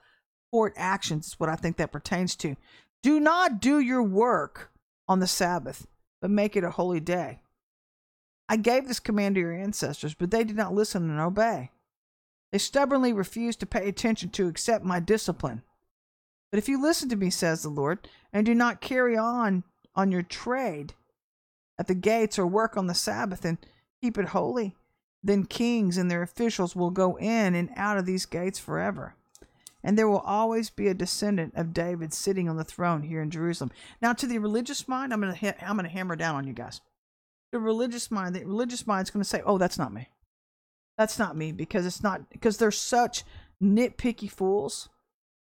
court 0.50 0.74
actions, 0.76 1.28
is 1.28 1.40
what 1.40 1.50
I 1.50 1.56
think 1.56 1.78
that 1.78 1.92
pertains 1.92 2.36
to. 2.38 2.56
Do 3.04 3.20
not 3.20 3.60
do 3.60 3.80
your 3.80 4.02
work 4.02 4.72
on 5.08 5.20
the 5.20 5.28
Sabbath, 5.28 5.86
but 6.20 6.32
make 6.32 6.56
it 6.56 6.64
a 6.64 6.72
holy 6.72 7.00
day. 7.00 7.42
I 8.50 8.58
gave 8.58 8.88
this 8.88 9.00
command 9.00 9.36
to 9.36 9.42
your 9.42 9.54
ancestors, 9.54 10.16
but 10.16 10.32
they 10.32 10.44
did 10.44 10.56
not 10.56 10.74
listen 10.74 11.10
and 11.10 11.20
obey. 11.20 11.72
They 12.52 12.58
stubbornly 12.58 13.14
refused 13.14 13.60
to 13.60 13.66
pay 13.66 13.88
attention 13.88 14.30
to 14.30 14.48
accept 14.48 14.84
my 14.84 15.00
discipline. 15.00 15.62
But 16.52 16.58
if 16.58 16.70
you 16.70 16.82
listen 16.82 17.10
to 17.10 17.16
me, 17.16 17.30
says 17.30 17.62
the 17.62 17.70
Lord, 17.70 18.08
and 18.32 18.46
do 18.46 18.56
not 18.56 18.82
carry 18.82 19.18
on 19.18 19.64
on 19.96 20.12
your 20.12 20.24
trade, 20.24 20.94
at 21.78 21.88
the 21.88 21.96
gates 21.96 22.40
or 22.40 22.48
work 22.48 22.78
on 22.78 22.88
the 22.88 22.94
Sabbath 22.94 23.46
and 23.46 23.58
keep 24.02 24.18
it 24.18 24.28
holy, 24.28 24.76
then 25.24 25.46
kings 25.46 25.98
and 25.98 26.10
their 26.10 26.22
officials 26.22 26.76
will 26.76 26.92
go 26.92 27.18
in 27.18 27.56
and 27.56 27.70
out 27.76 27.98
of 27.98 28.06
these 28.06 28.26
gates 28.26 28.60
forever. 28.60 29.16
And 29.84 29.98
there 29.98 30.08
will 30.08 30.20
always 30.20 30.70
be 30.70 30.88
a 30.88 30.96
descendant 30.96 31.54
of 31.56 31.74
David 31.74 32.14
sitting 32.14 32.50
on 32.50 32.58
the 32.58 32.64
throne 32.64 33.04
here 33.04 33.22
in 33.22 33.30
Jerusalem. 33.30 33.72
Now, 34.02 34.14
to 34.14 34.26
the 34.26 34.40
religious 34.40 34.88
mind, 34.88 35.14
I'm 35.14 35.22
going 35.22 35.36
to 35.36 35.66
I'm 35.68 35.78
going 35.78 35.86
to 35.86 35.92
hammer 35.92 36.16
down 36.16 36.36
on 36.36 36.48
you 36.48 36.54
guys. 36.54 36.82
The 37.52 37.60
religious 37.60 38.10
mind, 38.10 38.36
the 38.36 38.44
religious 38.46 38.88
mind 38.88 39.06
is 39.06 39.12
going 39.12 39.24
to 39.24 39.30
say, 39.30 39.44
"Oh, 39.46 39.60
that's 39.60 39.78
not 39.78 39.94
me. 39.94 40.10
That's 40.98 41.20
not 41.20 41.38
me," 41.38 41.52
because 41.52 41.86
it's 41.86 42.02
not 42.02 42.30
because 42.32 42.58
they're 42.58 42.72
such 42.72 43.24
nitpicky 43.62 44.30
fools. 44.30 44.90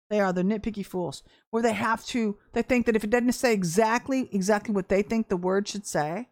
They 0.10 0.19
are 0.19 0.34
the 0.34 0.43
nitpicky 0.43 0.86
fools 0.86 1.24
where 1.52 1.62
they 1.62 1.74
have 1.74 2.06
to. 2.08 2.38
They 2.54 2.63
think 2.63 2.86
that 2.86 2.95
if 2.95 3.04
it 3.04 3.12
doesn't 3.12 3.34
say 3.34 3.54
exactly 3.54 4.30
exactly 4.32 4.74
what 4.74 4.89
they 4.89 5.02
think 5.02 5.30
the 5.30 5.38
word 5.38 5.67
should 5.67 5.86
say, 5.86 6.30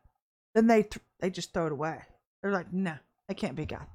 then 0.56 0.68
they 0.68 0.84
th- 0.84 1.04
they 1.20 1.30
just 1.30 1.54
throw 1.54 1.68
it 1.68 1.72
away. 1.72 2.02
They're 2.42 2.52
like, 2.52 2.74
"No, 2.74 2.92
nah, 2.92 2.98
that 3.28 3.38
can't 3.38 3.56
be 3.56 3.66
God." 3.66 3.86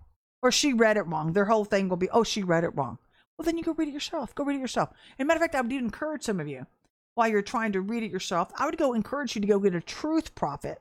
Or 0.40 0.52
she 0.52 0.72
read 0.72 0.96
it 0.96 1.06
wrong. 1.06 1.32
Their 1.32 1.46
whole 1.46 1.64
thing 1.64 1.88
will 1.88 1.96
be, 1.96 2.10
"Oh, 2.10 2.22
she 2.22 2.42
read 2.42 2.64
it 2.64 2.76
wrong." 2.76 2.98
Well, 3.36 3.44
then 3.44 3.58
you 3.58 3.64
go 3.64 3.72
read 3.72 3.88
it 3.88 3.94
yourself. 3.94 4.34
Go 4.34 4.44
read 4.44 4.56
it 4.56 4.60
yourself. 4.60 4.90
And 5.18 5.26
matter 5.26 5.38
of 5.38 5.42
fact, 5.42 5.54
I 5.54 5.60
would 5.60 5.72
encourage 5.72 6.22
some 6.22 6.38
of 6.38 6.46
you 6.46 6.66
while 7.14 7.28
you're 7.28 7.42
trying 7.42 7.72
to 7.72 7.80
read 7.80 8.04
it 8.04 8.10
yourself. 8.10 8.52
I 8.56 8.66
would 8.66 8.78
go 8.78 8.92
encourage 8.92 9.34
you 9.34 9.40
to 9.40 9.48
go 9.48 9.58
get 9.58 9.74
a 9.74 9.80
truth 9.80 10.34
prophet 10.34 10.80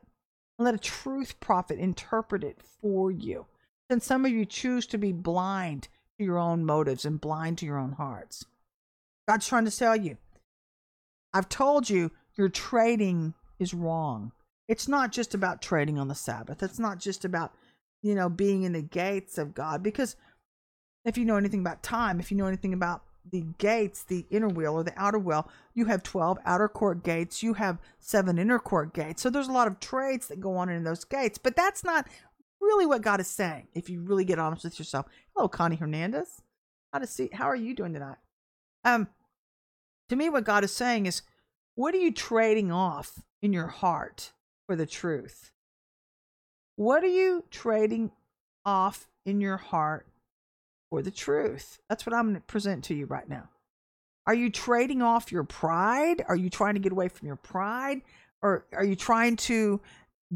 and 0.59 0.65
let 0.65 0.75
a 0.75 0.79
truth 0.79 1.39
prophet 1.39 1.79
interpret 1.79 2.43
it 2.43 2.61
for 2.61 3.09
you. 3.11 3.47
Then 3.89 3.99
some 3.99 4.25
of 4.25 4.31
you 4.31 4.45
choose 4.45 4.85
to 4.87 4.97
be 4.97 5.11
blind 5.11 5.87
to 6.17 6.23
your 6.23 6.37
own 6.37 6.65
motives 6.65 7.03
and 7.03 7.19
blind 7.19 7.57
to 7.57 7.65
your 7.65 7.79
own 7.79 7.93
hearts. 7.93 8.45
God's 9.27 9.47
trying 9.47 9.65
to 9.65 9.75
tell 9.75 9.95
you. 9.95 10.17
I've 11.34 11.49
told 11.49 11.89
you 11.89 12.12
your 12.36 12.49
trading 12.49 13.34
is 13.60 13.73
wrong. 13.73 14.31
It's 14.67 14.88
not 14.88 15.12
just 15.12 15.34
about 15.34 15.62
trading 15.62 15.97
on 15.97 16.07
the 16.07 16.15
Sabbath. 16.15 16.63
It's 16.63 16.79
not 16.79 16.99
just 16.99 17.25
about, 17.25 17.53
you 18.01 18.15
know, 18.15 18.29
being 18.29 18.63
in 18.63 18.73
the 18.73 18.81
gates 18.81 19.38
of 19.38 19.53
God. 19.53 19.84
Because 19.84 20.15
if 21.05 21.17
you 21.17 21.25
know 21.25 21.38
anything 21.38 21.60
about 21.60 21.84
time, 21.84 22.19
if 22.19 22.31
you 22.31 22.38
know 22.38 22.47
anything 22.47 22.73
about 22.73 23.03
the 23.29 23.45
gates, 23.57 24.03
the 24.03 24.25
inner 24.29 24.47
wheel 24.47 24.73
or 24.73 24.84
the 24.84 24.93
outer 24.97 25.19
wheel, 25.19 25.49
you 25.73 25.86
have 25.86 26.03
12 26.03 26.39
outer 26.45 26.67
court 26.67 27.03
gates, 27.03 27.43
you 27.43 27.53
have 27.53 27.79
seven 27.99 28.39
inner 28.39 28.60
court 28.60 28.93
gates. 28.93 29.21
So 29.21 29.29
there's 29.29 29.47
a 29.47 29.53
lot 29.53 29.67
of 29.67 29.79
trades 29.79 30.27
that 30.27 30.39
go 30.39 30.57
on 30.57 30.69
in 30.69 30.84
those 30.84 31.03
gates, 31.03 31.38
but 31.38 31.55
that's 31.55 31.84
not 31.84 32.07
really 32.60 32.86
what 32.86 33.01
God 33.01 33.19
is 33.19 33.27
saying. 33.27 33.67
If 33.73 33.89
you 33.89 34.01
really 34.01 34.25
get 34.25 34.39
honest 34.39 34.63
with 34.63 34.79
yourself. 34.79 35.05
Hello, 35.36 35.47
Connie 35.47 35.75
Hernandez. 35.75 36.41
How 36.93 36.99
to 36.99 37.07
see 37.07 37.29
how 37.34 37.45
are 37.45 37.55
you 37.55 37.75
doing 37.75 37.93
tonight? 37.93 38.17
Um 38.83 39.07
to 40.09 40.15
me 40.15 40.29
what 40.29 40.43
God 40.43 40.63
is 40.63 40.73
saying 40.73 41.05
is 41.05 41.21
what 41.75 41.93
are 41.93 41.99
you 41.99 42.11
trading 42.11 42.71
off 42.71 43.21
in 43.41 43.53
your 43.53 43.67
heart 43.67 44.34
for 44.65 44.75
the 44.75 44.86
truth? 44.86 45.51
What 46.75 47.03
are 47.03 47.07
you 47.07 47.45
trading 47.49 48.11
off 48.65 49.07
in 49.25 49.41
your 49.41 49.57
heart 49.57 50.07
for 50.91 51.01
the 51.01 51.09
truth. 51.09 51.79
That's 51.89 52.05
what 52.05 52.13
I'm 52.13 52.25
going 52.25 52.36
to 52.36 52.41
present 52.41 52.84
to 52.86 52.93
you 52.93 53.05
right 53.05 53.27
now. 53.27 53.49
Are 54.27 54.34
you 54.36 54.51
trading 54.51 55.01
off 55.01 55.32
your 55.32 55.43
pride? 55.43 56.23
Are 56.27 56.36
you 56.36 56.49
trying 56.49 56.75
to 56.75 56.79
get 56.79 56.91
away 56.91 57.07
from 57.07 57.27
your 57.27 57.38
pride? 57.38 58.01
Or 58.43 58.65
are 58.73 58.84
you 58.84 58.95
trying 58.95 59.38
to 59.38 59.82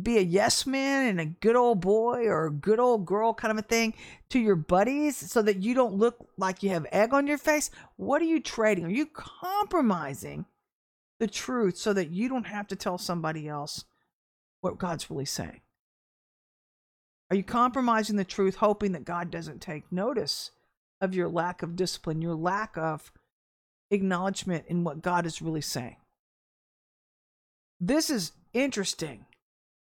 be 0.01 0.17
a 0.17 0.21
yes 0.21 0.65
man 0.65 1.07
and 1.07 1.21
a 1.21 1.25
good 1.25 1.55
old 1.55 1.79
boy 1.79 2.25
or 2.25 2.45
a 2.45 2.51
good 2.51 2.79
old 2.79 3.05
girl 3.05 3.33
kind 3.33 3.51
of 3.51 3.57
a 3.57 3.67
thing 3.67 3.93
to 4.29 4.39
your 4.39 4.55
buddies 4.55 5.15
so 5.15 5.41
that 5.41 5.57
you 5.57 5.73
don't 5.73 5.95
look 5.95 6.27
like 6.37 6.61
you 6.61 6.69
have 6.69 6.85
egg 6.91 7.13
on 7.13 7.27
your 7.27 7.37
face? 7.37 7.71
What 7.95 8.21
are 8.21 8.25
you 8.25 8.39
trading? 8.39 8.85
Are 8.85 8.89
you 8.89 9.05
compromising 9.05 10.45
the 11.19 11.27
truth 11.27 11.77
so 11.77 11.93
that 11.93 12.11
you 12.11 12.27
don't 12.27 12.47
have 12.47 12.67
to 12.67 12.75
tell 12.75 12.97
somebody 12.97 13.47
else 13.47 13.85
what 14.61 14.77
God's 14.77 15.09
really 15.09 15.25
saying? 15.25 15.61
Are 17.29 17.35
you 17.35 17.43
compromising 17.43 18.17
the 18.17 18.23
truth, 18.23 18.55
hoping 18.57 18.91
that 18.91 19.05
God 19.05 19.31
doesn't 19.31 19.61
take 19.61 19.91
notice 19.91 20.51
of 21.01 21.15
your 21.15 21.29
lack 21.29 21.63
of 21.63 21.75
discipline, 21.75 22.21
your 22.21 22.35
lack 22.35 22.77
of 22.77 23.11
acknowledgement 23.91 24.65
in 24.67 24.83
what 24.83 25.01
God 25.01 25.25
is 25.25 25.41
really 25.41 25.61
saying? 25.61 25.97
This 27.79 28.09
is 28.09 28.33
interesting. 28.53 29.25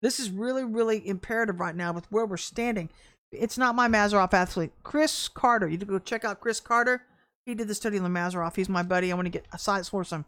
This 0.02 0.18
is 0.18 0.30
really, 0.30 0.64
really 0.64 1.06
imperative 1.06 1.60
right 1.60 1.76
now 1.76 1.92
with 1.92 2.10
where 2.10 2.26
we're 2.26 2.36
standing. 2.36 2.90
It's 3.30 3.56
not 3.56 3.74
my 3.74 3.88
Mazzaroth 3.88 4.34
athlete. 4.34 4.72
Chris 4.82 5.28
Carter. 5.28 5.68
You 5.68 5.78
to 5.78 5.86
go 5.86 5.98
check 5.98 6.24
out 6.24 6.40
Chris 6.40 6.60
Carter. 6.60 7.02
He 7.46 7.54
did 7.54 7.68
the 7.68 7.74
study 7.74 7.96
on 7.98 8.04
the 8.04 8.10
Mazzaroth. 8.10 8.56
He's 8.56 8.68
my 8.68 8.82
buddy. 8.82 9.10
I 9.10 9.14
want 9.14 9.26
to 9.26 9.30
get 9.30 9.46
a 9.52 9.58
side 9.58 9.86
for 9.86 10.02
him. 10.02 10.24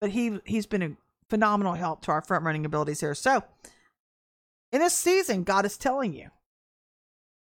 But 0.00 0.10
he 0.10 0.40
he's 0.44 0.66
been 0.66 0.82
a 0.82 0.96
phenomenal 1.28 1.74
help 1.74 2.02
to 2.02 2.10
our 2.10 2.22
front 2.22 2.44
running 2.44 2.64
abilities 2.64 3.00
here. 3.00 3.14
So 3.14 3.44
in 4.72 4.80
this 4.80 4.94
season, 4.94 5.44
God 5.44 5.64
is 5.64 5.76
telling 5.76 6.14
you 6.14 6.30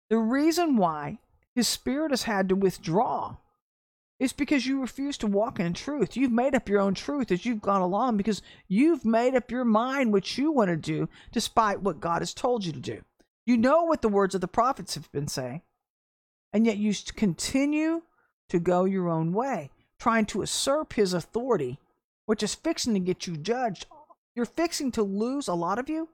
the 0.09 0.17
reason 0.17 0.77
why 0.77 1.19
his 1.55 1.67
spirit 1.67 2.11
has 2.11 2.23
had 2.23 2.49
to 2.49 2.55
withdraw 2.55 3.37
is 4.19 4.33
because 4.33 4.65
you 4.65 4.81
refuse 4.81 5.17
to 5.19 5.27
walk 5.27 5.59
in 5.59 5.73
truth. 5.73 6.17
You've 6.17 6.31
made 6.31 6.55
up 6.55 6.67
your 6.67 6.81
own 6.81 6.93
truth 6.93 7.31
as 7.31 7.45
you've 7.45 7.61
gone 7.61 7.81
along 7.81 8.17
because 8.17 8.41
you've 8.67 9.05
made 9.05 9.35
up 9.35 9.51
your 9.51 9.65
mind 9.65 10.11
what 10.11 10.37
you 10.37 10.51
want 10.51 10.69
to 10.69 10.77
do 10.77 11.07
despite 11.31 11.81
what 11.81 11.99
God 11.99 12.21
has 12.21 12.33
told 12.33 12.65
you 12.65 12.73
to 12.73 12.79
do. 12.79 13.01
You 13.45 13.57
know 13.57 13.83
what 13.83 14.01
the 14.01 14.09
words 14.09 14.35
of 14.35 14.41
the 14.41 14.47
prophets 14.47 14.95
have 14.95 15.11
been 15.11 15.27
saying, 15.27 15.61
and 16.51 16.65
yet 16.65 16.77
you 16.77 16.93
continue 17.15 18.01
to 18.49 18.59
go 18.59 18.85
your 18.85 19.09
own 19.09 19.33
way, 19.33 19.69
trying 19.99 20.25
to 20.27 20.39
usurp 20.39 20.93
his 20.93 21.13
authority, 21.13 21.79
which 22.25 22.43
is 22.43 22.55
fixing 22.55 22.93
to 22.93 22.99
get 22.99 23.27
you 23.27 23.37
judged. 23.37 23.85
You're 24.35 24.45
fixing 24.45 24.91
to 24.93 25.03
lose 25.03 25.47
a 25.47 25.53
lot 25.53 25.79
of 25.79 25.89
you, 25.89 26.09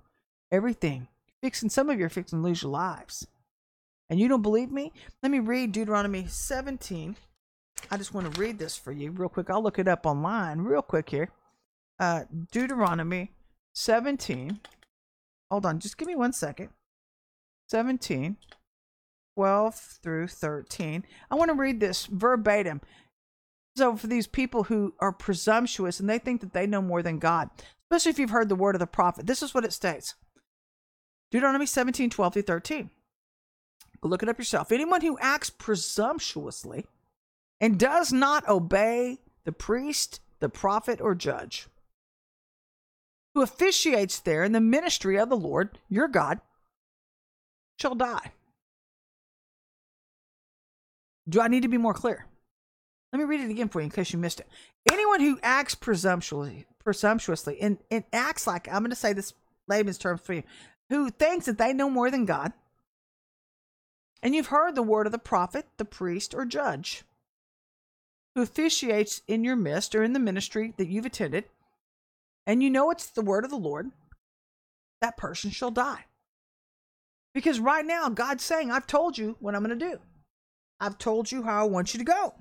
everything. 0.52 1.08
Fixing 1.42 1.70
some 1.70 1.90
of 1.90 2.00
you 2.00 2.06
are 2.06 2.10
fixing 2.10 2.40
to 2.40 2.48
lose 2.48 2.62
your 2.62 2.72
lives 2.72 3.28
and 4.14 4.20
you 4.20 4.28
don't 4.28 4.44
believe 4.44 4.72
me, 4.72 4.92
let 5.24 5.32
me 5.32 5.40
read 5.40 5.72
Deuteronomy 5.72 6.26
17. 6.28 7.16
I 7.92 7.98
just 7.98 8.14
want 8.14 8.34
to 8.34 8.40
read 8.40 8.58
this 8.58 8.78
for 8.78 8.92
you 8.92 9.12
real 9.12 9.30
quick. 9.30 9.50
I'll 9.50 9.64
look 9.64 9.80
it 9.80 9.88
up 9.88 10.06
online 10.06 10.62
real 10.62 10.82
quick 10.82 11.10
here. 11.10 11.30
Uh, 12.00 12.24
Deuteronomy 12.52 13.32
17. 13.74 14.60
Hold 15.52 15.66
on, 15.66 15.80
just 15.80 15.98
give 15.98 16.08
me 16.08 16.16
one 16.16 16.34
second. 16.34 16.70
17, 17.70 18.38
12 19.36 19.76
through 19.76 20.28
13. 20.28 21.06
I 21.30 21.36
want 21.36 21.50
to 21.50 21.56
read 21.56 21.80
this 21.80 22.06
verbatim. 22.06 22.82
So, 23.76 23.96
for 23.96 24.08
these 24.08 24.28
people 24.28 24.64
who 24.64 24.94
are 25.00 25.12
presumptuous 25.12 26.00
and 26.00 26.10
they 26.10 26.20
think 26.20 26.42
that 26.42 26.54
they 26.54 26.68
know 26.68 26.82
more 26.82 27.02
than 27.02 27.18
God, 27.18 27.50
especially 27.86 28.12
if 28.12 28.20
you've 28.20 28.30
heard 28.30 28.50
the 28.50 28.56
word 28.56 28.76
of 28.76 28.80
the 28.80 28.88
prophet, 28.88 29.26
this 29.26 29.42
is 29.42 29.54
what 29.54 29.66
it 29.66 29.74
states 29.74 30.16
Deuteronomy 31.32 31.66
17, 31.66 32.10
12 32.12 32.34
through 32.34 32.42
13. 32.44 32.90
Look 34.04 34.22
it 34.22 34.30
up 34.30 34.38
yourself. 34.38 34.72
Anyone 34.72 35.02
who 35.02 35.18
acts 35.20 35.50
presumptuously 35.50 36.86
and 37.60 37.80
does 37.80 38.12
not 38.12 38.48
obey 38.48 39.20
the 39.46 39.52
priest, 39.52 40.20
the 40.40 40.50
prophet, 40.50 41.00
or 41.02 41.16
judge, 41.16 41.68
who 43.34 43.42
officiates 43.42 44.20
there 44.20 44.44
in 44.44 44.52
the 44.52 44.62
ministry 44.62 45.18
of 45.18 45.30
the 45.30 45.38
Lord 45.38 45.78
your 45.90 46.08
God, 46.08 46.40
shall 47.80 47.96
die. 47.96 48.32
Do 51.28 51.42
I 51.42 51.48
need 51.48 51.64
to 51.64 51.70
be 51.70 51.78
more 51.78 51.94
clear? 51.94 52.26
Let 53.12 53.20
me 53.20 53.26
read 53.26 53.42
it 53.42 53.52
again 53.52 53.70
for 53.70 53.80
you 53.80 53.86
in 53.86 53.92
case 53.92 54.12
you 54.12 54.20
missed 54.20 54.40
it. 54.40 54.48
Anyone 54.92 55.22
who 55.22 55.40
acts 55.42 55.76
presumptuously, 55.76 56.66
presumptuously, 56.84 57.62
and, 57.62 57.78
and 57.90 58.04
acts 58.12 58.48
like 58.48 58.68
I'm 58.68 58.80
going 58.80 58.90
to 58.90 58.96
say 58.96 59.14
this 59.14 59.34
layman's 59.68 59.98
terms 59.98 60.22
for 60.22 60.34
you, 60.34 60.44
who 60.90 61.10
thinks 61.10 61.46
that 61.46 61.58
they 61.58 61.74
know 61.74 61.90
more 61.90 62.12
than 62.12 62.26
God, 62.26 62.52
and 64.22 64.34
you've 64.34 64.48
heard 64.48 64.76
the 64.76 64.84
word 64.84 65.06
of 65.06 65.12
the 65.12 65.20
prophet, 65.20 65.66
the 65.78 65.86
priest, 65.86 66.34
or 66.34 66.46
judge, 66.46 67.04
who 68.36 68.42
officiates 68.42 69.22
in 69.28 69.44
your 69.44 69.56
midst 69.56 69.96
or 69.96 70.04
in 70.04 70.14
the 70.14 70.20
ministry 70.20 70.74
that 70.78 70.88
you've 70.88 71.06
attended, 71.06 71.46
and 72.46 72.62
you 72.62 72.70
know 72.70 72.92
it's 72.92 73.08
the 73.08 73.22
word 73.22 73.44
of 73.44 73.50
the 73.50 73.58
Lord, 73.58 73.92
that 75.02 75.18
person 75.18 75.52
shall 75.52 75.72
die. 75.72 76.06
Because 77.34 77.60
right 77.60 77.86
now, 77.86 78.10
God's 78.10 78.44
saying, 78.44 78.72
I've 78.72 78.88
told 78.88 79.18
you 79.18 79.36
what 79.40 79.56
I'm 79.56 79.64
going 79.64 79.78
to 79.78 79.90
do. 79.92 80.00
I've 80.80 80.98
told 80.98 81.32
you 81.32 81.44
how 81.44 81.62
I 81.62 81.68
want 81.68 81.94
you 81.94 81.98
to 81.98 82.06
go. 82.06 82.36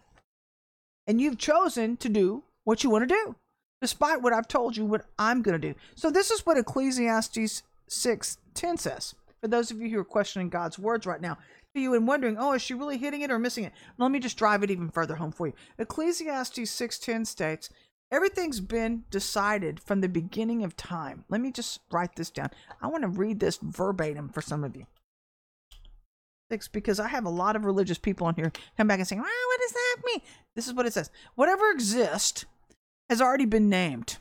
And 1.07 1.21
you've 1.21 1.39
chosen 1.39 1.97
to 1.99 2.09
do 2.09 2.45
what 2.65 2.85
you 2.85 2.91
want 2.91 3.09
to 3.09 3.15
do, 3.15 3.37
despite 3.81 4.23
what 4.23 4.33
I've 4.33 4.49
told 4.49 4.77
you 4.77 4.85
what 4.85 5.07
I'm 5.19 5.43
going 5.43 5.61
to 5.61 5.69
do. 5.73 5.79
So 5.95 6.11
this 6.11 6.31
is 6.31 6.45
what 6.45 6.59
Ecclesiastes 6.59 7.63
6 7.89 8.39
10 8.55 8.77
says. 8.77 9.15
For 9.41 9.49
those 9.49 9.71
of 9.71 9.81
you 9.81 9.89
who 9.91 9.99
are 9.99 10.05
questioning 10.05 10.49
God's 10.49 10.79
words 10.79 11.07
right 11.07 11.21
now, 11.21 11.39
you 11.81 11.95
and 11.95 12.07
wondering, 12.07 12.37
oh, 12.39 12.53
is 12.53 12.63
she 12.63 12.75
really 12.75 12.99
hitting 12.99 13.23
it 13.23 13.31
or 13.31 13.39
missing 13.39 13.65
it? 13.65 13.73
Let 13.99 14.11
me 14.11 14.21
just 14.21 14.37
drive 14.37 14.63
it 14.63 14.71
even 14.71 14.91
further 14.91 15.17
home 15.17 15.33
for 15.33 15.47
you. 15.47 15.55
Ecclesiastes 15.79 16.59
6:10 16.59 17.27
states, 17.27 17.71
everything's 18.11 18.61
been 18.61 19.05
decided 19.11 19.81
from 19.81 20.01
the 20.01 20.09
beginning 20.09 20.63
of 20.63 20.77
time. 20.77 21.25
Let 21.29 21.41
me 21.41 21.51
just 21.51 21.81
write 21.91 22.17
this 22.17 22.31
down. 22.31 22.51
I 22.81 22.89
want 22.89 23.03
to 23.03 23.09
read 23.09 23.41
this 23.41 23.59
verbatim 23.63 24.29
for 24.29 24.43
some 24.43 24.65
of 24.65 24.77
you. 24.77 24.87
Six, 26.51 26.69
because 26.69 27.01
I 27.01 27.09
have 27.09 27.25
a 27.25 27.31
lot 27.31 27.57
of 27.57 27.65
religious 27.65 27.97
people 27.97 28.27
on 28.27 28.35
here 28.35 28.53
come 28.77 28.87
back 28.87 28.99
and 28.99 29.09
saying, 29.09 29.23
well, 29.23 29.31
what 29.31 29.61
does 29.61 29.73
that 29.73 29.97
mean? 30.05 30.21
This 30.55 30.67
is 30.67 30.75
what 30.75 30.85
it 30.85 30.93
says. 30.93 31.11
Whatever 31.35 31.71
exists 31.71 32.45
has 33.09 33.23
already 33.23 33.47
been 33.47 33.71
named. 33.71 34.19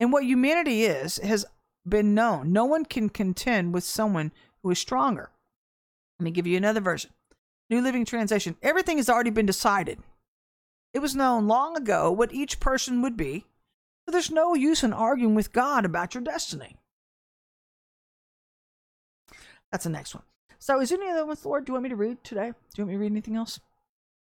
And 0.00 0.12
what 0.12 0.24
humanity 0.24 0.84
is 0.84 1.18
has 1.18 1.46
been 1.88 2.14
known. 2.14 2.52
No 2.52 2.64
one 2.64 2.84
can 2.84 3.08
contend 3.08 3.72
with 3.72 3.84
someone 3.84 4.32
who 4.62 4.70
is 4.70 4.78
stronger. 4.78 5.30
Let 6.20 6.24
me 6.24 6.30
give 6.32 6.46
you 6.46 6.58
another 6.58 6.82
version. 6.82 7.12
New 7.70 7.80
Living 7.80 8.04
Translation. 8.04 8.54
Everything 8.62 8.98
has 8.98 9.08
already 9.08 9.30
been 9.30 9.46
decided. 9.46 10.00
It 10.92 10.98
was 10.98 11.16
known 11.16 11.48
long 11.48 11.78
ago 11.78 12.12
what 12.12 12.34
each 12.34 12.60
person 12.60 13.00
would 13.00 13.16
be, 13.16 13.46
so 14.04 14.12
there's 14.12 14.30
no 14.30 14.52
use 14.52 14.84
in 14.84 14.92
arguing 14.92 15.34
with 15.34 15.54
God 15.54 15.86
about 15.86 16.14
your 16.14 16.22
destiny. 16.22 16.76
That's 19.72 19.84
the 19.84 19.90
next 19.90 20.14
one. 20.14 20.24
So, 20.58 20.78
is 20.82 20.90
there 20.90 21.00
any 21.00 21.10
other 21.10 21.24
ones, 21.24 21.46
Lord, 21.46 21.64
do 21.64 21.70
you 21.70 21.74
want 21.74 21.84
me 21.84 21.88
to 21.88 21.96
read 21.96 22.22
today? 22.22 22.50
Do 22.50 22.82
you 22.82 22.84
want 22.84 22.88
me 22.88 22.94
to 22.96 23.00
read 23.00 23.12
anything 23.12 23.36
else? 23.36 23.58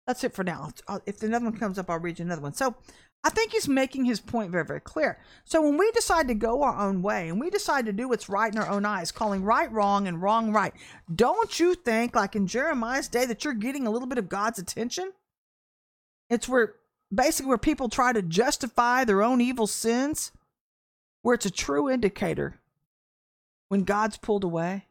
That's 0.07 0.22
it 0.22 0.34
for 0.34 0.44
now. 0.44 0.70
If 1.05 1.20
another 1.24 1.46
one 1.46 1.59
comes 1.59 1.80
up, 1.80 1.90
I'll 1.90 1.99
read 1.99 2.20
you 2.20 2.24
another 2.24 2.42
one. 2.42 2.53
So, 2.53 2.76
I 3.25 3.31
think 3.31 3.53
he's 3.53 3.69
making 3.69 4.05
his 4.05 4.21
point 4.21 4.53
very, 4.53 4.64
very 4.64 4.81
clear. 4.81 5.19
So 5.45 5.61
when 5.61 5.77
we 5.77 5.91
decide 5.91 6.29
to 6.29 6.35
go 6.35 6.62
our 6.62 6.79
own 6.79 7.03
way 7.03 7.29
and 7.29 7.41
we 7.41 7.51
decide 7.51 7.87
to 7.87 7.93
do 7.93 8.09
what's 8.09 8.29
right 8.29 8.53
in 8.53 8.59
our 8.59 8.69
own 8.69 8.85
eyes, 8.85 9.11
calling 9.11 9.43
right 9.43 9.71
wrong 9.73 10.07
and 10.07 10.23
wrong 10.23 10.53
right, 10.53 10.73
don't 11.12 11.59
you 11.59 11.75
think, 11.75 12.14
like 12.14 12.37
in 12.37 12.47
Jeremiah's 12.47 13.09
day, 13.09 13.27
that 13.27 13.45
you're 13.45 13.55
getting 13.55 13.87
a 13.87 13.91
little 13.91 14.09
bit 14.09 14.19
of 14.19 14.29
God's 14.29 14.59
attention? 14.59 15.12
It's 16.31 16.49
where 16.49 16.75
basically 17.12 17.49
where 17.49 17.59
people 17.59 17.89
try 17.89 18.12
to 18.12 18.23
justify 18.23 19.05
their 19.05 19.23
own 19.23 19.41
evil 19.41 19.66
sins, 19.66 20.33
where 21.23 21.35
it's 21.35 21.47
a 21.47 21.51
true 21.51 21.91
indicator 21.91 22.61
when 23.69 23.85
God's 23.85 24.16
pulled 24.16 24.45
away. 24.45 24.87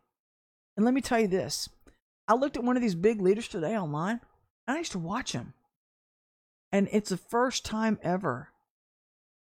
And 0.75 0.85
let 0.85 0.93
me 0.93 1.01
tell 1.01 1.19
you 1.19 1.27
this 1.27 1.69
I 2.27 2.35
looked 2.35 2.57
at 2.57 2.63
one 2.63 2.75
of 2.75 2.81
these 2.81 2.95
big 2.95 3.21
leaders 3.21 3.47
today 3.47 3.77
online, 3.77 4.19
and 4.67 4.75
I 4.75 4.79
used 4.79 4.91
to 4.91 4.99
watch 4.99 5.31
him. 5.31 5.53
And 6.71 6.89
it's 6.91 7.09
the 7.09 7.17
first 7.17 7.65
time 7.65 7.99
ever 8.03 8.49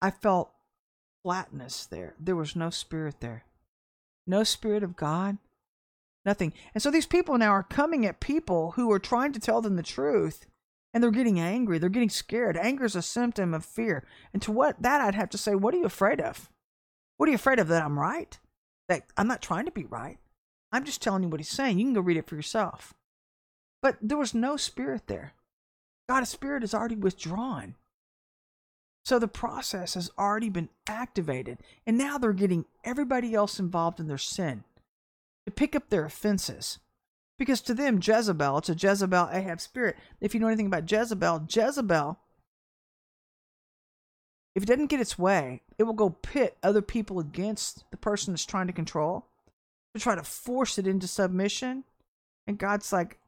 I 0.01 0.11
felt 0.11 0.51
flatness 1.23 1.86
there. 1.86 2.15
There 2.19 2.36
was 2.36 2.55
no 2.55 2.69
spirit 2.69 3.15
there. 3.19 3.45
No 4.28 4.43
spirit 4.43 4.84
of 4.84 4.95
God. 4.95 5.38
Nothing. 6.26 6.53
And 6.73 6.82
so 6.82 6.89
these 6.89 7.05
people 7.05 7.38
now 7.38 7.51
are 7.51 7.63
coming 7.63 8.05
at 8.05 8.19
people 8.19 8.71
who 8.71 8.91
are 8.91 8.99
trying 8.99 9.32
to 9.34 9.39
tell 9.39 9.61
them 9.61 9.76
the 9.76 9.84
truth 9.84 10.45
and 10.93 11.03
they're 11.03 11.11
getting 11.11 11.39
angry. 11.39 11.78
They're 11.78 11.89
getting 11.89 12.09
scared. 12.09 12.57
Anger 12.57 12.86
is 12.86 12.95
a 12.95 13.01
symptom 13.01 13.53
of 13.53 13.65
fear. 13.65 14.05
And 14.34 14.41
to 14.43 14.51
what 14.51 14.82
that 14.82 15.01
I'd 15.01 15.15
have 15.15 15.30
to 15.32 15.38
say, 15.38 15.53
what 15.53 15.73
are 15.73 15.78
you 15.78 15.86
afraid 15.86 16.21
of? 16.21 16.49
What 17.17 17.28
are 17.28 17.32
you 17.32 17.36
afraid 17.36 17.59
of 17.59 17.67
that 17.67 17.84
I'm 17.84 17.99
right? 17.99 18.39
That 18.88 19.03
I'm 19.17 19.28
not 19.28 19.41
trying 19.41 19.65
to 19.65 19.71
be 19.71 19.86
right. 19.86 20.17
I'm 20.71 20.84
just 20.84 21.01
telling 21.01 21.23
you 21.23 21.30
what 21.30 21.39
he's 21.39 21.49
saying. 21.49 21.80
You 21.80 21.86
can 21.86 21.93
go 21.93 22.01
read 22.01 22.17
it 22.17 22.28
for 22.28 22.36
yourself. 22.36 22.93
But 23.82 23.97
there 24.01 24.17
was 24.17 24.34
no 24.34 24.57
spirit 24.57 25.07
there. 25.07 25.34
God's 26.08 26.30
Spirit 26.30 26.64
is 26.64 26.74
already 26.74 26.95
withdrawn. 26.95 27.76
So 29.03 29.20
the 29.20 29.28
process 29.28 29.93
has 29.93 30.10
already 30.18 30.49
been 30.49 30.70
activated, 30.88 31.60
and 31.86 31.97
now 31.97 32.18
they're 32.18 32.34
getting 32.34 32.66
everybody 32.84 33.36
else 33.36 33.60
involved 33.60 33.99
in 33.99 34.08
their 34.08 34.18
sin 34.18 34.64
to 35.45 35.51
pick 35.51 35.76
up 35.76 35.89
their 35.89 36.06
offenses. 36.06 36.80
Because 37.38 37.62
to 37.62 37.74
them, 37.74 37.99
Jezebel, 38.01 38.58
it's 38.58 38.70
a 38.70 38.74
Jezebel 38.74 39.30
Ahab 39.32 39.60
spirit. 39.60 39.97
If 40.22 40.34
you 40.34 40.39
know 40.39 40.47
anything 40.47 40.66
about 40.66 40.89
Jezebel, 40.89 41.47
Jezebel, 41.49 42.18
if 44.56 44.64
it 44.64 44.66
doesn't 44.68 44.88
get 44.88 45.01
its 45.01 45.20
way, 45.20 45.62
it 45.78 45.84
will 45.84 45.93
go 45.93 46.10
pit 46.10 46.58
other 46.64 46.82
people 46.82 47.20
against 47.20 47.84
the 47.91 47.97
person 47.97 48.34
that's 48.34 48.45
trying 48.45 48.68
to 48.68 48.74
control, 48.74 49.28
to 49.93 49.99
try 49.99 50.16
to 50.16 50.24
force 50.24 50.78
it 50.78 50.88
into 50.88 51.08
submission. 51.08 51.84
And 52.47 52.58
God's 52.58 52.93
like, 52.93 53.20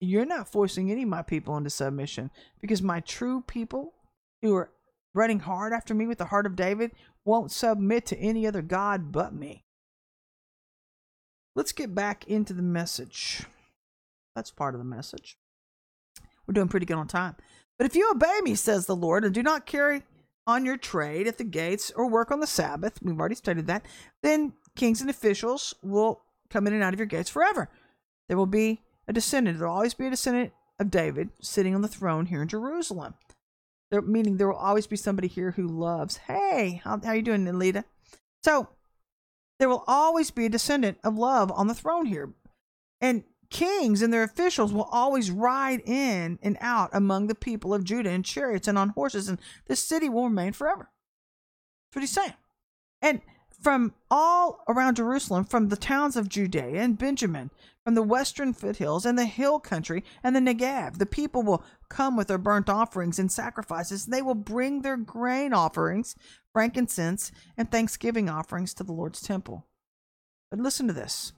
you're 0.00 0.26
not 0.26 0.50
forcing 0.50 0.90
any 0.90 1.02
of 1.02 1.08
my 1.08 1.22
people 1.22 1.56
into 1.56 1.70
submission 1.70 2.30
because 2.60 2.82
my 2.82 3.00
true 3.00 3.42
people 3.46 3.94
who 4.42 4.54
are 4.56 4.70
running 5.14 5.40
hard 5.40 5.72
after 5.72 5.94
me 5.94 6.06
with 6.06 6.18
the 6.18 6.26
heart 6.26 6.46
of 6.46 6.56
David 6.56 6.92
won't 7.24 7.52
submit 7.52 8.06
to 8.06 8.18
any 8.18 8.46
other 8.46 8.62
God 8.62 9.12
but 9.12 9.34
me. 9.34 9.64
Let's 11.54 11.72
get 11.72 11.94
back 11.94 12.26
into 12.26 12.54
the 12.54 12.62
message. 12.62 13.44
That's 14.34 14.50
part 14.50 14.74
of 14.74 14.78
the 14.78 14.84
message. 14.84 15.36
We're 16.46 16.54
doing 16.54 16.68
pretty 16.68 16.86
good 16.86 16.96
on 16.96 17.06
time. 17.06 17.36
But 17.76 17.86
if 17.86 17.94
you 17.94 18.10
obey 18.10 18.40
me, 18.42 18.54
says 18.54 18.86
the 18.86 18.96
Lord, 18.96 19.24
and 19.24 19.34
do 19.34 19.42
not 19.42 19.66
carry 19.66 20.02
on 20.46 20.64
your 20.64 20.76
trade 20.76 21.26
at 21.26 21.38
the 21.38 21.44
gates 21.44 21.90
or 21.94 22.08
work 22.08 22.30
on 22.30 22.40
the 22.40 22.46
Sabbath, 22.46 22.98
we've 23.02 23.18
already 23.18 23.34
studied 23.34 23.66
that, 23.66 23.84
then 24.22 24.54
kings 24.76 25.00
and 25.00 25.10
officials 25.10 25.74
will 25.82 26.22
come 26.48 26.66
in 26.66 26.72
and 26.72 26.82
out 26.82 26.92
of 26.92 26.98
your 26.98 27.06
gates 27.06 27.30
forever. 27.30 27.68
There 28.28 28.36
will 28.36 28.46
be 28.46 28.80
a 29.10 29.12
descendant. 29.12 29.58
There'll 29.58 29.74
always 29.74 29.92
be 29.92 30.06
a 30.06 30.10
descendant 30.10 30.52
of 30.78 30.90
David 30.90 31.30
sitting 31.40 31.74
on 31.74 31.82
the 31.82 31.88
throne 31.88 32.26
here 32.26 32.40
in 32.40 32.48
Jerusalem. 32.48 33.14
There, 33.90 34.00
meaning 34.00 34.36
there 34.36 34.48
will 34.48 34.56
always 34.56 34.86
be 34.86 34.96
somebody 34.96 35.26
here 35.26 35.50
who 35.50 35.66
loves. 35.66 36.16
Hey, 36.16 36.80
how 36.84 37.00
how 37.04 37.12
you 37.12 37.22
doing, 37.22 37.44
Alita? 37.44 37.84
So 38.44 38.68
there 39.58 39.68
will 39.68 39.84
always 39.88 40.30
be 40.30 40.46
a 40.46 40.48
descendant 40.48 40.98
of 41.02 41.18
love 41.18 41.50
on 41.50 41.66
the 41.66 41.74
throne 41.74 42.06
here, 42.06 42.30
and 43.00 43.24
kings 43.50 44.00
and 44.00 44.12
their 44.12 44.22
officials 44.22 44.72
will 44.72 44.88
always 44.92 45.30
ride 45.32 45.82
in 45.84 46.38
and 46.40 46.56
out 46.60 46.90
among 46.92 47.26
the 47.26 47.34
people 47.34 47.74
of 47.74 47.82
Judah 47.82 48.10
in 48.10 48.22
chariots 48.22 48.68
and 48.68 48.78
on 48.78 48.90
horses, 48.90 49.28
and 49.28 49.40
this 49.66 49.82
city 49.82 50.08
will 50.08 50.24
remain 50.24 50.52
forever. 50.52 50.88
That's 51.88 51.96
what 51.96 52.02
he's 52.02 52.10
saying. 52.10 52.34
And 53.02 53.22
from 53.60 53.94
all 54.10 54.64
around 54.68 54.96
Jerusalem, 54.96 55.44
from 55.44 55.68
the 55.68 55.76
towns 55.76 56.16
of 56.16 56.28
Judea 56.28 56.80
and 56.82 56.98
Benjamin, 56.98 57.50
from 57.84 57.94
the 57.94 58.02
western 58.02 58.52
foothills 58.52 59.04
and 59.04 59.18
the 59.18 59.26
hill 59.26 59.60
country 59.60 60.04
and 60.22 60.34
the 60.34 60.40
Negev. 60.40 60.98
The 60.98 61.06
people 61.06 61.42
will 61.42 61.64
come 61.88 62.16
with 62.16 62.28
their 62.28 62.38
burnt 62.38 62.68
offerings 62.68 63.18
and 63.18 63.30
sacrifices. 63.30 64.06
They 64.06 64.22
will 64.22 64.34
bring 64.34 64.82
their 64.82 64.96
grain 64.96 65.52
offerings, 65.52 66.16
frankincense, 66.52 67.32
and 67.56 67.70
thanksgiving 67.70 68.28
offerings 68.28 68.74
to 68.74 68.84
the 68.84 68.92
Lord's 68.92 69.20
temple. 69.20 69.66
But 70.50 70.60
listen 70.60 70.86
to 70.86 70.92
this. 70.92 71.32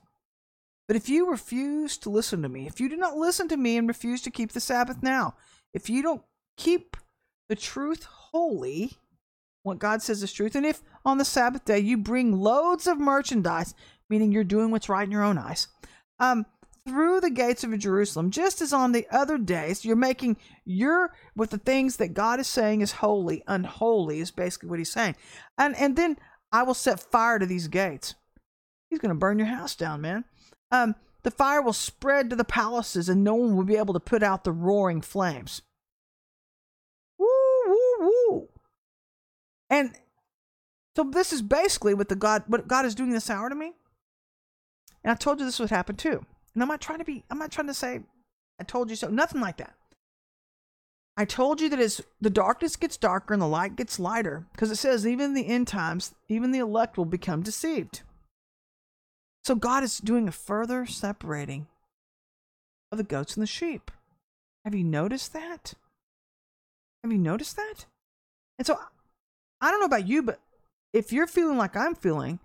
But 0.87 0.97
if 0.97 1.07
you 1.07 1.29
refuse 1.29 1.97
to 1.99 2.09
listen 2.09 2.41
to 2.41 2.49
me, 2.49 2.67
if 2.67 2.79
you 2.79 2.89
do 2.89 2.97
not 2.97 3.17
listen 3.17 3.47
to 3.49 3.57
me 3.57 3.77
and 3.77 3.87
refuse 3.87 4.21
to 4.23 4.31
keep 4.31 4.51
the 4.51 4.59
Sabbath 4.59 5.01
now, 5.01 5.35
if 5.73 5.89
you 5.89 6.01
don't 6.01 6.23
keep 6.57 6.97
the 7.47 7.55
truth 7.55 8.03
holy, 8.03 8.97
what 9.63 9.79
God 9.79 10.01
says 10.01 10.21
is 10.23 10.33
truth, 10.33 10.55
and 10.55 10.65
if 10.65 10.81
on 11.05 11.17
the 11.17 11.25
Sabbath 11.25 11.65
day 11.65 11.79
you 11.79 11.97
bring 11.97 12.39
loads 12.39 12.87
of 12.87 12.99
merchandise 12.99 13.73
meaning 14.13 14.31
you're 14.31 14.43
doing 14.43 14.69
what's 14.69 14.89
right 14.89 15.05
in 15.05 15.11
your 15.11 15.23
own 15.23 15.39
eyes, 15.39 15.67
um, 16.19 16.45
through 16.87 17.21
the 17.21 17.31
gates 17.31 17.63
of 17.63 17.77
Jerusalem, 17.79 18.29
just 18.29 18.61
as 18.61 18.71
on 18.71 18.91
the 18.91 19.07
other 19.09 19.39
days, 19.39 19.83
you're 19.83 19.95
making 19.95 20.37
your 20.65 21.15
with 21.35 21.49
the 21.49 21.57
things 21.57 21.97
that 21.97 22.13
God 22.13 22.39
is 22.39 22.47
saying 22.47 22.81
is 22.81 22.91
holy, 22.91 23.41
unholy 23.47 24.19
is 24.19 24.29
basically 24.31 24.69
what 24.69 24.79
he's 24.79 24.91
saying. 24.91 25.15
And 25.57 25.75
and 25.77 25.95
then 25.95 26.17
I 26.51 26.61
will 26.63 26.73
set 26.73 26.99
fire 26.99 27.39
to 27.39 27.45
these 27.45 27.67
gates. 27.67 28.13
He's 28.89 28.99
gonna 28.99 29.15
burn 29.15 29.39
your 29.39 29.47
house 29.47 29.75
down, 29.75 30.01
man. 30.01 30.25
Um, 30.71 30.95
the 31.23 31.31
fire 31.31 31.61
will 31.61 31.73
spread 31.73 32.29
to 32.29 32.35
the 32.35 32.43
palaces, 32.43 33.07
and 33.07 33.23
no 33.23 33.33
one 33.33 33.55
will 33.55 33.63
be 33.63 33.77
able 33.77 33.93
to 33.93 33.99
put 33.99 34.21
out 34.21 34.43
the 34.43 34.51
roaring 34.51 35.01
flames. 35.01 35.61
Woo, 37.17 37.27
woo, 37.67 37.97
woo. 38.29 38.49
And 39.69 39.97
so 40.95 41.03
this 41.03 41.33
is 41.33 41.41
basically 41.41 41.93
what 41.93 42.09
the 42.09 42.15
God 42.15 42.43
what 42.47 42.67
God 42.67 42.85
is 42.85 42.95
doing 42.95 43.11
this 43.11 43.29
hour 43.29 43.49
to 43.49 43.55
me. 43.55 43.73
And 45.03 45.11
I 45.11 45.15
told 45.15 45.39
you 45.39 45.45
this 45.45 45.59
would 45.59 45.69
happen 45.69 45.95
too. 45.95 46.25
And 46.53 46.61
I'm 46.61 46.69
not 46.69 46.81
trying 46.81 46.99
to 46.99 47.05
be, 47.05 47.23
I'm 47.29 47.39
not 47.39 47.51
trying 47.51 47.67
to 47.67 47.73
say, 47.73 48.01
I 48.59 48.63
told 48.63 48.89
you 48.89 48.95
so. 48.95 49.07
Nothing 49.09 49.41
like 49.41 49.57
that. 49.57 49.73
I 51.15 51.25
told 51.25 51.61
you 51.61 51.69
that 51.69 51.79
as 51.79 52.01
the 52.21 52.29
darkness 52.29 52.75
gets 52.75 52.97
darker 52.97 53.33
and 53.33 53.41
the 53.41 53.47
light 53.47 53.75
gets 53.75 53.99
lighter, 53.99 54.45
because 54.51 54.71
it 54.71 54.77
says 54.77 55.05
even 55.05 55.27
in 55.27 55.33
the 55.33 55.47
end 55.47 55.67
times, 55.67 56.15
even 56.27 56.51
the 56.51 56.59
elect 56.59 56.97
will 56.97 57.05
become 57.05 57.41
deceived. 57.41 58.01
So 59.43 59.55
God 59.55 59.83
is 59.83 59.99
doing 59.99 60.27
a 60.27 60.31
further 60.31 60.85
separating 60.85 61.67
of 62.91 62.97
the 62.97 63.03
goats 63.03 63.35
and 63.35 63.43
the 63.43 63.47
sheep. 63.47 63.91
Have 64.65 64.73
you 64.73 64.83
noticed 64.83 65.33
that? 65.33 65.73
Have 67.03 67.11
you 67.11 67.17
noticed 67.17 67.57
that? 67.57 67.85
And 68.57 68.65
so 68.65 68.79
I 69.59 69.69
don't 69.69 69.81
know 69.81 69.85
about 69.85 70.07
you, 70.07 70.23
but 70.23 70.39
if 70.93 71.11
you're 71.11 71.27
feeling 71.27 71.57
like 71.57 71.75
I'm 71.75 71.95
feeling, 71.95 72.39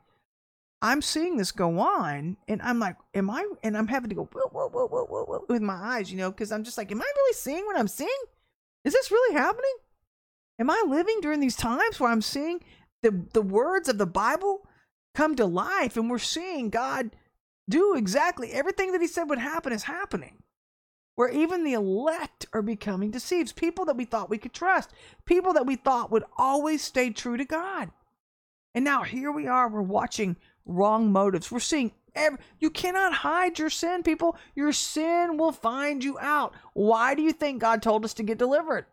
I'm 0.80 1.02
seeing 1.02 1.36
this 1.36 1.52
go 1.52 1.78
on, 1.80 2.36
and 2.46 2.62
I'm 2.62 2.78
like, 2.78 2.96
am 3.14 3.30
I? 3.30 3.46
And 3.62 3.76
I'm 3.76 3.88
having 3.88 4.08
to 4.10 4.16
go 4.16 4.28
whoa, 4.32 4.48
whoa, 4.50 4.68
whoa, 4.68 4.86
whoa, 4.86 5.04
whoa, 5.04 5.24
whoa, 5.24 5.44
with 5.48 5.62
my 5.62 5.74
eyes, 5.74 6.10
you 6.10 6.16
know, 6.16 6.30
because 6.30 6.52
I'm 6.52 6.64
just 6.64 6.78
like, 6.78 6.90
am 6.90 7.02
I 7.02 7.12
really 7.16 7.34
seeing 7.34 7.66
what 7.66 7.78
I'm 7.78 7.88
seeing? 7.88 8.08
Is 8.84 8.92
this 8.92 9.10
really 9.10 9.34
happening? 9.34 9.74
Am 10.60 10.70
I 10.70 10.82
living 10.86 11.18
during 11.20 11.40
these 11.40 11.56
times 11.56 12.00
where 12.00 12.10
I'm 12.10 12.22
seeing 12.22 12.64
the 13.02 13.26
the 13.32 13.42
words 13.42 13.88
of 13.88 13.98
the 13.98 14.06
Bible 14.06 14.66
come 15.14 15.36
to 15.36 15.46
life, 15.46 15.96
and 15.96 16.08
we're 16.08 16.18
seeing 16.18 16.70
God 16.70 17.10
do 17.68 17.94
exactly 17.94 18.52
everything 18.52 18.92
that 18.92 19.00
He 19.00 19.06
said 19.08 19.24
would 19.24 19.38
happen 19.38 19.72
is 19.72 19.84
happening? 19.84 20.42
Where 21.16 21.28
even 21.28 21.64
the 21.64 21.72
elect 21.72 22.46
are 22.52 22.62
becoming 22.62 23.10
deceived, 23.10 23.56
people 23.56 23.84
that 23.86 23.96
we 23.96 24.04
thought 24.04 24.30
we 24.30 24.38
could 24.38 24.52
trust, 24.52 24.90
people 25.26 25.52
that 25.54 25.66
we 25.66 25.74
thought 25.74 26.12
would 26.12 26.24
always 26.36 26.82
stay 26.82 27.10
true 27.10 27.36
to 27.36 27.44
God. 27.44 27.90
And 28.78 28.84
now 28.84 29.02
here 29.02 29.32
we 29.32 29.48
are, 29.48 29.68
we're 29.68 29.82
watching 29.82 30.36
wrong 30.64 31.10
motives. 31.10 31.50
We're 31.50 31.58
seeing 31.58 31.90
every, 32.14 32.38
you 32.60 32.70
cannot 32.70 33.12
hide 33.12 33.58
your 33.58 33.70
sin, 33.70 34.04
people. 34.04 34.36
Your 34.54 34.72
sin 34.72 35.36
will 35.36 35.50
find 35.50 36.04
you 36.04 36.16
out. 36.20 36.54
Why 36.74 37.16
do 37.16 37.22
you 37.22 37.32
think 37.32 37.60
God 37.60 37.82
told 37.82 38.04
us 38.04 38.14
to 38.14 38.22
get 38.22 38.38
delivered? 38.38 38.86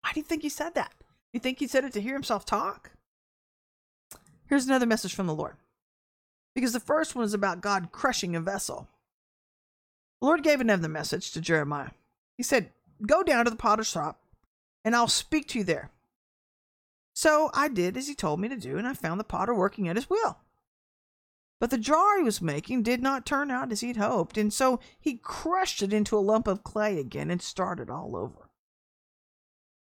Why 0.00 0.12
do 0.14 0.20
you 0.20 0.24
think 0.24 0.40
he 0.40 0.48
said 0.48 0.74
that? 0.74 0.94
You 1.34 1.40
think 1.40 1.58
he 1.58 1.66
said 1.66 1.84
it 1.84 1.92
to 1.92 2.00
hear 2.00 2.14
himself 2.14 2.46
talk? 2.46 2.92
Here's 4.46 4.64
another 4.64 4.86
message 4.86 5.14
from 5.14 5.26
the 5.26 5.34
Lord. 5.34 5.56
Because 6.54 6.72
the 6.72 6.80
first 6.80 7.14
one 7.14 7.26
is 7.26 7.34
about 7.34 7.60
God 7.60 7.92
crushing 7.92 8.34
a 8.34 8.40
vessel. 8.40 8.88
The 10.22 10.28
Lord 10.28 10.42
gave 10.42 10.62
another 10.62 10.88
message 10.88 11.32
to 11.32 11.42
Jeremiah. 11.42 11.90
He 12.38 12.42
said, 12.42 12.70
Go 13.06 13.22
down 13.22 13.44
to 13.44 13.50
the 13.50 13.56
potter's 13.58 13.88
shop, 13.88 14.18
and 14.82 14.96
I'll 14.96 15.08
speak 15.08 15.46
to 15.48 15.58
you 15.58 15.64
there. 15.64 15.90
So 17.20 17.50
I 17.52 17.68
did 17.68 17.98
as 17.98 18.08
he 18.08 18.14
told 18.14 18.40
me 18.40 18.48
to 18.48 18.56
do, 18.56 18.78
and 18.78 18.88
I 18.88 18.94
found 18.94 19.20
the 19.20 19.24
potter 19.24 19.54
working 19.54 19.86
at 19.88 19.96
his 19.96 20.08
wheel. 20.08 20.38
But 21.60 21.68
the 21.68 21.76
jar 21.76 22.16
he 22.16 22.24
was 22.24 22.40
making 22.40 22.82
did 22.82 23.02
not 23.02 23.26
turn 23.26 23.50
out 23.50 23.70
as 23.70 23.82
he'd 23.82 23.98
hoped, 23.98 24.38
and 24.38 24.50
so 24.50 24.80
he 24.98 25.18
crushed 25.18 25.82
it 25.82 25.92
into 25.92 26.16
a 26.16 26.18
lump 26.18 26.46
of 26.46 26.64
clay 26.64 26.98
again 26.98 27.30
and 27.30 27.42
started 27.42 27.90
all 27.90 28.16
over. 28.16 28.48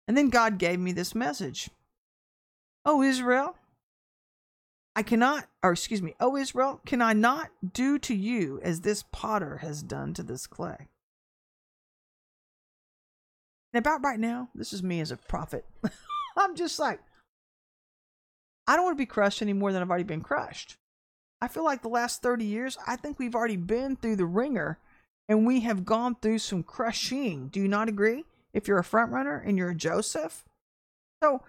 And 0.08 0.18
then 0.18 0.30
God 0.32 0.58
gave 0.58 0.80
me 0.80 0.94
this 0.94 1.14
message 1.14 1.70
Oh, 2.86 3.04
Israel, 3.04 3.56
I 4.96 5.04
cannot, 5.04 5.48
or 5.62 5.74
excuse 5.74 6.02
me, 6.02 6.16
oh, 6.20 6.36
Israel, 6.36 6.82
can 6.88 7.04
I 7.04 7.14
not 7.14 7.52
do 7.72 8.00
to 8.00 8.16
you 8.16 8.60
as 8.64 8.82
this 8.82 9.04
potter 9.12 9.58
has 9.58 9.84
done 9.84 10.16
to 10.16 10.24
this 10.24 10.48
clay? 10.48 10.90
And 13.72 13.78
about 13.78 14.04
right 14.04 14.20
now, 14.20 14.50
this 14.56 14.74
is 14.74 14.82
me 14.82 15.00
as 15.02 15.12
a 15.12 15.18
prophet. 15.18 15.68
I'm 16.36 16.56
just 16.56 16.80
like, 16.80 17.00
I 18.68 18.76
don't 18.76 18.86
want 18.86 18.98
to 18.98 19.02
be 19.02 19.08
crushed 19.08 19.42
any 19.42 19.54
more 19.54 19.72
than 19.72 19.82
I've 19.82 19.90
already 19.90 20.04
been 20.04 20.22
crushed. 20.22 20.78
I 21.42 21.48
feel 21.48 21.64
like 21.64 21.82
the 21.82 21.90
last 21.90 22.22
30 22.22 22.46
years, 22.46 22.78
I 22.86 22.96
think 22.96 23.18
we've 23.18 23.36
already 23.36 23.58
been 23.58 23.96
through 23.96 24.18
the 24.18 24.26
ringer 24.26 24.78
and 25.28 25.46
we 25.46 25.62
have 25.62 25.86
gone 25.86 26.16
through 26.22 26.40
some 26.40 26.62
crushing. 26.62 27.48
Do 27.48 27.60
you 27.60 27.68
not 27.68 27.90
agree? 27.90 28.26
If 28.54 28.68
you're 28.68 28.80
a 28.80 28.84
front 28.84 29.12
runner 29.12 29.38
and 29.38 29.58
you're 29.58 29.70
a 29.70 29.76
Joseph. 29.76 30.44
So, 31.24 31.42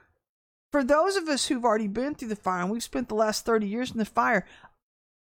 for 0.71 0.83
those 0.83 1.17
of 1.17 1.29
us 1.29 1.47
who've 1.47 1.65
already 1.65 1.89
been 1.89 2.15
through 2.15 2.29
the 2.29 2.37
fire 2.37 2.63
and 2.63 2.71
we've 2.71 2.83
spent 2.83 3.09
the 3.09 3.15
last 3.15 3.45
30 3.45 3.67
years 3.67 3.91
in 3.91 3.99
the 3.99 4.05
fire, 4.05 4.47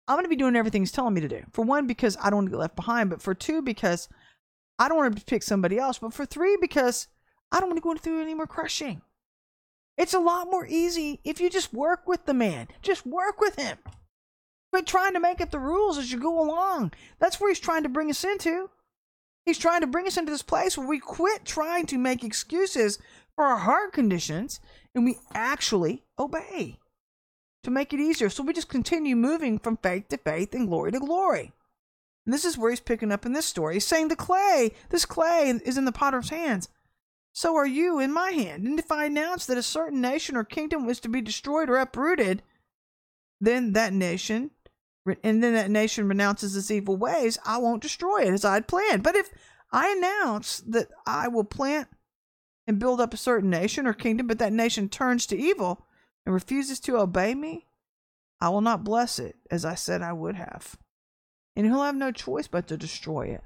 I'm 0.07 0.17
going 0.17 0.25
to 0.25 0.29
be 0.29 0.37
doing 0.37 0.57
everything 0.57 0.83
he's 0.83 0.93
telling 0.93 1.15
me 1.15 1.21
to 1.21 1.29
do. 1.29 1.43
For 1.53 1.65
one, 1.65 1.87
because 1.87 2.19
I 2.21 2.29
don't 2.29 2.39
want 2.39 2.47
to 2.49 2.51
get 2.51 2.59
left 2.59 2.77
behind, 2.77 3.09
but 3.09 3.23
for 3.23 3.35
two, 3.35 3.63
because 3.63 4.09
I 4.79 4.89
don't 4.89 4.99
want 4.99 5.17
to 5.17 5.25
pick 5.25 5.43
somebody 5.43 5.79
else, 5.79 5.99
but 5.99 6.13
for 6.13 6.27
three, 6.27 6.59
because 6.61 7.07
I 7.51 7.61
don't 7.61 7.69
want 7.69 7.79
to 7.79 7.83
go 7.83 7.95
through 7.95 8.21
any 8.21 8.35
more 8.35 8.47
crushing. 8.47 9.03
It's 9.97 10.15
a 10.15 10.19
lot 10.19 10.51
more 10.51 10.67
easy 10.67 11.21
if 11.25 11.41
you 11.41 11.51
just 11.51 11.73
work 11.73 12.07
with 12.07 12.25
the 12.25 12.35
man. 12.35 12.69
Just 12.81 13.07
work 13.07 13.41
with 13.41 13.57
him. 13.57 13.79
Quit 14.73 14.87
trying 14.87 15.13
to 15.13 15.21
make 15.21 15.41
up 15.41 15.51
the 15.51 15.59
rules 15.59 15.99
as 15.99 16.11
you 16.11 16.19
go 16.19 16.41
along. 16.41 16.93
That's 17.19 17.39
where 17.39 17.51
he's 17.51 17.61
trying 17.61 17.83
to 17.83 17.91
bring 17.91 18.09
us 18.09 18.25
into. 18.25 18.71
He's 19.45 19.59
trying 19.59 19.83
to 19.83 19.87
bring 19.87 20.07
us 20.07 20.17
into 20.17 20.33
this 20.33 20.43
place 20.43 20.79
where 20.79 20.87
we 20.87 20.99
quit 20.99 21.45
trying 21.45 21.87
to 21.87 21.99
make 21.99 22.25
excuses 22.25 22.99
for 23.35 23.45
our 23.45 23.59
heart 23.59 23.93
conditions 23.93 24.61
and 24.95 25.05
we 25.05 25.19
actually 25.35 26.05
obey 26.19 26.79
to 27.65 27.71
make 27.71 27.93
it 27.93 28.01
easier. 28.01 28.31
So 28.31 28.43
we 28.43 28.53
just 28.53 28.69
continue 28.69 29.17
moving 29.17 29.59
from 29.59 29.77
faith 29.77 30.09
to 30.09 30.17
faith 30.17 30.55
and 30.55 30.69
glory 30.69 30.93
to 30.93 31.01
glory. 31.01 31.53
And 32.25 32.33
this 32.33 32.45
is 32.45 32.57
where 32.57 32.71
he's 32.71 32.81
picking 32.81 33.13
up 33.13 33.27
in 33.27 33.33
this 33.33 33.47
story. 33.47 33.75
He's 33.75 33.87
saying 33.87 34.09
the 34.09 34.17
clay, 34.17 34.73
this 34.91 35.05
clay 35.05 35.51
is 35.65 35.77
in 35.77 35.85
the 35.85 35.93
potter's 35.93 36.31
hands 36.31 36.69
so 37.33 37.57
are 37.57 37.67
you 37.67 37.99
in 37.99 38.13
my 38.13 38.31
hand. 38.31 38.67
And 38.67 38.79
if 38.79 38.93
I 38.93 39.07
announce 39.07 39.47
that 39.47 39.59
a 39.59 39.63
certain 39.63 40.01
nation 40.01 40.37
or 40.37 40.45
kingdom 40.45 40.87
was 40.87 41.01
to 41.01 41.09
be 41.09 41.21
destroyed 41.21 41.71
or 41.71 41.79
uprooted, 41.79 42.43
then 43.41 43.73
that 43.73 43.93
nation, 43.93 44.51
and 45.25 45.43
then 45.43 45.55
that 45.55 45.71
nation 45.71 46.09
renounces 46.09 46.55
its 46.57 46.71
evil 46.71 46.97
ways, 46.97 47.39
I 47.45 47.59
won't 47.59 47.83
destroy 47.83 48.23
it 48.23 48.33
as 48.33 48.45
I 48.45 48.55
had 48.55 48.69
planned. 48.69 49.03
But 49.03 49.17
if 49.17 49.31
I 49.73 49.91
announce 49.91 50.59
that 50.61 50.89
I 51.07 51.29
will 51.29 51.45
plant 51.45 51.89
and 52.67 52.79
build 52.79 53.01
up 53.01 53.15
a 53.15 53.17
certain 53.19 53.51
nation 53.51 53.87
or 53.87 53.95
kingdom, 53.95 54.27
but 54.27 54.39
that 54.39 54.53
nation 54.53 54.89
turns 54.89 55.27
to 55.27 55.37
evil 55.37 55.87
and 56.25 56.35
refuses 56.35 56.79
to 56.81 56.99
obey 56.99 57.35
me, 57.35 57.67
I 58.41 58.51
will 58.51 58.61
not 58.61 58.85
bless 58.85 59.19
it 59.19 59.37
as 59.51 59.65
I 59.65 59.75
said 59.75 60.03
I 60.03 60.13
would 60.13 60.37
have. 60.37 60.77
And 61.57 61.67
he'll 61.67 61.83
have 61.83 61.97
no 61.97 62.13
choice 62.13 62.47
but 62.47 62.69
to 62.69 62.77
destroy 62.77 63.27
it. 63.27 63.43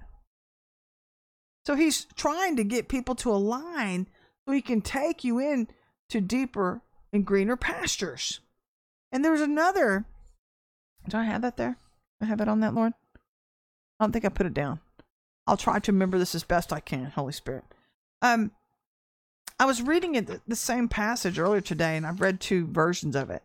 So 1.67 1.75
he's 1.75 2.07
trying 2.15 2.55
to 2.57 2.65
get 2.65 2.89
people 2.89 3.17
to 3.17 3.33
align 3.33 4.07
so 4.47 4.53
he 4.53 4.63
can 4.63 4.81
take 4.81 5.25
you 5.25 5.41
in 5.41 5.67
to 6.11 6.21
deeper 6.21 6.81
and 7.13 7.27
greener 7.27 7.57
pastures. 7.57 8.39
And 9.11 9.25
there's 9.25 9.41
another. 9.41 10.05
Do 11.09 11.17
I 11.17 11.25
have 11.25 11.43
that 11.43 11.57
there? 11.57 11.77
I 12.21 12.27
have 12.27 12.41
it 12.41 12.49
on 12.49 12.61
that, 12.61 12.75
Lord? 12.75 12.93
I 13.99 14.05
don't 14.05 14.13
think 14.13 14.25
I 14.25 14.29
put 14.29 14.47
it 14.47 14.55
down. 14.55 14.79
I'll 15.49 15.57
try 15.57 15.81
to 15.81 15.93
remember 15.93 16.19
this 16.19 16.37
as 16.37 16.45
best 16.45 16.73
I 16.73 16.79
can, 16.79 17.07
Holy 17.07 17.33
Spirit. 17.33 17.65
Um, 18.23 18.53
I 19.59 19.65
was 19.65 19.83
reading 19.83 20.15
it 20.15 20.41
the 20.47 20.57
same 20.57 20.89
passage 20.89 21.39
earlier 21.39 21.61
today, 21.61 21.97
and 21.97 22.07
I've 22.07 22.21
read 22.21 22.41
two 22.41 22.67
versions 22.67 23.17
of 23.17 23.29
it. 23.29 23.43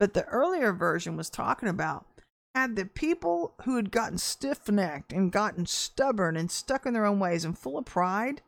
But 0.00 0.14
the 0.14 0.24
earlier 0.24 0.72
version 0.72 1.18
was 1.18 1.28
talking 1.28 1.68
about 1.68 2.06
had 2.54 2.76
the 2.76 2.84
people 2.84 3.54
who 3.62 3.76
had 3.76 3.90
gotten 3.90 4.18
stiff 4.18 4.68
necked 4.68 5.12
and 5.12 5.32
gotten 5.32 5.66
stubborn 5.66 6.36
and 6.36 6.50
stuck 6.50 6.86
in 6.86 6.94
their 6.94 7.06
own 7.06 7.18
ways 7.18 7.44
and 7.44 7.58
full 7.58 7.78
of 7.78 7.84
pride 7.84 8.42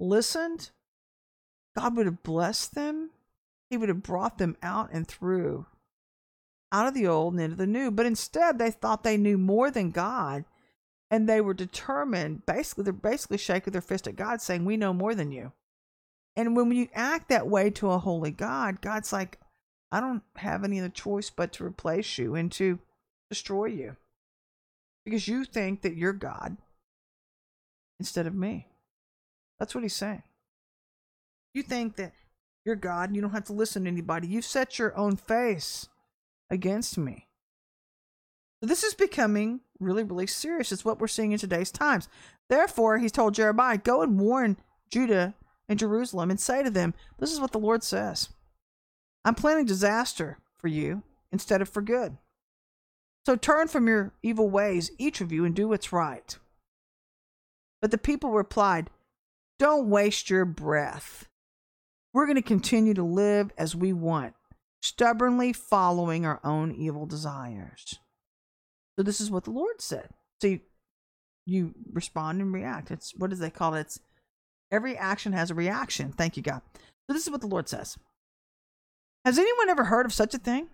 listened, 0.00 0.70
God 1.76 1.96
would 1.96 2.06
have 2.06 2.22
blessed 2.22 2.74
them. 2.74 3.10
He 3.70 3.76
would 3.76 3.88
have 3.88 4.02
brought 4.02 4.38
them 4.38 4.56
out 4.62 4.90
and 4.92 5.06
through, 5.06 5.66
out 6.72 6.86
of 6.86 6.94
the 6.94 7.06
old 7.06 7.34
and 7.34 7.42
into 7.42 7.56
the 7.56 7.66
new. 7.66 7.90
But 7.90 8.06
instead, 8.06 8.58
they 8.58 8.70
thought 8.70 9.02
they 9.02 9.16
knew 9.16 9.38
more 9.38 9.70
than 9.70 9.90
God. 9.90 10.44
And 11.10 11.26
they 11.26 11.40
were 11.40 11.54
determined, 11.54 12.44
basically, 12.44 12.84
they're 12.84 12.92
basically 12.92 13.38
shaking 13.38 13.72
their 13.72 13.80
fist 13.80 14.06
at 14.06 14.16
God, 14.16 14.42
saying, 14.42 14.66
We 14.66 14.76
know 14.76 14.92
more 14.92 15.14
than 15.14 15.32
you. 15.32 15.52
And 16.36 16.54
when 16.54 16.70
you 16.70 16.88
act 16.94 17.30
that 17.30 17.48
way 17.48 17.70
to 17.70 17.90
a 17.90 17.98
holy 17.98 18.30
God, 18.30 18.82
God's 18.82 19.12
like, 19.12 19.38
I 19.90 20.00
don't 20.00 20.22
have 20.36 20.64
any 20.64 20.78
other 20.78 20.90
choice 20.90 21.30
but 21.30 21.52
to 21.54 21.64
replace 21.64 22.18
you 22.18 22.34
and 22.34 22.52
to 22.52 22.78
destroy 23.30 23.66
you 23.66 23.96
because 25.04 25.28
you 25.28 25.44
think 25.44 25.82
that 25.82 25.96
you're 25.96 26.12
God 26.12 26.56
instead 27.98 28.26
of 28.26 28.34
me. 28.34 28.66
That's 29.58 29.74
what 29.74 29.82
he's 29.82 29.96
saying. 29.96 30.22
You 31.54 31.62
think 31.62 31.96
that 31.96 32.12
you're 32.64 32.76
God 32.76 33.14
you 33.14 33.22
don't 33.22 33.30
have 33.30 33.44
to 33.44 33.52
listen 33.52 33.84
to 33.84 33.90
anybody. 33.90 34.28
You've 34.28 34.44
set 34.44 34.78
your 34.78 34.96
own 34.96 35.16
face 35.16 35.88
against 36.50 36.98
me. 36.98 37.26
So 38.60 38.66
this 38.66 38.82
is 38.82 38.94
becoming 38.94 39.60
really, 39.78 40.02
really 40.02 40.26
serious. 40.26 40.72
It's 40.72 40.84
what 40.84 41.00
we're 41.00 41.06
seeing 41.06 41.32
in 41.32 41.38
today's 41.38 41.70
times. 41.70 42.08
Therefore, 42.48 42.98
he's 42.98 43.12
told 43.12 43.34
Jeremiah, 43.34 43.78
go 43.78 44.02
and 44.02 44.18
warn 44.18 44.56
Judah 44.90 45.34
and 45.68 45.78
Jerusalem 45.78 46.30
and 46.30 46.40
say 46.40 46.62
to 46.62 46.70
them, 46.70 46.94
This 47.18 47.32
is 47.32 47.40
what 47.40 47.52
the 47.52 47.58
Lord 47.58 47.82
says 47.82 48.30
I'm 49.24 49.34
planning 49.34 49.66
disaster 49.66 50.38
for 50.56 50.68
you 50.68 51.02
instead 51.30 51.62
of 51.62 51.68
for 51.68 51.82
good. 51.82 52.16
So 53.26 53.36
turn 53.36 53.68
from 53.68 53.86
your 53.86 54.12
evil 54.22 54.48
ways, 54.48 54.90
each 54.98 55.20
of 55.20 55.32
you, 55.32 55.44
and 55.44 55.54
do 55.54 55.68
what's 55.68 55.92
right. 55.92 56.36
But 57.80 57.90
the 57.90 57.98
people 57.98 58.30
replied, 58.30 58.90
Don't 59.58 59.88
waste 59.88 60.30
your 60.30 60.44
breath. 60.44 61.28
We're 62.12 62.26
going 62.26 62.36
to 62.36 62.42
continue 62.42 62.94
to 62.94 63.02
live 63.02 63.50
as 63.58 63.76
we 63.76 63.92
want, 63.92 64.34
stubbornly 64.82 65.52
following 65.52 66.24
our 66.24 66.40
own 66.42 66.72
evil 66.72 67.06
desires. 67.06 67.98
So 68.98 69.02
this 69.02 69.20
is 69.20 69.30
what 69.30 69.44
the 69.44 69.50
Lord 69.50 69.80
said. 69.80 70.08
So 70.40 70.48
you, 70.48 70.60
you 71.46 71.74
respond 71.92 72.40
and 72.40 72.52
react. 72.52 72.90
It's 72.90 73.14
what 73.16 73.30
do 73.30 73.36
they 73.36 73.50
call 73.50 73.74
it? 73.74 73.82
It's 73.82 74.00
every 74.72 74.96
action 74.96 75.32
has 75.34 75.50
a 75.50 75.54
reaction. 75.54 76.12
Thank 76.12 76.36
you, 76.36 76.42
God. 76.42 76.62
So 76.74 77.12
this 77.12 77.24
is 77.24 77.30
what 77.30 77.40
the 77.40 77.46
Lord 77.46 77.68
says. 77.68 77.96
Has 79.24 79.38
anyone 79.38 79.68
ever 79.68 79.84
heard 79.84 80.06
of 80.06 80.12
such 80.12 80.34
a 80.34 80.38
thing? 80.38 80.68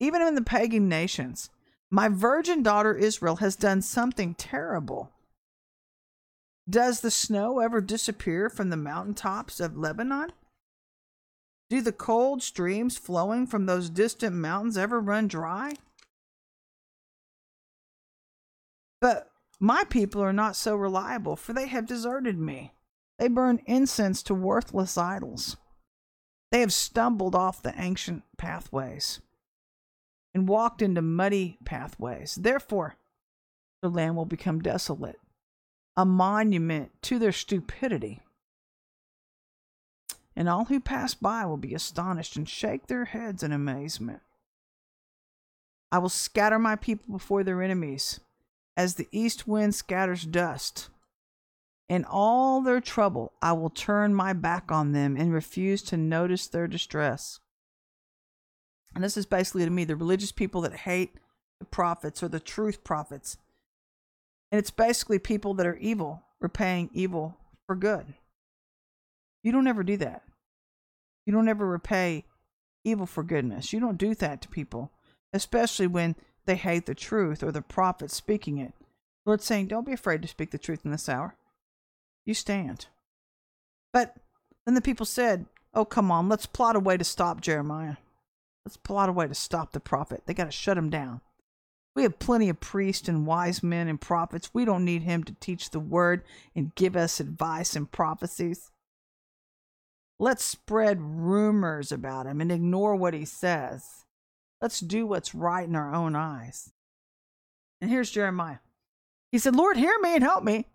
Even 0.00 0.22
in 0.22 0.34
the 0.34 0.42
pagan 0.42 0.88
nations, 0.88 1.50
my 1.94 2.08
virgin 2.08 2.60
daughter 2.60 2.92
Israel 2.92 3.36
has 3.36 3.54
done 3.54 3.80
something 3.80 4.34
terrible. 4.34 5.12
Does 6.68 7.02
the 7.02 7.10
snow 7.10 7.60
ever 7.60 7.80
disappear 7.80 8.50
from 8.50 8.70
the 8.70 8.76
mountaintops 8.76 9.60
of 9.60 9.78
Lebanon? 9.78 10.32
Do 11.70 11.80
the 11.80 11.92
cold 11.92 12.42
streams 12.42 12.98
flowing 12.98 13.46
from 13.46 13.66
those 13.66 13.90
distant 13.90 14.34
mountains 14.34 14.76
ever 14.76 14.98
run 14.98 15.28
dry? 15.28 15.74
But 19.00 19.30
my 19.60 19.84
people 19.84 20.20
are 20.20 20.32
not 20.32 20.56
so 20.56 20.74
reliable, 20.74 21.36
for 21.36 21.52
they 21.52 21.68
have 21.68 21.86
deserted 21.86 22.36
me. 22.36 22.72
They 23.20 23.28
burn 23.28 23.60
incense 23.66 24.20
to 24.24 24.34
worthless 24.34 24.98
idols. 24.98 25.58
They 26.50 26.58
have 26.58 26.72
stumbled 26.72 27.36
off 27.36 27.62
the 27.62 27.80
ancient 27.80 28.24
pathways 28.36 29.20
and 30.34 30.48
walked 30.48 30.82
into 30.82 31.00
muddy 31.00 31.58
pathways. 31.64 32.34
Therefore, 32.34 32.96
the 33.80 33.88
land 33.88 34.16
will 34.16 34.24
become 34.24 34.60
desolate, 34.60 35.20
a 35.96 36.04
monument 36.04 36.90
to 37.02 37.18
their 37.18 37.32
stupidity. 37.32 38.20
And 40.34 40.48
all 40.48 40.64
who 40.64 40.80
pass 40.80 41.14
by 41.14 41.46
will 41.46 41.56
be 41.56 41.74
astonished 41.74 42.36
and 42.36 42.48
shake 42.48 42.88
their 42.88 43.04
heads 43.04 43.42
in 43.42 43.52
amazement. 43.52 44.20
I 45.92 45.98
will 45.98 46.08
scatter 46.08 46.58
my 46.58 46.74
people 46.74 47.12
before 47.12 47.44
their 47.44 47.62
enemies 47.62 48.18
as 48.76 48.96
the 48.96 49.06
east 49.12 49.46
wind 49.46 49.76
scatters 49.76 50.24
dust. 50.24 50.88
In 51.88 52.04
all 52.04 52.62
their 52.62 52.80
trouble, 52.80 53.32
I 53.40 53.52
will 53.52 53.70
turn 53.70 54.14
my 54.14 54.32
back 54.32 54.72
on 54.72 54.92
them 54.92 55.16
and 55.16 55.32
refuse 55.32 55.82
to 55.82 55.96
notice 55.96 56.48
their 56.48 56.66
distress. 56.66 57.38
And 58.94 59.02
this 59.02 59.16
is 59.16 59.26
basically 59.26 59.64
to 59.64 59.70
me 59.70 59.84
the 59.84 59.96
religious 59.96 60.32
people 60.32 60.60
that 60.62 60.74
hate 60.74 61.16
the 61.58 61.66
prophets 61.66 62.22
or 62.22 62.28
the 62.28 62.40
truth 62.40 62.84
prophets. 62.84 63.36
And 64.52 64.58
it's 64.58 64.70
basically 64.70 65.18
people 65.18 65.54
that 65.54 65.66
are 65.66 65.76
evil 65.76 66.22
repaying 66.40 66.90
evil 66.92 67.36
for 67.66 67.74
good. 67.74 68.14
You 69.42 69.52
don't 69.52 69.66
ever 69.66 69.82
do 69.82 69.96
that. 69.98 70.22
You 71.26 71.32
don't 71.32 71.48
ever 71.48 71.66
repay 71.66 72.24
evil 72.84 73.06
for 73.06 73.22
goodness. 73.22 73.72
You 73.72 73.80
don't 73.80 73.98
do 73.98 74.14
that 74.14 74.42
to 74.42 74.48
people, 74.48 74.90
especially 75.32 75.86
when 75.86 76.16
they 76.44 76.56
hate 76.56 76.86
the 76.86 76.94
truth 76.94 77.42
or 77.42 77.50
the 77.50 77.62
prophet 77.62 78.10
speaking 78.10 78.58
it. 78.58 78.74
Lord's 79.26 79.44
saying, 79.44 79.68
Don't 79.68 79.86
be 79.86 79.92
afraid 79.92 80.22
to 80.22 80.28
speak 80.28 80.50
the 80.50 80.58
truth 80.58 80.84
in 80.84 80.90
this 80.90 81.08
hour. 81.08 81.36
You 82.26 82.34
stand. 82.34 82.86
But 83.92 84.16
then 84.66 84.74
the 84.74 84.80
people 84.80 85.06
said, 85.06 85.46
Oh, 85.72 85.84
come 85.84 86.10
on, 86.10 86.28
let's 86.28 86.46
plot 86.46 86.76
a 86.76 86.80
way 86.80 86.96
to 86.96 87.04
stop 87.04 87.40
Jeremiah. 87.40 87.96
Let's 88.64 88.76
plot 88.76 89.08
a 89.08 89.12
way 89.12 89.26
to 89.26 89.34
stop 89.34 89.72
the 89.72 89.80
prophet. 89.80 90.22
They 90.26 90.34
got 90.34 90.44
to 90.44 90.50
shut 90.50 90.78
him 90.78 90.90
down. 90.90 91.20
We 91.94 92.02
have 92.02 92.18
plenty 92.18 92.48
of 92.48 92.60
priests 92.60 93.08
and 93.08 93.26
wise 93.26 93.62
men 93.62 93.88
and 93.88 94.00
prophets. 94.00 94.50
We 94.52 94.64
don't 94.64 94.84
need 94.84 95.02
him 95.02 95.22
to 95.24 95.34
teach 95.34 95.70
the 95.70 95.80
word 95.80 96.22
and 96.56 96.74
give 96.74 96.96
us 96.96 97.20
advice 97.20 97.76
and 97.76 97.90
prophecies. 97.90 98.70
Let's 100.18 100.44
spread 100.44 101.00
rumors 101.00 101.92
about 101.92 102.26
him 102.26 102.40
and 102.40 102.50
ignore 102.50 102.96
what 102.96 103.14
he 103.14 103.24
says. 103.24 104.04
Let's 104.60 104.80
do 104.80 105.06
what's 105.06 105.34
right 105.34 105.68
in 105.68 105.76
our 105.76 105.94
own 105.94 106.16
eyes. 106.16 106.72
And 107.80 107.90
here's 107.90 108.10
Jeremiah. 108.10 108.58
He 109.30 109.38
said, 109.38 109.54
Lord, 109.54 109.76
hear 109.76 109.98
me 110.00 110.14
and 110.14 110.24
help 110.24 110.42
me. 110.42 110.66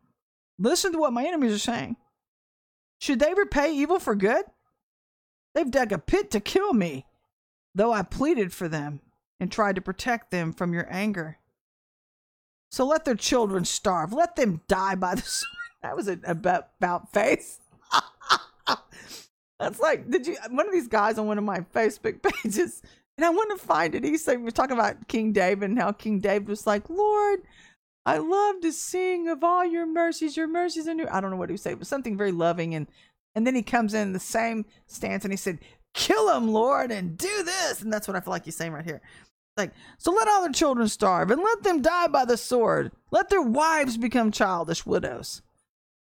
Listen 0.57 0.91
to 0.91 0.99
what 0.99 1.13
my 1.13 1.25
enemies 1.25 1.53
are 1.53 1.59
saying. 1.59 1.95
Should 2.99 3.19
they 3.19 3.33
repay 3.33 3.73
evil 3.73 3.99
for 3.99 4.15
good? 4.15 4.45
They've 5.55 5.71
dug 5.71 5.91
a 5.91 5.97
pit 5.97 6.29
to 6.31 6.39
kill 6.39 6.73
me, 6.73 7.05
though 7.76 7.91
I 7.91 8.03
pleaded 8.03 8.53
for 8.53 8.67
them 8.67 9.01
and 9.39 9.51
tried 9.51 9.76
to 9.76 9.82
protect 9.82 10.32
them 10.32 10.53
from 10.53 10.74
your 10.74 10.88
anger. 10.89 11.38
So 12.72 12.86
let 12.86 13.05
their 13.05 13.15
children 13.15 13.65
starve. 13.65 14.13
Let 14.13 14.36
them 14.36 14.61
die 14.67 14.95
by 14.95 15.15
the 15.15 15.22
sword. 15.26 15.49
That 15.82 15.95
was 15.95 16.07
a 16.07 16.20
about, 16.26 17.11
face. 17.13 17.59
That's 19.59 19.80
like, 19.80 20.09
did 20.09 20.28
you? 20.28 20.38
One 20.49 20.67
of 20.67 20.74
these 20.74 20.88
guys 20.88 21.17
on 21.17 21.28
one 21.28 21.38
of 21.38 21.43
my 21.43 21.61
Facebook 21.74 22.22
pages 22.43 22.82
and 23.20 23.26
I 23.26 23.32
want 23.32 23.59
to 23.59 23.65
find 23.65 23.95
it. 23.95 24.05
He 24.05 24.17
said, 24.17 24.38
we 24.38 24.45
were 24.45 24.51
talking 24.51 24.78
about 24.78 25.09
King 25.09 25.34
David 25.34 25.70
and 25.70 25.78
how 25.78 25.91
King 25.91 26.20
David 26.20 26.47
was 26.47 26.65
like, 26.65 26.89
Lord, 26.89 27.41
I 28.05 28.17
love 28.17 28.61
to 28.61 28.72
sing 28.72 29.28
of 29.28 29.43
all 29.43 29.65
your 29.65 29.86
mercies. 29.86 30.38
Your 30.38 30.47
mercies 30.47 30.88
are 30.88 30.93
new. 30.93 31.05
I 31.11 31.20
don't 31.20 31.30
know 31.30 31.36
what 31.36 31.49
he 31.49 31.57
said, 31.57 31.80
but 31.80 31.88
something 31.88 32.15
very 32.15 32.32
loving. 32.32 32.74
And 32.74 32.88
and 33.36 33.45
then 33.45 33.55
he 33.55 33.61
comes 33.61 33.93
in 33.93 34.13
the 34.13 34.20
same 34.20 34.65
stance 34.88 35.26
and 35.26 35.34
he 35.34 35.38
said, 35.38 35.59
Kill 35.99 36.33
him, 36.33 36.47
Lord, 36.47 36.91
and 36.91 37.17
do 37.17 37.43
this. 37.43 37.81
And 37.81 37.91
that's 37.91 38.07
what 38.07 38.15
I 38.15 38.21
feel 38.21 38.31
like 38.31 38.45
he's 38.45 38.55
saying 38.55 38.71
right 38.71 38.85
here. 38.85 39.01
Like, 39.57 39.73
so 39.97 40.13
let 40.13 40.29
all 40.29 40.43
their 40.43 40.53
children 40.53 40.87
starve 40.87 41.29
and 41.29 41.41
let 41.43 41.63
them 41.63 41.81
die 41.81 42.07
by 42.07 42.23
the 42.23 42.37
sword. 42.37 42.93
Let 43.11 43.27
their 43.29 43.41
wives 43.41 43.97
become 43.97 44.31
childish 44.31 44.85
widows. 44.85 45.41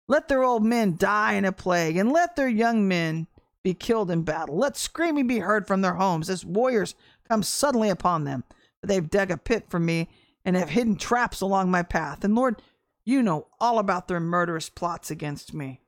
Let 0.08 0.28
their 0.28 0.42
old 0.42 0.64
men 0.64 0.96
die 0.96 1.34
in 1.34 1.44
a 1.44 1.52
plague, 1.52 1.98
and 1.98 2.10
let 2.10 2.36
their 2.36 2.48
young 2.48 2.88
men 2.88 3.26
be 3.62 3.74
killed 3.74 4.10
in 4.10 4.22
battle. 4.22 4.56
Let 4.56 4.78
screaming 4.78 5.26
be 5.26 5.40
heard 5.40 5.66
from 5.66 5.82
their 5.82 5.94
homes 5.94 6.30
as 6.30 6.42
warriors 6.42 6.94
come 7.28 7.42
suddenly 7.42 7.90
upon 7.90 8.24
them. 8.24 8.44
They've 8.82 9.10
dug 9.10 9.30
a 9.30 9.36
pit 9.36 9.66
for 9.68 9.78
me 9.78 10.08
and 10.42 10.56
have 10.56 10.70
hidden 10.70 10.96
traps 10.96 11.42
along 11.42 11.70
my 11.70 11.82
path. 11.82 12.24
And 12.24 12.34
Lord, 12.34 12.62
you 13.04 13.22
know 13.22 13.48
all 13.60 13.78
about 13.78 14.08
their 14.08 14.20
murderous 14.20 14.70
plots 14.70 15.10
against 15.10 15.52
me. 15.52 15.82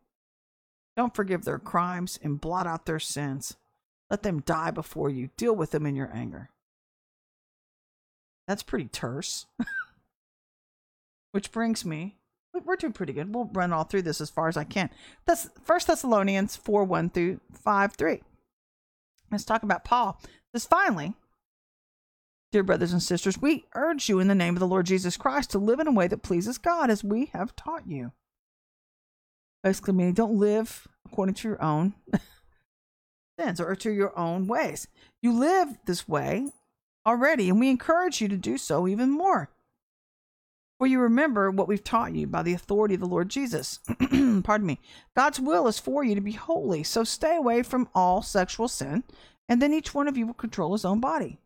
Don't 0.95 1.17
forgive 1.17 1.47
their 1.47 1.59
crimes 1.59 2.19
and 2.23 2.39
blot 2.41 2.67
out 2.67 2.85
their 2.85 3.01
sins. 3.01 3.57
Let 4.11 4.23
them 4.23 4.41
die 4.41 4.71
before 4.71 5.11
you. 5.11 5.31
Deal 5.37 5.55
with 5.55 5.71
them 5.71 5.87
in 5.87 5.97
your 5.97 6.11
anger. 6.13 6.51
That's 8.47 8.63
pretty 8.63 8.89
terse. 8.89 9.47
Which 11.33 11.51
brings 11.51 11.85
me 11.85 12.17
we're 12.65 12.77
doing 12.77 12.93
pretty 12.93 13.13
good. 13.13 13.35
We'll 13.35 13.51
run 13.53 13.73
all 13.73 13.85
through 13.85 14.03
this 14.03 14.21
as 14.21 14.31
far 14.31 14.49
as 14.49 14.57
I 14.57 14.65
can. 14.65 14.91
That's 15.27 15.49
First 15.65 15.87
Thessalonians 15.87 16.57
4 16.57 16.85
1 16.85 17.11
through 17.11 17.41
5 17.53 17.95
3. 17.95 18.23
Let's 19.31 19.45
talk 19.45 19.63
about 19.63 19.85
Paul. 19.85 20.21
This 20.53 20.67
finally, 20.67 21.15
dear 22.53 22.63
brothers 22.63 22.93
and 22.93 23.03
sisters, 23.03 23.41
we 23.41 23.65
urge 23.75 24.09
you 24.09 24.21
in 24.21 24.29
the 24.29 24.35
name 24.35 24.55
of 24.55 24.61
the 24.61 24.69
Lord 24.69 24.87
Jesus 24.87 25.17
Christ 25.17 25.51
to 25.51 25.59
live 25.59 25.81
in 25.81 25.89
a 25.89 25.93
way 25.93 26.07
that 26.07 26.23
pleases 26.23 26.59
God 26.59 26.91
as 26.91 27.03
we 27.03 27.27
have 27.27 27.57
taught 27.57 27.89
you. 27.89 28.13
Basically, 29.63 29.95
meaning 29.95 30.15
don't 30.15 30.39
live 30.39 30.87
according 31.07 31.35
to 31.37 31.49
your 31.49 31.63
own 31.63 31.95
sins 33.39 33.61
or 33.61 33.75
to 33.77 33.91
your 33.91 34.17
own 34.19 34.47
ways. 34.47 34.89
You 35.23 35.33
live 35.33 35.79
this 35.87 36.09
way 36.09 36.53
already, 37.07 37.49
and 37.49 37.61
we 37.61 37.71
encourage 37.71 38.21
you 38.21 38.29
to 38.29 38.37
do 38.37 38.59
so 38.59 38.89
even 38.89 39.11
more. 39.11 39.51
For 40.79 40.87
you 40.87 41.01
remember 41.01 41.51
what 41.51 41.69
we've 41.69 41.85
taught 41.85 42.15
you 42.15 42.27
by 42.27 42.43
the 42.43 42.55
authority 42.55 42.95
of 42.95 43.01
the 43.01 43.07
Lord 43.07 43.29
Jesus. 43.29 43.79
Pardon 44.43 44.67
me. 44.67 44.81
God's 45.17 45.41
will 45.41 45.69
is 45.69 45.79
for 45.79 46.03
you 46.03 46.15
to 46.15 46.21
be 46.21 46.33
holy, 46.33 46.83
so 46.83 47.05
stay 47.05 47.37
away 47.37 47.63
from 47.63 47.89
all 47.95 48.23
sexual 48.23 48.69
sin, 48.69 49.05
and 49.49 49.63
then 49.63 49.73
each 49.73 49.95
one 49.95 50.09
of 50.09 50.17
you 50.17 50.27
will 50.27 50.35
control 50.35 50.73
his 50.73 50.85
own 50.85 51.01
body 51.01 51.39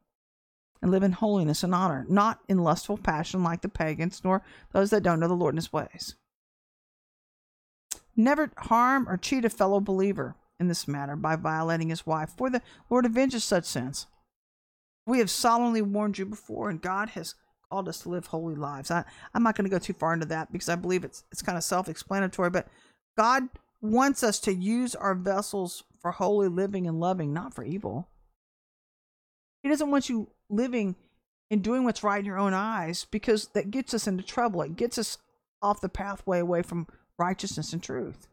and 0.81 0.91
live 0.91 1.03
in 1.03 1.13
holiness 1.13 1.63
and 1.63 1.75
honor, 1.75 2.07
not 2.09 2.41
in 2.49 2.59
lustful 2.59 2.97
passion 2.97 3.43
like 3.43 3.61
the 3.61 3.69
pagans, 3.69 4.23
nor 4.25 4.43
those 4.73 4.91
that 4.91 5.03
don't 5.03 5.21
know 5.21 5.29
the 5.29 5.35
Lord 5.35 5.55
and 5.55 5.59
his 5.59 5.73
ways. 5.73 6.15
Never 8.17 8.51
harm 8.57 9.09
or 9.09 9.17
cheat 9.17 9.45
a 9.45 9.51
fellow 9.51 9.81
believer 9.81 10.37
in 10.61 10.69
this 10.69 10.89
matter 10.89 11.17
by 11.17 11.37
violating 11.37 11.89
his 11.91 12.07
wife, 12.07 12.31
for 12.37 12.51
the 12.51 12.63
Lord 12.91 13.07
avenges 13.07 13.45
such 13.45 13.65
sins. 13.65 14.07
We 15.07 15.19
have 15.21 15.31
solemnly 15.31 15.83
warned 15.83 16.19
you 16.19 16.27
before, 16.27 16.69
and 16.69 16.83
God 16.83 17.11
has 17.11 17.35
called 17.71 17.89
us 17.89 18.01
to 18.01 18.09
live 18.09 18.27
holy 18.27 18.55
lives. 18.55 18.91
I, 18.91 19.05
I'm 19.35 19.43
not 19.43 19.57
going 19.57 19.65
to 19.65 19.75
go 19.75 19.79
too 19.79 19.93
far 19.93 20.13
into 20.13 20.27
that 20.27 20.53
because 20.53 20.69
I 20.69 20.77
believe 20.77 21.05
it's 21.05 21.25
it's 21.31 21.43
kind 21.43 21.57
of 21.57 21.65
self-explanatory, 21.65 22.51
but 22.51 22.69
God 23.17 23.45
wants 23.81 24.23
us 24.23 24.39
to 24.41 24.53
use 24.53 24.95
our 24.95 25.15
vessels 25.15 25.85
for 26.01 26.11
holy 26.11 26.49
living 26.49 26.87
and 26.87 27.01
loving, 27.01 27.33
not 27.33 27.55
for 27.55 27.65
evil. 27.65 28.09
He 29.63 29.69
doesn't 29.69 29.91
want 29.91 30.09
you 30.09 30.31
living 30.49 30.97
and 31.51 31.63
doing 31.63 31.85
what's 31.85 32.03
right 32.03 32.19
in 32.19 32.25
your 32.25 32.39
own 32.39 32.55
eyes 32.55 33.07
because 33.11 33.49
that 33.49 33.71
gets 33.71 33.95
us 33.95 34.07
into 34.07 34.23
trouble. 34.23 34.63
It 34.63 34.77
gets 34.77 34.99
us 34.99 35.19
off 35.63 35.81
the 35.81 35.89
pathway 35.89 36.39
away 36.39 36.63
from 36.63 36.87
righteousness 37.19 37.73
and 37.73 37.83
truth. 37.83 38.29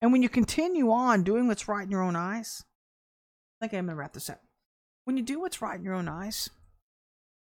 And 0.00 0.12
when 0.12 0.22
you 0.22 0.28
continue 0.28 0.90
on 0.90 1.24
doing 1.24 1.48
what's 1.48 1.68
right 1.68 1.84
in 1.84 1.90
your 1.90 2.02
own 2.02 2.16
eyes, 2.16 2.64
I 3.60 3.66
think 3.66 3.78
I'm 3.78 3.86
going 3.86 3.96
to 3.96 4.00
wrap 4.00 4.12
this 4.12 4.30
up. 4.30 4.40
When 5.04 5.16
you 5.16 5.22
do 5.22 5.40
what's 5.40 5.60
right 5.62 5.78
in 5.78 5.84
your 5.84 5.94
own 5.94 6.08
eyes, 6.08 6.50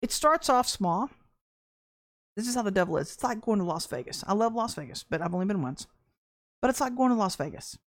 it 0.01 0.11
starts 0.11 0.49
off 0.49 0.67
small. 0.67 1.09
This 2.35 2.47
is 2.47 2.55
how 2.55 2.63
the 2.63 2.71
devil 2.71 2.97
is. 2.97 3.13
It's 3.13 3.23
like 3.23 3.41
going 3.41 3.59
to 3.59 3.65
Las 3.65 3.85
Vegas. 3.85 4.23
I 4.25 4.33
love 4.33 4.55
Las 4.55 4.73
Vegas, 4.75 5.03
but 5.03 5.21
I've 5.21 5.33
only 5.33 5.45
been 5.45 5.61
once. 5.61 5.85
But 6.61 6.69
it's 6.69 6.81
like 6.81 6.95
going 6.95 7.09
to 7.09 7.15
Las 7.17 7.35
Vegas. 7.35 7.77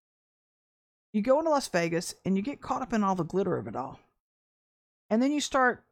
You 1.12 1.22
go 1.22 1.38
into 1.38 1.50
Las 1.50 1.68
Vegas 1.68 2.14
and 2.24 2.36
you 2.36 2.42
get 2.42 2.60
caught 2.60 2.82
up 2.82 2.92
in 2.92 3.02
all 3.02 3.14
the 3.14 3.24
glitter 3.24 3.56
of 3.56 3.66
it 3.66 3.76
all. 3.76 4.00
And 5.10 5.22
then 5.22 5.32
you 5.32 5.40
start, 5.40 5.84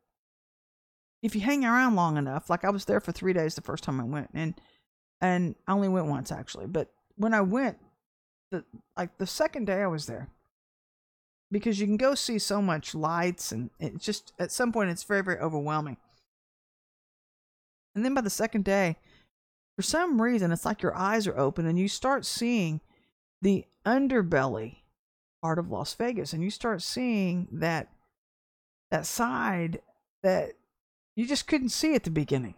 if 1.23 1.35
you 1.35 1.41
hang 1.41 1.65
around 1.65 1.95
long 1.95 2.17
enough, 2.17 2.51
like 2.51 2.65
I 2.65 2.71
was 2.71 2.85
there 2.85 3.01
for 3.01 3.13
three 3.13 3.33
days 3.33 3.55
the 3.55 3.61
first 3.61 3.85
time 3.85 4.01
I 4.01 4.05
went, 4.05 4.31
and 4.35 4.55
and 5.21 5.55
I 5.69 5.73
only 5.73 5.89
went 5.89 6.07
once 6.07 6.33
actually, 6.33 6.67
but 6.67 6.93
when 7.15 7.33
I 7.33 7.41
went, 7.41 7.79
the 8.53 8.65
like 8.97 9.19
the 9.19 9.27
second 9.27 9.65
day 9.65 9.83
I 9.83 9.89
was 9.89 10.07
there, 10.07 10.29
because 11.51 11.81
you 11.81 11.87
can 11.87 11.97
go 11.97 12.15
see 12.15 12.39
so 12.39 12.63
much 12.63 12.95
lights 12.95 13.51
and 13.51 13.71
it's 13.81 14.05
just 14.05 14.33
at 14.39 14.53
some 14.53 14.71
point 14.73 14.91
it's 14.91 15.03
very 15.03 15.23
very 15.25 15.39
overwhelming. 15.39 15.97
And 17.97 18.05
then 18.05 18.15
by 18.15 18.21
the 18.21 18.31
second 18.31 18.65
day 18.65 18.97
for 19.77 19.83
some 19.83 20.23
reason 20.23 20.53
it's 20.53 20.65
like 20.65 20.83
your 20.83 20.97
eyes 20.97 21.27
are 21.27 21.37
open 21.37 21.67
and 21.67 21.79
you 21.79 21.89
start 21.89 22.25
seeing 22.25 22.81
the 23.41 23.67
underbelly 23.85 24.77
part 25.43 25.59
of 25.59 25.71
las 25.71 25.93
vegas 25.95 26.33
and 26.33 26.43
you 26.43 26.51
start 26.51 26.81
seeing 26.81 27.49
that 27.51 27.89
that 28.93 29.07
side 29.07 29.81
that 30.23 30.53
you 31.17 31.27
just 31.27 31.47
couldn't 31.47 31.71
see 31.71 31.95
at 31.95 32.05
the 32.05 32.11
beginning. 32.11 32.55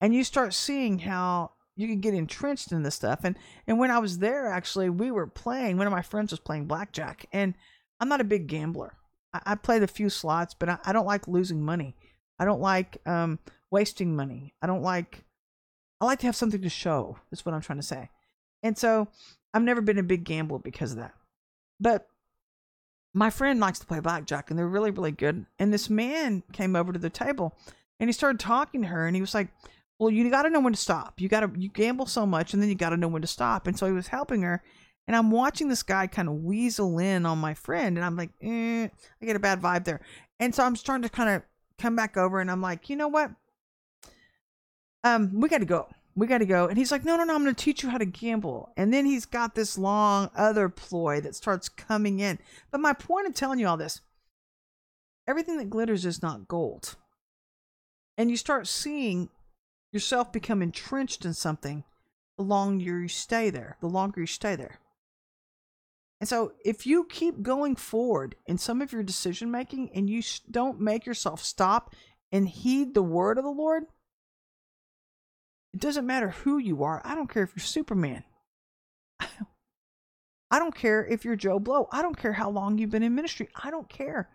And 0.00 0.14
you 0.14 0.22
start 0.22 0.54
seeing 0.54 1.00
how 1.00 1.50
you 1.78 1.88
can 1.88 2.00
get 2.00 2.12
entrenched 2.12 2.72
in 2.72 2.82
this 2.82 2.94
stuff 2.94 3.20
and 3.24 3.36
and 3.66 3.78
when 3.78 3.90
i 3.90 3.98
was 3.98 4.18
there 4.18 4.48
actually 4.48 4.90
we 4.90 5.10
were 5.10 5.26
playing 5.26 5.78
one 5.78 5.86
of 5.86 5.92
my 5.92 6.02
friends 6.02 6.30
was 6.30 6.40
playing 6.40 6.66
blackjack 6.66 7.26
and 7.32 7.54
I'm 8.00 8.08
not 8.08 8.20
a 8.20 8.24
big 8.24 8.46
gambler. 8.46 8.94
I, 9.32 9.40
I 9.46 9.54
played 9.54 9.82
a 9.82 9.88
few 9.88 10.10
slots, 10.10 10.54
but 10.54 10.68
I, 10.68 10.78
I, 10.84 10.92
don't 10.92 11.06
like 11.06 11.28
losing 11.28 11.62
money. 11.62 11.96
I 12.38 12.44
don't 12.44 12.60
like 12.60 12.98
um, 13.06 13.38
wasting 13.70 14.14
money. 14.14 14.54
I 14.62 14.66
don't 14.66 14.82
like. 14.82 15.24
I 16.00 16.04
like 16.04 16.20
to 16.20 16.26
have 16.26 16.36
something 16.36 16.62
to 16.62 16.68
show. 16.68 17.18
That's 17.30 17.44
what 17.44 17.54
I'm 17.54 17.60
trying 17.60 17.80
to 17.80 17.86
say. 17.86 18.10
And 18.62 18.78
so 18.78 19.08
I've 19.52 19.62
never 19.62 19.80
been 19.80 19.98
a 19.98 20.04
big 20.04 20.24
gambler 20.24 20.60
because 20.60 20.92
of 20.92 20.98
that. 20.98 21.14
But 21.80 22.06
my 23.14 23.30
friend 23.30 23.58
likes 23.58 23.80
to 23.80 23.86
play 23.86 23.98
blackjack, 23.98 24.50
and 24.50 24.58
they're 24.58 24.68
really, 24.68 24.92
really 24.92 25.10
good. 25.10 25.46
And 25.58 25.72
this 25.72 25.90
man 25.90 26.44
came 26.52 26.76
over 26.76 26.92
to 26.92 26.98
the 26.98 27.10
table, 27.10 27.56
and 27.98 28.08
he 28.08 28.12
started 28.12 28.38
talking 28.38 28.82
to 28.82 28.88
her, 28.88 29.06
and 29.06 29.16
he 29.16 29.20
was 29.20 29.34
like, 29.34 29.48
"Well, 29.98 30.10
you 30.10 30.28
got 30.30 30.42
to 30.42 30.50
know 30.50 30.60
when 30.60 30.72
to 30.72 30.78
stop. 30.78 31.20
You 31.20 31.28
got 31.28 31.40
to 31.40 31.60
you 31.60 31.68
gamble 31.68 32.06
so 32.06 32.26
much, 32.26 32.52
and 32.52 32.62
then 32.62 32.68
you 32.68 32.74
got 32.74 32.90
to 32.90 32.96
know 32.96 33.08
when 33.08 33.22
to 33.22 33.28
stop." 33.28 33.66
And 33.66 33.78
so 33.78 33.86
he 33.86 33.92
was 33.92 34.08
helping 34.08 34.42
her, 34.42 34.62
and 35.08 35.16
I'm 35.16 35.30
watching 35.30 35.68
this 35.68 35.82
guy 35.82 36.06
kind 36.06 36.28
of 36.28 36.34
weasel 36.34 36.98
in 36.98 37.24
on 37.24 37.38
my 37.38 37.54
friend, 37.54 37.96
and 37.96 38.04
I'm 38.04 38.14
like, 38.14 38.30
eh, 38.42 38.88
I 39.22 39.26
get 39.26 39.36
a 39.36 39.40
bad 39.40 39.60
vibe 39.62 39.84
there. 39.84 40.02
And 40.38 40.54
so 40.54 40.62
I'm 40.62 40.76
starting 40.76 41.02
to 41.02 41.08
kind 41.08 41.30
of 41.30 41.42
come 41.78 41.96
back 41.96 42.18
over, 42.18 42.40
and 42.40 42.50
I'm 42.50 42.60
like, 42.60 42.90
you 42.90 42.96
know 42.96 43.08
what? 43.08 43.30
Um, 45.02 45.40
we 45.40 45.48
got 45.48 45.58
to 45.58 45.64
go. 45.64 45.88
We 46.14 46.26
got 46.26 46.38
to 46.38 46.46
go. 46.46 46.66
And 46.66 46.76
he's 46.76 46.92
like, 46.92 47.06
no, 47.06 47.16
no, 47.16 47.24
no, 47.24 47.34
I'm 47.34 47.42
going 47.42 47.54
to 47.54 47.64
teach 47.64 47.82
you 47.82 47.88
how 47.88 47.96
to 47.96 48.04
gamble. 48.04 48.70
And 48.76 48.92
then 48.92 49.06
he's 49.06 49.24
got 49.24 49.54
this 49.54 49.78
long 49.78 50.28
other 50.36 50.68
ploy 50.68 51.22
that 51.22 51.34
starts 51.34 51.70
coming 51.70 52.20
in. 52.20 52.38
But 52.70 52.82
my 52.82 52.92
point 52.92 53.26
of 53.26 53.34
telling 53.34 53.58
you 53.58 53.66
all 53.66 53.78
this 53.78 54.02
everything 55.26 55.56
that 55.56 55.70
glitters 55.70 56.04
is 56.04 56.22
not 56.22 56.48
gold. 56.48 56.96
And 58.18 58.30
you 58.30 58.36
start 58.36 58.66
seeing 58.66 59.30
yourself 59.92 60.32
become 60.32 60.62
entrenched 60.62 61.24
in 61.24 61.34
something 61.34 61.84
the 62.36 62.44
longer 62.44 63.00
you 63.00 63.08
stay 63.08 63.50
there, 63.50 63.76
the 63.80 63.88
longer 63.88 64.20
you 64.20 64.26
stay 64.26 64.54
there. 64.56 64.78
And 66.20 66.28
so, 66.28 66.52
if 66.64 66.86
you 66.86 67.04
keep 67.04 67.42
going 67.42 67.76
forward 67.76 68.34
in 68.46 68.58
some 68.58 68.82
of 68.82 68.92
your 68.92 69.04
decision 69.04 69.50
making 69.50 69.90
and 69.94 70.10
you 70.10 70.22
don't 70.50 70.80
make 70.80 71.06
yourself 71.06 71.42
stop 71.42 71.94
and 72.32 72.48
heed 72.48 72.94
the 72.94 73.02
word 73.02 73.38
of 73.38 73.44
the 73.44 73.50
Lord, 73.50 73.84
it 75.72 75.80
doesn't 75.80 76.06
matter 76.06 76.30
who 76.30 76.58
you 76.58 76.82
are. 76.82 77.00
I 77.04 77.14
don't 77.14 77.30
care 77.30 77.44
if 77.44 77.52
you're 77.54 77.62
Superman. 77.62 78.24
I 79.20 80.58
don't 80.58 80.74
care 80.74 81.04
if 81.06 81.24
you're 81.24 81.36
Joe 81.36 81.60
Blow. 81.60 81.88
I 81.92 82.02
don't 82.02 82.16
care 82.16 82.32
how 82.32 82.50
long 82.50 82.78
you've 82.78 82.90
been 82.90 83.02
in 83.02 83.14
ministry. 83.14 83.48
I 83.62 83.70
don't 83.70 83.88
care. 83.88 84.28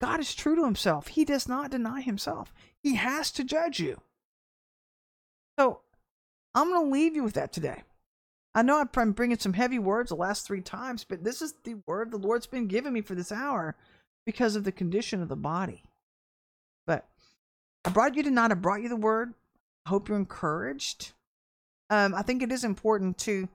God 0.00 0.18
is 0.18 0.34
true 0.34 0.56
to 0.56 0.64
himself. 0.64 1.08
He 1.08 1.24
does 1.24 1.46
not 1.46 1.70
deny 1.70 2.00
himself. 2.00 2.52
He 2.82 2.94
has 2.96 3.30
to 3.32 3.44
judge 3.44 3.78
you. 3.78 4.00
So 5.58 5.80
I'm 6.54 6.70
going 6.70 6.86
to 6.86 6.92
leave 6.92 7.14
you 7.14 7.22
with 7.22 7.34
that 7.34 7.52
today. 7.52 7.82
I 8.54 8.62
know 8.62 8.84
I'm 8.96 9.12
bringing 9.12 9.38
some 9.38 9.52
heavy 9.52 9.78
words 9.78 10.08
the 10.08 10.16
last 10.16 10.46
three 10.46 10.60
times, 10.60 11.04
but 11.04 11.22
this 11.22 11.40
is 11.40 11.54
the 11.64 11.76
word 11.86 12.10
the 12.10 12.16
Lord's 12.16 12.46
been 12.46 12.66
giving 12.66 12.92
me 12.92 13.00
for 13.00 13.14
this 13.14 13.30
hour 13.30 13.76
because 14.26 14.56
of 14.56 14.64
the 14.64 14.72
condition 14.72 15.22
of 15.22 15.28
the 15.28 15.36
body. 15.36 15.84
But 16.86 17.06
I 17.84 17.90
brought 17.90 18.16
you 18.16 18.22
tonight. 18.22 18.50
I 18.50 18.54
brought 18.54 18.82
you 18.82 18.88
the 18.88 18.96
word. 18.96 19.34
I 19.86 19.90
hope 19.90 20.08
you're 20.08 20.18
encouraged. 20.18 21.12
Um, 21.90 22.14
I 22.14 22.22
think 22.22 22.42
it 22.42 22.52
is 22.52 22.64
important 22.64 23.18
to 23.18 23.48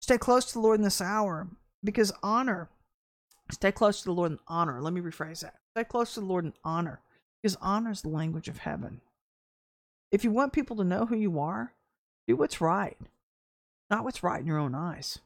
stay 0.00 0.18
close 0.18 0.46
to 0.46 0.52
the 0.54 0.60
Lord 0.60 0.78
in 0.78 0.84
this 0.84 1.00
hour 1.00 1.48
because 1.84 2.12
honor, 2.22 2.68
stay 3.52 3.70
close 3.70 4.00
to 4.00 4.06
the 4.06 4.12
Lord 4.12 4.32
in 4.32 4.38
honor. 4.48 4.80
Let 4.80 4.92
me 4.92 5.00
rephrase 5.00 5.40
that. 5.40 5.54
Stay 5.76 5.84
close 5.84 6.14
to 6.14 6.20
the 6.20 6.26
Lord 6.26 6.44
in 6.44 6.52
honor 6.64 7.00
because 7.40 7.56
honor 7.60 7.92
is 7.92 8.02
the 8.02 8.08
language 8.08 8.48
of 8.48 8.58
heaven. 8.58 9.00
If 10.12 10.24
you 10.24 10.30
want 10.30 10.52
people 10.52 10.76
to 10.76 10.84
know 10.84 11.06
who 11.06 11.16
you 11.16 11.38
are, 11.38 11.74
do 12.26 12.36
what's 12.36 12.60
right 12.60 12.96
not 13.90 14.04
what's 14.04 14.22
right 14.22 14.40
in 14.40 14.46
your 14.46 14.58
own 14.58 14.74
eyes. 14.74 15.20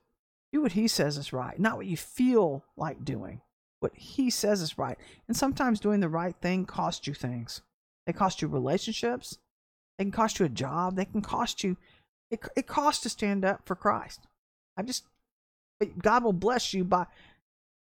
Do 0.52 0.62
what 0.62 0.72
he 0.72 0.88
says 0.88 1.16
is 1.16 1.32
right, 1.32 1.58
not 1.58 1.76
what 1.76 1.86
you 1.86 1.96
feel 1.96 2.64
like 2.76 3.04
doing. 3.04 3.40
What 3.80 3.92
he 3.94 4.30
says 4.30 4.60
is 4.60 4.76
right. 4.76 4.98
And 5.26 5.36
sometimes 5.36 5.80
doing 5.80 6.00
the 6.00 6.08
right 6.08 6.34
thing 6.42 6.66
costs 6.66 7.06
you 7.06 7.14
things. 7.14 7.62
They 8.06 8.12
cost 8.12 8.42
you 8.42 8.48
relationships. 8.48 9.38
They 9.96 10.04
can 10.04 10.12
cost 10.12 10.38
you 10.38 10.46
a 10.46 10.50
job. 10.50 10.96
They 10.96 11.04
can 11.04 11.22
cost 11.22 11.64
you. 11.64 11.76
It, 12.30 12.40
it 12.56 12.66
costs 12.66 13.02
to 13.04 13.08
stand 13.08 13.44
up 13.44 13.62
for 13.64 13.74
Christ. 13.74 14.26
I 14.76 14.82
just, 14.82 15.04
God 16.02 16.24
will 16.24 16.32
bless 16.32 16.74
you 16.74 16.84
by 16.84 17.06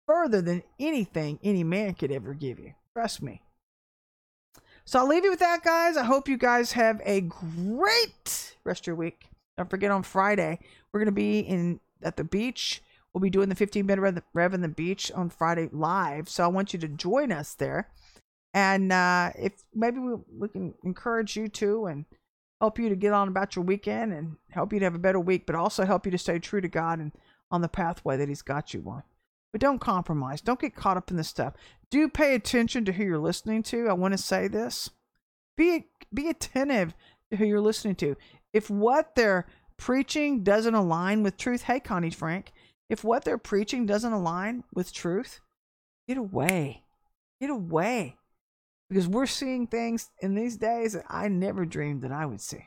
further 0.08 0.42
than 0.42 0.64
anything 0.80 1.40
any 1.44 1.64
man 1.64 1.94
could 1.94 2.12
ever 2.12 2.34
give 2.34 2.60
you. 2.60 2.74
Trust 2.94 3.22
me. 3.22 3.42
So 4.88 5.00
I'll 5.00 5.08
leave 5.08 5.24
you 5.24 5.32
with 5.32 5.40
that, 5.40 5.64
guys. 5.64 5.98
I 5.98 6.04
hope 6.04 6.30
you 6.30 6.38
guys 6.38 6.72
have 6.74 7.02
a 7.04 7.22
great 7.22 8.56
rest 8.64 8.84
of 8.84 8.88
your 8.88 8.96
week. 8.96 9.30
Don't 9.58 9.70
forget 9.70 9.90
on 9.90 10.04
Friday, 10.04 10.60
we're 10.92 11.00
going 11.00 11.08
to 11.08 11.12
be 11.12 11.40
in 11.40 11.80
at 12.04 12.18
the 12.18 12.24
beach. 12.24 12.84
We'll 13.12 13.22
be 13.22 13.32
doing 13.32 13.50
the 13.50 13.56
15 13.56 13.86
minute 13.86 14.24
rev 14.34 14.54
in 14.54 14.62
the 14.62 14.68
beach 14.68 15.12
on 15.14 15.30
Friday 15.30 15.70
live. 15.72 16.30
So 16.30 16.44
I 16.44 16.48
want 16.48 16.72
you 16.74 16.80
to 16.80 16.88
join 16.88 17.32
us 17.32 17.56
there. 17.56 17.90
And 18.54 18.92
uh, 18.92 19.32
if 19.36 19.54
maybe 19.74 20.00
we, 20.00 20.16
we 20.38 20.50
can 20.50 20.76
encourage 20.84 21.36
you 21.36 21.48
to 21.48 21.88
and 21.88 22.06
help 22.62 22.78
you 22.78 22.90
to 22.90 22.96
get 22.96 23.12
on 23.12 23.28
about 23.28 23.56
your 23.56 23.66
weekend 23.66 24.14
and 24.14 24.36
help 24.52 24.72
you 24.72 24.80
to 24.80 24.86
have 24.86 24.96
a 24.96 25.00
better 25.00 25.20
week, 25.20 25.46
but 25.48 25.56
also 25.56 25.86
help 25.86 26.06
you 26.06 26.12
to 26.12 26.18
stay 26.18 26.38
true 26.38 26.62
to 26.62 26.68
God 26.68 27.00
and 27.00 27.12
on 27.50 27.62
the 27.62 27.68
pathway 27.68 28.18
that 28.18 28.30
He's 28.30 28.42
got 28.42 28.74
you 28.74 28.84
on. 28.88 29.04
But 29.56 29.62
don't 29.62 29.80
compromise. 29.80 30.42
Don't 30.42 30.60
get 30.60 30.76
caught 30.76 30.98
up 30.98 31.10
in 31.10 31.16
this 31.16 31.30
stuff. 31.30 31.54
Do 31.90 32.10
pay 32.10 32.36
attention 32.36 32.84
to 32.84 32.92
who 32.92 33.06
you're 33.06 33.18
listening 33.18 33.64
to. 33.64 33.88
I 33.88 33.94
want 33.94 34.12
to 34.12 34.18
say 34.18 34.50
this. 34.50 34.90
Be 35.56 35.86
be 36.14 36.28
attentive 36.28 36.94
to 37.32 37.38
who 37.38 37.46
you're 37.46 37.62
listening 37.62 37.96
to 37.96 38.18
if 38.52 38.70
what 38.70 39.16
they're 39.16 39.46
preaching 39.78 40.42
doesn't 40.42 40.76
align 40.76 41.24
with 41.24 41.38
truth, 41.38 41.64
hey, 41.64 41.80
Connie 41.80 42.10
Frank, 42.10 42.52
if 42.90 43.04
what 43.04 43.24
they're 43.24 43.38
preaching 43.38 43.86
doesn't 43.86 44.12
align 44.12 44.66
with 44.74 44.94
truth, 44.94 45.40
get 46.06 46.18
away. 46.18 46.84
Get 47.40 47.50
away. 47.50 48.16
Because 48.90 49.08
we're 49.08 49.26
seeing 49.26 49.68
things 49.68 50.10
in 50.22 50.36
these 50.36 50.58
days 50.58 50.94
that 50.94 51.06
I 51.10 51.30
never 51.30 51.66
dreamed 51.66 52.02
that 52.02 52.12
I 52.12 52.26
would 52.26 52.42
see. 52.42 52.66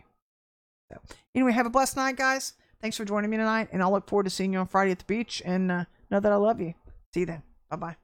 So, 0.91 1.01
anyway, 1.34 1.53
have 1.53 1.66
a 1.66 1.70
blessed 1.70 1.97
night, 1.97 2.16
guys. 2.16 2.55
Thanks 2.80 2.97
for 2.97 3.05
joining 3.05 3.28
me 3.30 3.36
tonight, 3.36 3.68
and 3.72 3.82
I'll 3.82 3.93
look 3.93 4.09
forward 4.09 4.24
to 4.24 4.30
seeing 4.30 4.53
you 4.53 4.59
on 4.59 4.68
Friday 4.68 4.93
at 4.93 4.99
the 4.99 5.05
beach. 5.07 5.43
And 5.45 5.70
uh, 5.70 5.84
Know 6.11 6.21
that 6.21 6.33
I 6.33 6.37
love 6.37 6.61
you. 6.61 6.75
See 7.15 7.21
you 7.21 7.27
then. 7.27 7.43
Bye 7.69 7.77
bye. 7.77 7.97